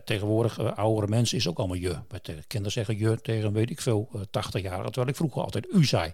Tegenwoordig, 0.05 0.77
oudere 0.77 1.07
mensen 1.07 1.37
is 1.37 1.49
ook 1.49 1.59
allemaal 1.59 1.77
je. 1.77 1.97
Kinderen 2.47 2.73
zeggen 2.73 2.99
je 2.99 3.21
tegen, 3.21 3.53
weet 3.53 3.71
ik 3.71 3.81
veel, 3.81 4.09
uh, 4.14 4.21
80 4.31 4.62
jaar. 4.62 4.85
Terwijl 4.85 5.09
ik 5.09 5.16
vroeger 5.16 5.43
altijd 5.43 5.66
u 5.73 5.85
zei. 5.85 6.12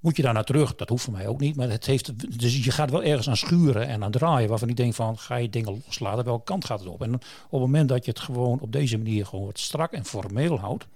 Moet 0.00 0.16
je 0.16 0.22
daar 0.22 0.32
naar 0.32 0.44
terug? 0.44 0.74
Dat 0.74 0.88
hoeft 0.88 1.04
voor 1.04 1.12
mij 1.12 1.26
ook 1.26 1.40
niet. 1.40 1.56
Maar 1.56 1.70
het 1.70 1.86
heeft, 1.86 2.38
dus 2.40 2.64
je 2.64 2.70
gaat 2.70 2.90
wel 2.90 3.02
ergens 3.02 3.28
aan 3.28 3.36
schuren 3.36 3.86
en 3.86 4.04
aan 4.04 4.10
draaien. 4.10 4.48
Waarvan 4.48 4.68
ik 4.68 4.76
denk 4.76 4.94
van, 4.94 5.18
ga 5.18 5.36
je 5.36 5.50
dingen 5.50 5.82
loslaten? 5.86 6.24
Welke 6.24 6.44
kant 6.44 6.64
gaat 6.64 6.78
het 6.78 6.88
op? 6.88 7.02
En 7.02 7.14
op 7.14 7.22
het 7.50 7.60
moment 7.60 7.88
dat 7.88 8.04
je 8.04 8.10
het 8.10 8.20
gewoon 8.20 8.60
op 8.60 8.72
deze 8.72 8.96
manier 8.96 9.26
gewoon 9.26 9.44
wat 9.44 9.58
strak 9.58 9.92
en 9.92 10.04
formeel 10.04 10.58
houdt. 10.58 10.86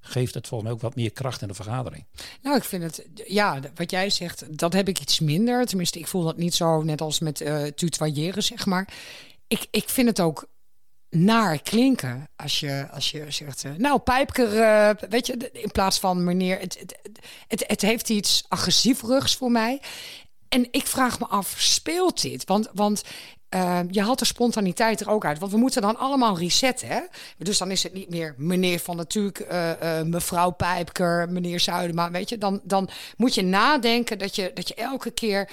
Geeft 0.00 0.34
het 0.34 0.46
volgens 0.46 0.68
mij 0.68 0.78
ook 0.78 0.84
wat 0.84 0.96
meer 0.96 1.12
kracht 1.12 1.42
in 1.42 1.48
de 1.48 1.54
vergadering. 1.54 2.04
Nou, 2.42 2.56
ik 2.56 2.64
vind 2.64 2.82
het, 2.82 3.06
ja, 3.26 3.60
wat 3.74 3.90
jij 3.90 4.10
zegt, 4.10 4.58
dat 4.58 4.72
heb 4.72 4.88
ik 4.88 5.00
iets 5.00 5.20
minder. 5.20 5.66
Tenminste, 5.66 5.98
ik 5.98 6.06
voel 6.06 6.24
dat 6.24 6.36
niet 6.36 6.54
zo 6.54 6.82
net 6.82 7.00
als 7.00 7.18
met 7.18 7.40
uh, 7.40 7.64
tutoyeren, 7.64 8.42
zeg 8.42 8.66
maar. 8.66 8.88
Ik, 9.46 9.66
ik 9.70 9.88
vind 9.88 10.08
het 10.08 10.20
ook 10.20 10.48
naar 11.10 11.62
klinken 11.62 12.28
als 12.36 12.60
je, 12.60 12.86
als 12.92 13.10
je 13.10 13.24
zegt, 13.28 13.64
uh, 13.64 13.72
nou, 13.76 13.98
pijpker, 13.98 14.54
uh, 14.54 15.08
weet 15.08 15.26
je, 15.26 15.50
in 15.52 15.70
plaats 15.70 15.98
van 15.98 16.24
meneer, 16.24 16.60
het, 16.60 16.78
het, 17.48 17.64
het, 17.66 17.82
heeft 17.82 18.08
iets 18.08 18.44
agressieverigs 18.48 19.36
voor 19.36 19.50
mij. 19.50 19.80
En 20.48 20.68
ik 20.70 20.86
vraag 20.86 21.18
me 21.18 21.26
af, 21.26 21.54
speelt 21.58 22.22
dit? 22.22 22.44
Want, 22.44 22.68
want 22.72 23.02
uh, 23.54 23.80
je 23.90 24.02
haalt 24.02 24.18
de 24.18 24.24
spontaniteit 24.24 25.00
er 25.00 25.10
ook 25.10 25.24
uit. 25.24 25.38
Want 25.38 25.52
we 25.52 25.58
moeten 25.58 25.82
dan 25.82 25.96
allemaal 25.96 26.38
resetten. 26.38 26.88
Hè? 26.88 27.00
Dus 27.38 27.58
dan 27.58 27.70
is 27.70 27.82
het 27.82 27.92
niet 27.92 28.10
meer 28.10 28.34
meneer 28.36 28.78
van 28.78 28.96
natuurlijk, 28.96 29.46
mevrouw 30.04 30.50
Pijpker, 30.50 31.28
meneer 31.30 31.60
Zuidema. 31.60 32.10
Weet 32.10 32.28
je, 32.28 32.38
dan, 32.38 32.60
dan 32.64 32.88
moet 33.16 33.34
je 33.34 33.42
nadenken 33.42 34.18
dat 34.18 34.36
je, 34.36 34.50
dat 34.54 34.68
je 34.68 34.74
elke 34.74 35.10
keer. 35.10 35.50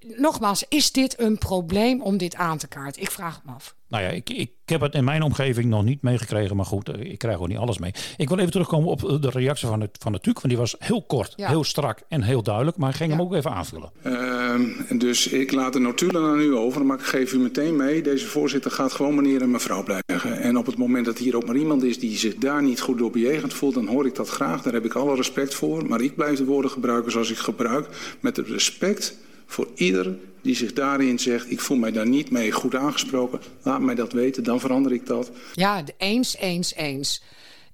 Nogmaals, 0.00 0.64
is 0.68 0.92
dit 0.92 1.20
een 1.20 1.38
probleem 1.38 2.02
om 2.02 2.16
dit 2.16 2.34
aan 2.34 2.58
te 2.58 2.68
kaarten? 2.68 3.02
Ik 3.02 3.10
vraag 3.10 3.40
me 3.44 3.52
af. 3.52 3.74
Nou 3.92 4.04
ja, 4.04 4.10
ik, 4.10 4.30
ik 4.30 4.50
heb 4.64 4.80
het 4.80 4.94
in 4.94 5.04
mijn 5.04 5.22
omgeving 5.22 5.66
nog 5.66 5.84
niet 5.84 6.02
meegekregen, 6.02 6.56
maar 6.56 6.64
goed, 6.64 6.90
ik 6.98 7.18
krijg 7.18 7.38
ook 7.38 7.48
niet 7.48 7.58
alles 7.58 7.78
mee. 7.78 7.92
Ik 8.16 8.28
wil 8.28 8.38
even 8.38 8.50
terugkomen 8.50 8.88
op 8.88 9.22
de 9.22 9.30
reactie 9.30 9.68
van, 9.68 9.80
het, 9.80 9.98
van 10.00 10.12
de 10.12 10.20
TUC, 10.20 10.34
want 10.34 10.48
die 10.48 10.56
was 10.56 10.76
heel 10.78 11.02
kort, 11.02 11.32
ja. 11.36 11.48
heel 11.48 11.64
strak 11.64 11.98
en 12.08 12.22
heel 12.22 12.42
duidelijk, 12.42 12.76
maar 12.76 12.88
ik 12.88 12.94
ging 12.94 13.10
ja. 13.10 13.16
hem 13.16 13.26
ook 13.26 13.34
even 13.34 13.50
aanvullen. 13.50 13.90
Uh, 14.06 14.98
dus 14.98 15.28
ik 15.28 15.52
laat 15.52 15.72
de 15.72 15.78
notulen 15.78 16.22
aan 16.22 16.40
u 16.40 16.56
over, 16.56 16.86
maar 16.86 16.98
ik 16.98 17.04
geef 17.04 17.32
u 17.32 17.38
meteen 17.38 17.76
mee, 17.76 18.02
deze 18.02 18.26
voorzitter 18.26 18.70
gaat 18.70 18.92
gewoon 18.92 19.14
meneer 19.14 19.42
en 19.42 19.50
mevrouw 19.50 19.82
blijven. 19.82 20.40
En 20.40 20.56
op 20.56 20.66
het 20.66 20.76
moment 20.76 21.04
dat 21.04 21.18
hier 21.18 21.36
ook 21.36 21.46
maar 21.46 21.56
iemand 21.56 21.82
is 21.82 21.98
die 21.98 22.16
zich 22.16 22.34
daar 22.34 22.62
niet 22.62 22.80
goed 22.80 22.98
door 22.98 23.10
bejegend 23.10 23.54
voelt, 23.54 23.74
dan 23.74 23.86
hoor 23.86 24.06
ik 24.06 24.14
dat 24.14 24.28
graag, 24.28 24.62
daar 24.62 24.72
heb 24.72 24.84
ik 24.84 24.94
alle 24.94 25.14
respect 25.14 25.54
voor. 25.54 25.86
Maar 25.86 26.00
ik 26.00 26.16
blijf 26.16 26.38
de 26.38 26.44
woorden 26.44 26.70
gebruiken 26.70 27.12
zoals 27.12 27.30
ik 27.30 27.38
gebruik, 27.38 28.16
met 28.20 28.36
het 28.36 28.48
respect 28.48 29.16
voor 29.52 29.68
ieder 29.74 30.16
die 30.42 30.54
zich 30.56 30.72
daarin 30.72 31.18
zegt, 31.18 31.50
ik 31.50 31.60
voel 31.60 31.76
mij 31.76 31.92
daar 31.92 32.08
niet 32.08 32.30
mee 32.30 32.52
goed 32.52 32.74
aangesproken, 32.74 33.40
laat 33.62 33.80
mij 33.80 33.94
dat 33.94 34.12
weten, 34.12 34.44
dan 34.44 34.60
verander 34.60 34.92
ik 34.92 35.06
dat. 35.06 35.30
Ja, 35.54 35.84
eens, 35.96 36.36
eens, 36.36 36.74
eens. 36.74 37.22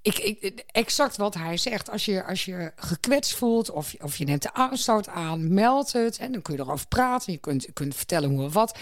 Ik, 0.02 0.18
ik, 0.18 0.64
exact 0.70 1.16
wat 1.16 1.34
hij 1.34 1.56
zegt. 1.56 1.90
Als 1.90 2.04
je, 2.04 2.24
als 2.24 2.44
je 2.44 2.72
gekwetst 2.76 3.34
voelt 3.34 3.70
of, 3.70 3.94
of 4.00 4.16
je 4.16 4.24
neemt 4.24 4.42
de 4.42 4.52
aanstoot 4.52 5.08
aan, 5.08 5.54
meld 5.54 5.92
het. 5.92 6.18
En 6.18 6.32
dan 6.32 6.42
kun 6.42 6.54
je 6.54 6.60
erover 6.60 6.86
praten. 6.88 7.32
Je 7.32 7.38
kunt, 7.38 7.62
je 7.62 7.72
kunt 7.72 7.94
vertellen 7.94 8.30
hoe 8.30 8.44
of 8.44 8.52
wat. 8.52 8.78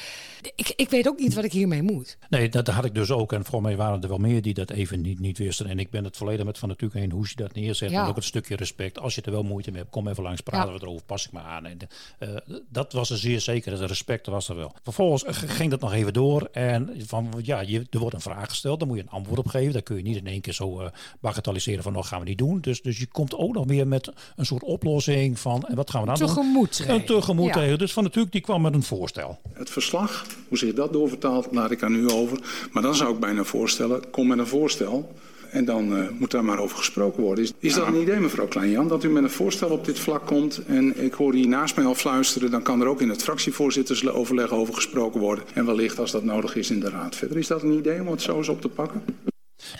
Ik, 0.55 0.73
ik 0.77 0.91
weet 0.91 1.09
ook 1.09 1.19
niet 1.19 1.35
wat 1.35 1.45
ik 1.45 1.53
hiermee 1.53 1.83
moet. 1.83 2.19
Nee, 2.29 2.49
dat 2.49 2.67
had 2.67 2.85
ik 2.85 2.95
dus 2.95 3.11
ook. 3.11 3.33
En 3.33 3.45
voor 3.45 3.62
mij 3.62 3.77
waren 3.77 4.03
er 4.03 4.09
wel 4.09 4.19
meer 4.19 4.43
die 4.43 4.55
dat 4.55 4.71
even 4.71 5.01
niet, 5.01 5.21
niet 5.21 5.39
wisten. 5.39 5.67
En 5.67 5.79
ik 5.79 5.91
ben 5.91 6.05
het 6.05 6.17
volledig 6.17 6.45
met 6.45 6.59
van 6.59 6.69
natuurlijk 6.69 7.01
heen 7.01 7.11
hoe 7.11 7.27
je 7.29 7.37
dat 7.37 7.55
neerzet. 7.55 7.91
Ja. 7.91 8.03
En 8.03 8.09
ook 8.09 8.17
het 8.17 8.25
stukje 8.25 8.57
respect. 8.57 8.99
Als 8.99 9.14
je 9.14 9.23
er 9.23 9.33
wel 9.33 9.43
moeite 9.43 9.71
mee 9.71 9.81
hebt, 9.81 9.93
kom 9.93 10.09
even 10.09 10.23
langs, 10.23 10.41
praten 10.41 10.73
ja. 10.73 10.79
we 10.79 10.85
erover, 10.85 11.05
pas 11.05 11.27
ik 11.27 11.33
me 11.33 11.41
aan. 11.41 11.67
En, 11.67 11.79
uh, 12.21 12.29
dat 12.69 12.93
was 12.93 13.11
er 13.11 13.19
zeer 13.19 13.41
zeker. 13.41 13.73
Het 13.73 13.81
respect 13.81 14.27
was 14.27 14.49
er 14.49 14.57
wel. 14.57 14.75
Vervolgens 14.83 15.25
ging 15.29 15.71
dat 15.71 15.81
nog 15.81 15.93
even 15.93 16.12
door. 16.12 16.49
En 16.53 16.95
van, 17.07 17.33
ja, 17.43 17.61
je, 17.61 17.87
er 17.91 17.99
wordt 17.99 18.14
een 18.14 18.21
vraag 18.21 18.49
gesteld. 18.49 18.79
Dan 18.79 18.89
moet 18.89 18.97
je 18.97 19.03
een 19.03 19.11
antwoord 19.11 19.39
op 19.39 19.49
geven. 19.49 19.73
Dat 19.73 19.83
kun 19.83 19.97
je 19.97 20.03
niet 20.03 20.17
in 20.17 20.27
één 20.27 20.41
keer 20.41 20.53
zo 20.53 20.81
uh, 20.81 20.87
bagatelliseren 21.21 21.83
van, 21.83 21.93
nog 21.93 22.09
gaan 22.09 22.21
we 22.21 22.27
niet 22.27 22.39
doen. 22.39 22.61
Dus, 22.61 22.83
dus 22.83 22.99
je 22.99 23.07
komt 23.07 23.35
ook 23.35 23.55
nog 23.55 23.67
weer 23.67 23.87
met 23.87 24.13
een 24.37 24.47
soort 24.47 24.63
oplossing 24.63 25.39
van, 25.39 25.65
en 25.69 25.77
wat 25.77 25.91
gaan 25.91 26.01
we 26.01 26.07
nou 26.07 26.19
tegemoet 26.19 26.87
doen? 26.87 26.95
Een 26.95 27.05
tegemoet 27.05 27.47
ja. 27.47 27.53
tegen. 27.53 27.79
Dus 27.79 27.93
van 27.93 28.03
natuurlijk, 28.03 28.33
die 28.33 28.43
kwam 28.43 28.63
met 28.63 28.75
een 28.75 28.83
voorstel. 28.83 29.39
Het 29.53 29.71
verslag, 29.71 30.27
hoe 30.49 30.59
zich 30.59 30.75
dat 30.75 30.93
doorvertaalt, 30.93 31.49
laat 31.51 31.71
ik 31.71 31.83
aan 31.83 31.95
u 31.95 32.11
over. 32.11 32.39
Maar 32.73 32.83
dan 32.83 32.95
zou 32.95 33.15
ik 33.15 33.21
bijna 33.21 33.45
voorstellen, 33.45 34.11
kom 34.11 34.27
met 34.27 34.39
een 34.39 34.47
voorstel. 34.47 35.15
En 35.51 35.65
dan 35.65 35.99
uh, 35.99 36.09
moet 36.19 36.31
daar 36.31 36.45
maar 36.45 36.59
over 36.59 36.77
gesproken 36.77 37.23
worden. 37.23 37.45
Is, 37.45 37.53
is 37.59 37.75
dat 37.75 37.87
een 37.87 38.01
idee, 38.01 38.21
mevrouw 38.21 38.47
Kleinjan, 38.47 38.89
dat 38.89 39.05
u 39.05 39.09
met 39.09 39.23
een 39.23 39.31
voorstel 39.31 39.71
op 39.71 39.85
dit 39.85 39.99
vlak 39.99 40.27
komt? 40.27 40.65
En 40.67 41.05
ik 41.05 41.13
hoor 41.13 41.35
hier 41.35 41.49
naast 41.49 41.77
mij 41.77 41.85
al 41.85 41.95
fluisteren, 41.95 42.51
dan 42.51 42.63
kan 42.63 42.81
er 42.81 42.87
ook 42.87 43.01
in 43.01 43.09
het 43.09 43.23
fractievoorzittersoverleg 43.23 44.51
over 44.51 44.75
gesproken 44.75 45.21
worden. 45.21 45.45
En 45.55 45.67
wellicht 45.67 45.99
als 45.99 46.11
dat 46.11 46.25
nodig 46.25 46.57
is 46.57 46.71
in 46.71 46.81
de 46.81 46.91
raad. 46.91 47.17
Verder 47.17 47.37
is 47.37 47.47
dat 47.47 47.63
een 47.63 47.79
idee 47.79 48.01
om 48.01 48.07
het 48.07 48.23
zo 48.23 48.37
eens 48.37 48.49
op 48.49 48.61
te 48.61 48.69
pakken? 48.69 49.03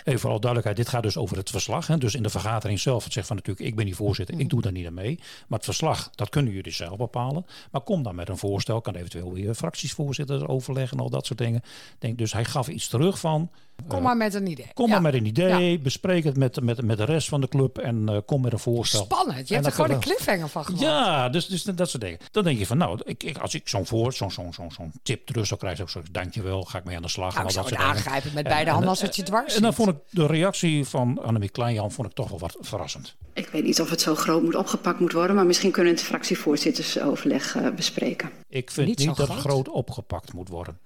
Even 0.03 0.19
vooral 0.19 0.39
duidelijkheid, 0.39 0.77
dit 0.77 0.89
gaat 0.89 1.03
dus 1.03 1.17
over 1.17 1.37
het 1.37 1.49
verslag. 1.49 1.87
Hè. 1.87 1.97
Dus 1.97 2.15
in 2.15 2.23
de 2.23 2.29
vergadering 2.29 2.79
zelf, 2.79 3.03
het 3.03 3.13
zegt 3.13 3.27
van 3.27 3.35
natuurlijk, 3.35 3.67
ik 3.67 3.75
ben 3.75 3.85
die 3.85 3.95
voorzitter, 3.95 4.39
ik 4.39 4.49
doe 4.49 4.61
daar 4.61 4.71
niet 4.71 4.87
aan 4.87 4.93
mee. 4.93 5.15
Maar 5.47 5.57
het 5.57 5.67
verslag, 5.67 6.09
dat 6.15 6.29
kunnen 6.29 6.53
jullie 6.53 6.71
zelf 6.71 6.97
bepalen. 6.97 7.45
Maar 7.71 7.81
kom 7.81 8.03
dan 8.03 8.15
met 8.15 8.29
een 8.29 8.37
voorstel, 8.37 8.81
kan 8.81 8.95
eventueel 8.95 9.33
weer 9.33 9.53
fractiesvoorzitters 9.53 10.43
overleggen 10.43 10.97
en 10.97 11.03
al 11.03 11.09
dat 11.09 11.25
soort 11.25 11.39
dingen. 11.39 11.61
Denk, 11.99 12.17
dus 12.17 12.33
hij 12.33 12.45
gaf 12.45 12.67
iets 12.67 12.87
terug 12.87 13.19
van, 13.19 13.49
Kom 13.87 14.01
maar 14.01 14.17
met 14.17 14.33
een 14.33 14.47
idee. 14.47 14.67
Kom 14.73 14.87
ja. 14.87 14.91
maar 14.91 15.01
met 15.01 15.13
een 15.13 15.25
idee. 15.25 15.71
Ja. 15.71 15.77
Bespreek 15.77 16.23
het 16.23 16.37
met, 16.37 16.61
met, 16.61 16.81
met 16.81 16.97
de 16.97 17.03
rest 17.03 17.29
van 17.29 17.41
de 17.41 17.47
club 17.47 17.77
en 17.77 18.05
uh, 18.09 18.17
kom 18.25 18.41
met 18.41 18.53
een 18.53 18.59
voorstel. 18.59 19.03
Spannend. 19.03 19.47
Je 19.47 19.53
hebt 19.53 19.65
er 19.65 19.71
gewoon 19.71 19.91
een 19.91 19.99
cliffhanger 19.99 20.49
van 20.49 20.65
gemaakt. 20.65 20.83
Ja, 20.83 21.29
dus, 21.29 21.47
dus 21.47 21.63
dat 21.63 21.89
soort 21.89 22.03
dingen. 22.03 22.19
Dan 22.31 22.43
denk 22.43 22.59
je 22.59 22.65
van, 22.65 22.77
nou, 22.77 22.99
ik, 23.05 23.23
ik, 23.23 23.37
als 23.37 23.53
ik 23.53 23.67
zo'n 23.67 23.85
voor, 23.85 24.13
zo'n 24.13 24.31
zo'n 24.31 24.53
zo'n 24.53 24.71
zo'n 24.71 24.91
tip 25.03 25.25
terug 25.25 25.45
zou 25.47 25.59
krijgen, 25.59 25.89
zou 25.89 25.89
ik 25.89 25.95
zeggen, 26.05 26.23
dankjewel, 26.23 26.63
ga 26.63 26.77
ik 26.77 26.83
mee 26.83 26.95
aan 26.95 27.01
de 27.01 27.07
slag. 27.07 27.33
Nou, 27.33 27.39
en 27.39 27.55
al 27.55 27.63
dat 27.63 27.67
soort 27.67 27.81
aangrijpen 27.81 28.33
met 28.33 28.43
beide 28.43 28.69
handen 28.69 28.89
als 28.89 29.01
het 29.01 29.15
je 29.15 29.23
dwars 29.23 29.55
En 29.55 29.61
dan 29.61 29.73
vond 29.77 29.89
ik 29.89 29.97
de 30.09 30.25
reactie 30.25 30.85
van 30.85 31.21
Annemiek 31.21 31.51
Kleinjan 31.51 31.91
vond 31.91 32.07
ik 32.07 32.13
toch 32.13 32.29
wel 32.29 32.39
wat 32.39 32.57
verrassend. 32.59 33.15
Ik 33.33 33.47
weet 33.47 33.63
niet 33.63 33.81
of 33.81 33.89
het 33.89 34.01
zo 34.01 34.15
groot 34.15 34.43
moet 34.43 34.55
opgepakt 34.55 34.99
moet 34.99 35.11
worden, 35.11 35.35
maar 35.35 35.45
misschien 35.45 35.71
kunnen 35.71 35.93
het 35.93 36.03
fractievoorzittersoverleg 36.03 37.55
uh, 37.55 37.69
bespreken. 37.75 38.29
Ik 38.47 38.71
vind 38.71 38.87
niet, 38.87 38.97
niet 38.97 39.15
dat 39.15 39.27
het 39.27 39.37
groot 39.37 39.69
opgepakt 39.69 40.33
moet 40.33 40.49
worden. 40.49 40.79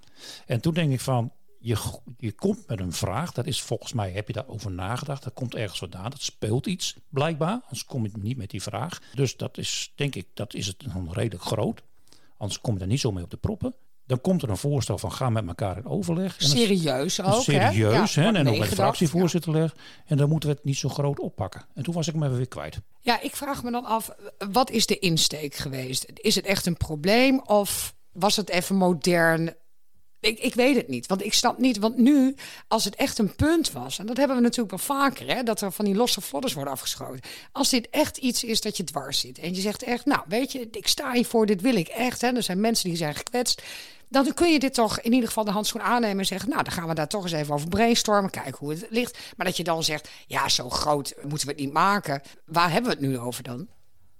En 0.46 0.60
toen 0.60 0.74
denk 0.74 0.92
ik 0.92 1.00
van, 1.00 1.32
je, 1.58 1.76
je 2.18 2.32
komt 2.32 2.66
met 2.66 2.80
een 2.80 2.92
vraag. 2.92 3.32
Dat 3.32 3.46
is 3.46 3.62
volgens 3.62 3.92
mij, 3.92 4.10
heb 4.10 4.26
je 4.26 4.32
daarover 4.32 4.70
nagedacht? 4.70 5.24
Dat 5.24 5.32
komt 5.32 5.54
ergens 5.54 5.78
vandaan. 5.78 6.10
Dat 6.10 6.22
speelt 6.22 6.66
iets, 6.66 6.96
blijkbaar. 7.08 7.60
Anders 7.62 7.84
kom 7.84 8.02
je 8.04 8.10
niet 8.18 8.36
met 8.36 8.50
die 8.50 8.62
vraag. 8.62 9.00
Dus 9.14 9.36
dat 9.36 9.58
is, 9.58 9.92
denk 9.94 10.14
ik, 10.14 10.26
dat 10.34 10.54
is 10.54 10.66
het 10.66 10.84
dan 10.92 11.12
redelijk 11.12 11.44
groot. 11.44 11.82
Anders 12.36 12.60
kom 12.60 12.74
je 12.74 12.80
er 12.80 12.86
niet 12.86 13.00
zo 13.00 13.12
mee 13.12 13.24
op 13.24 13.30
de 13.30 13.36
proppen. 13.36 13.74
Dan 14.06 14.20
komt 14.20 14.42
er 14.42 14.50
een 14.50 14.56
voorstel 14.56 14.98
van 14.98 15.12
ga 15.12 15.30
met 15.30 15.46
elkaar 15.46 15.76
in 15.76 15.86
overleg. 15.86 16.38
En 16.38 16.46
serieus 16.46 17.20
ook, 17.22 17.42
Serieus, 17.42 18.14
hè? 18.14 18.22
hè? 18.22 18.28
Ja, 18.28 18.34
en 18.34 18.48
ook 18.48 18.58
met 18.58 18.68
fractievoorzitterleg. 18.68 19.74
Ja. 19.76 20.02
En 20.06 20.16
dan 20.16 20.28
moeten 20.28 20.48
we 20.48 20.54
het 20.54 20.64
niet 20.64 20.76
zo 20.76 20.88
groot 20.88 21.20
oppakken. 21.20 21.64
En 21.74 21.82
toen 21.82 21.94
was 21.94 22.08
ik 22.08 22.14
hem 22.14 22.22
even 22.22 22.36
weer 22.36 22.48
kwijt. 22.48 22.80
Ja, 23.00 23.20
ik 23.20 23.36
vraag 23.36 23.62
me 23.62 23.70
dan 23.70 23.84
af, 23.84 24.10
wat 24.52 24.70
is 24.70 24.86
de 24.86 24.98
insteek 24.98 25.54
geweest? 25.54 26.06
Is 26.14 26.34
het 26.34 26.44
echt 26.44 26.66
een 26.66 26.76
probleem 26.76 27.40
of 27.40 27.94
was 28.12 28.36
het 28.36 28.48
even 28.48 28.76
modern 28.76 29.54
ik, 30.22 30.38
ik 30.38 30.54
weet 30.54 30.76
het 30.76 30.88
niet, 30.88 31.06
want 31.06 31.24
ik 31.24 31.34
snap 31.34 31.58
niet. 31.58 31.78
Want 31.78 31.96
nu, 31.96 32.34
als 32.68 32.84
het 32.84 32.94
echt 32.94 33.18
een 33.18 33.34
punt 33.34 33.72
was, 33.72 33.98
en 33.98 34.06
dat 34.06 34.16
hebben 34.16 34.36
we 34.36 34.42
natuurlijk 34.42 34.70
wel 34.70 34.96
vaker, 34.96 35.34
hè, 35.34 35.42
dat 35.42 35.60
er 35.60 35.72
van 35.72 35.84
die 35.84 35.94
losse 35.94 36.20
vlodders 36.20 36.54
worden 36.54 36.72
afgeschoten. 36.72 37.20
Als 37.52 37.68
dit 37.68 37.90
echt 37.90 38.16
iets 38.16 38.44
is 38.44 38.60
dat 38.60 38.76
je 38.76 38.84
dwars 38.84 39.20
zit 39.20 39.38
en 39.38 39.54
je 39.54 39.60
zegt 39.60 39.82
echt, 39.82 40.04
nou 40.04 40.22
weet 40.26 40.52
je, 40.52 40.68
ik 40.70 40.88
sta 40.88 41.12
hiervoor, 41.12 41.46
dit 41.46 41.60
wil 41.60 41.74
ik 41.74 41.88
echt. 41.88 42.20
Hè, 42.20 42.28
er 42.28 42.42
zijn 42.42 42.60
mensen 42.60 42.88
die 42.88 42.98
zijn 42.98 43.14
gekwetst. 43.14 43.62
Dan 44.08 44.34
kun 44.34 44.52
je 44.52 44.58
dit 44.58 44.74
toch 44.74 45.00
in 45.00 45.12
ieder 45.12 45.28
geval 45.28 45.44
de 45.44 45.50
handschoen 45.50 45.82
aannemen 45.82 46.18
en 46.18 46.26
zeggen, 46.26 46.48
nou 46.48 46.62
dan 46.62 46.72
gaan 46.72 46.88
we 46.88 46.94
daar 46.94 47.08
toch 47.08 47.22
eens 47.22 47.32
even 47.32 47.54
over 47.54 47.68
brainstormen, 47.68 48.30
kijken 48.30 48.56
hoe 48.58 48.70
het 48.70 48.86
ligt. 48.90 49.18
Maar 49.36 49.46
dat 49.46 49.56
je 49.56 49.64
dan 49.64 49.84
zegt, 49.84 50.08
ja 50.26 50.48
zo 50.48 50.70
groot 50.70 51.14
moeten 51.22 51.46
we 51.46 51.52
het 51.52 51.62
niet 51.62 51.72
maken. 51.72 52.22
Waar 52.44 52.70
hebben 52.70 52.90
we 52.90 52.96
het 52.96 53.06
nu 53.06 53.18
over 53.18 53.42
dan? 53.42 53.68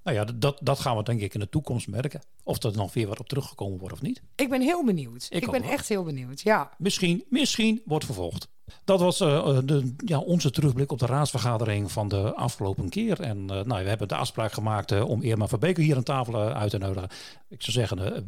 Nou 0.05 0.17
ja, 0.17 0.25
dat, 0.25 0.59
dat 0.63 0.81
gaan 0.81 0.97
we 0.97 1.03
denk 1.03 1.21
ik 1.21 1.35
in 1.35 1.41
de 1.41 1.49
toekomst 1.49 1.89
merken. 1.89 2.21
Of 2.43 2.63
er 2.63 2.77
nog 2.77 2.95
weer 2.95 3.09
wat 3.09 3.21
op 3.21 3.29
teruggekomen 3.29 3.79
wordt 3.79 3.95
of 3.95 4.03
niet. 4.03 4.23
Ik 4.37 4.49
ben 4.49 4.61
heel 4.61 4.85
benieuwd. 4.85 5.27
Ik 5.31 5.51
ben 5.51 5.61
wel. 5.63 5.71
echt 5.71 5.89
heel 5.89 6.03
benieuwd. 6.03 6.41
Ja. 6.41 6.71
Misschien, 6.79 7.25
misschien 7.29 7.83
wordt 7.85 8.05
vervolgd. 8.05 8.49
Dat 8.85 9.01
was 9.01 9.21
eh, 9.21 9.59
de, 9.65 9.95
ja, 10.05 10.19
onze 10.19 10.51
terugblik 10.51 10.93
op 10.93 10.99
de 10.99 11.07
raadsvergadering 11.07 11.93
van 11.93 12.09
de 12.09 12.35
afgelopen 12.35 12.89
keer. 12.89 13.21
En 13.21 13.37
eh, 13.51 13.65
nou, 13.65 13.83
we 13.83 13.89
hebben 13.89 14.09
de 14.09 14.15
afspraak 14.17 14.53
gemaakt 14.53 14.93
eh, 14.93 15.09
om 15.09 15.23
Irma 15.23 15.47
van 15.47 15.59
Beker 15.59 15.83
hier 15.83 15.97
aan 15.97 16.03
tafel 16.03 16.35
eh, 16.35 16.57
uit 16.57 16.71
te 16.71 16.79
nodigen. 16.79 17.09
Ik 17.49 17.63
zou 17.63 17.73
zeggen, 17.73 18.15
eh, 18.15 18.21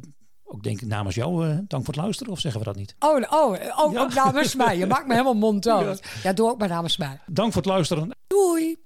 ook 0.45 0.63
denk 0.63 0.81
ik 0.81 0.89
namens 0.89 1.15
jou, 1.15 1.49
eh, 1.49 1.57
dank 1.69 1.85
voor 1.85 1.95
het 1.95 2.03
luisteren. 2.03 2.33
Of 2.33 2.41
zeggen 2.41 2.61
we 2.61 2.67
dat 2.67 2.77
niet? 2.77 2.95
Oh, 2.99 3.23
oh, 3.31 3.57
oh 3.77 4.01
ook 4.01 4.15
namens 4.15 4.55
mij. 4.55 4.79
Je 4.79 4.87
maakt 4.87 5.07
me 5.07 5.13
helemaal 5.13 5.35
monddood. 5.49 6.03
Ja, 6.23 6.33
doe 6.33 6.51
ook 6.51 6.59
maar 6.59 6.69
namens 6.69 6.97
mij. 6.97 7.21
Dank 7.27 7.53
voor 7.53 7.63
het 7.63 7.71
luisteren. 7.71 8.11
Doei. 8.27 8.77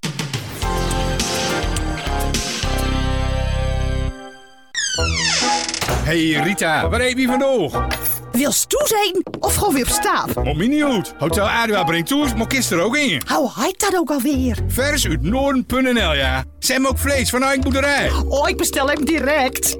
Hey 6.04 6.40
Rita, 6.42 6.88
waar 6.88 7.00
heb 7.00 7.18
je 7.18 7.26
vandoor? 7.26 7.86
Wil 8.32 8.52
toe 8.66 8.86
zijn 8.86 9.24
of 9.40 9.54
gewoon 9.54 9.74
weer 9.74 9.82
op 9.82 9.90
staat? 9.90 10.36
Om 10.36 10.84
uit. 10.84 11.14
Hotel 11.18 11.48
Adua 11.48 11.84
brengt 11.84 12.08
toe, 12.08 12.34
maar 12.36 12.46
kist 12.46 12.70
er 12.70 12.80
ook 12.80 12.96
in. 12.96 13.22
Hoe 13.34 13.50
heet 13.54 13.80
dat 13.80 13.96
ook 13.96 14.10
alweer? 14.10 14.58
Vers 14.68 15.06
uit 15.08 15.22
Noorden.nl, 15.22 16.14
ja. 16.14 16.44
Hebben 16.58 16.90
ook 16.90 16.98
vlees 16.98 17.30
van 17.30 17.42
eigen 17.42 17.60
boerderij. 17.60 18.10
Oh, 18.28 18.48
ik 18.48 18.56
bestel 18.56 18.88
hem 18.88 19.04
direct. 19.04 19.76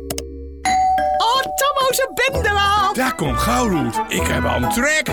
Oh, 1.18 1.42
Tammo, 1.42 1.92
ze 1.92 2.10
bende 2.14 2.50
al. 2.50 2.92
Daar 2.94 3.14
komt 3.14 3.38
gauw 3.38 3.76
uit. 3.76 4.00
Ik 4.08 4.26
heb 4.26 4.44
al 4.44 4.62
een 4.62 4.68
trek. 4.68 5.10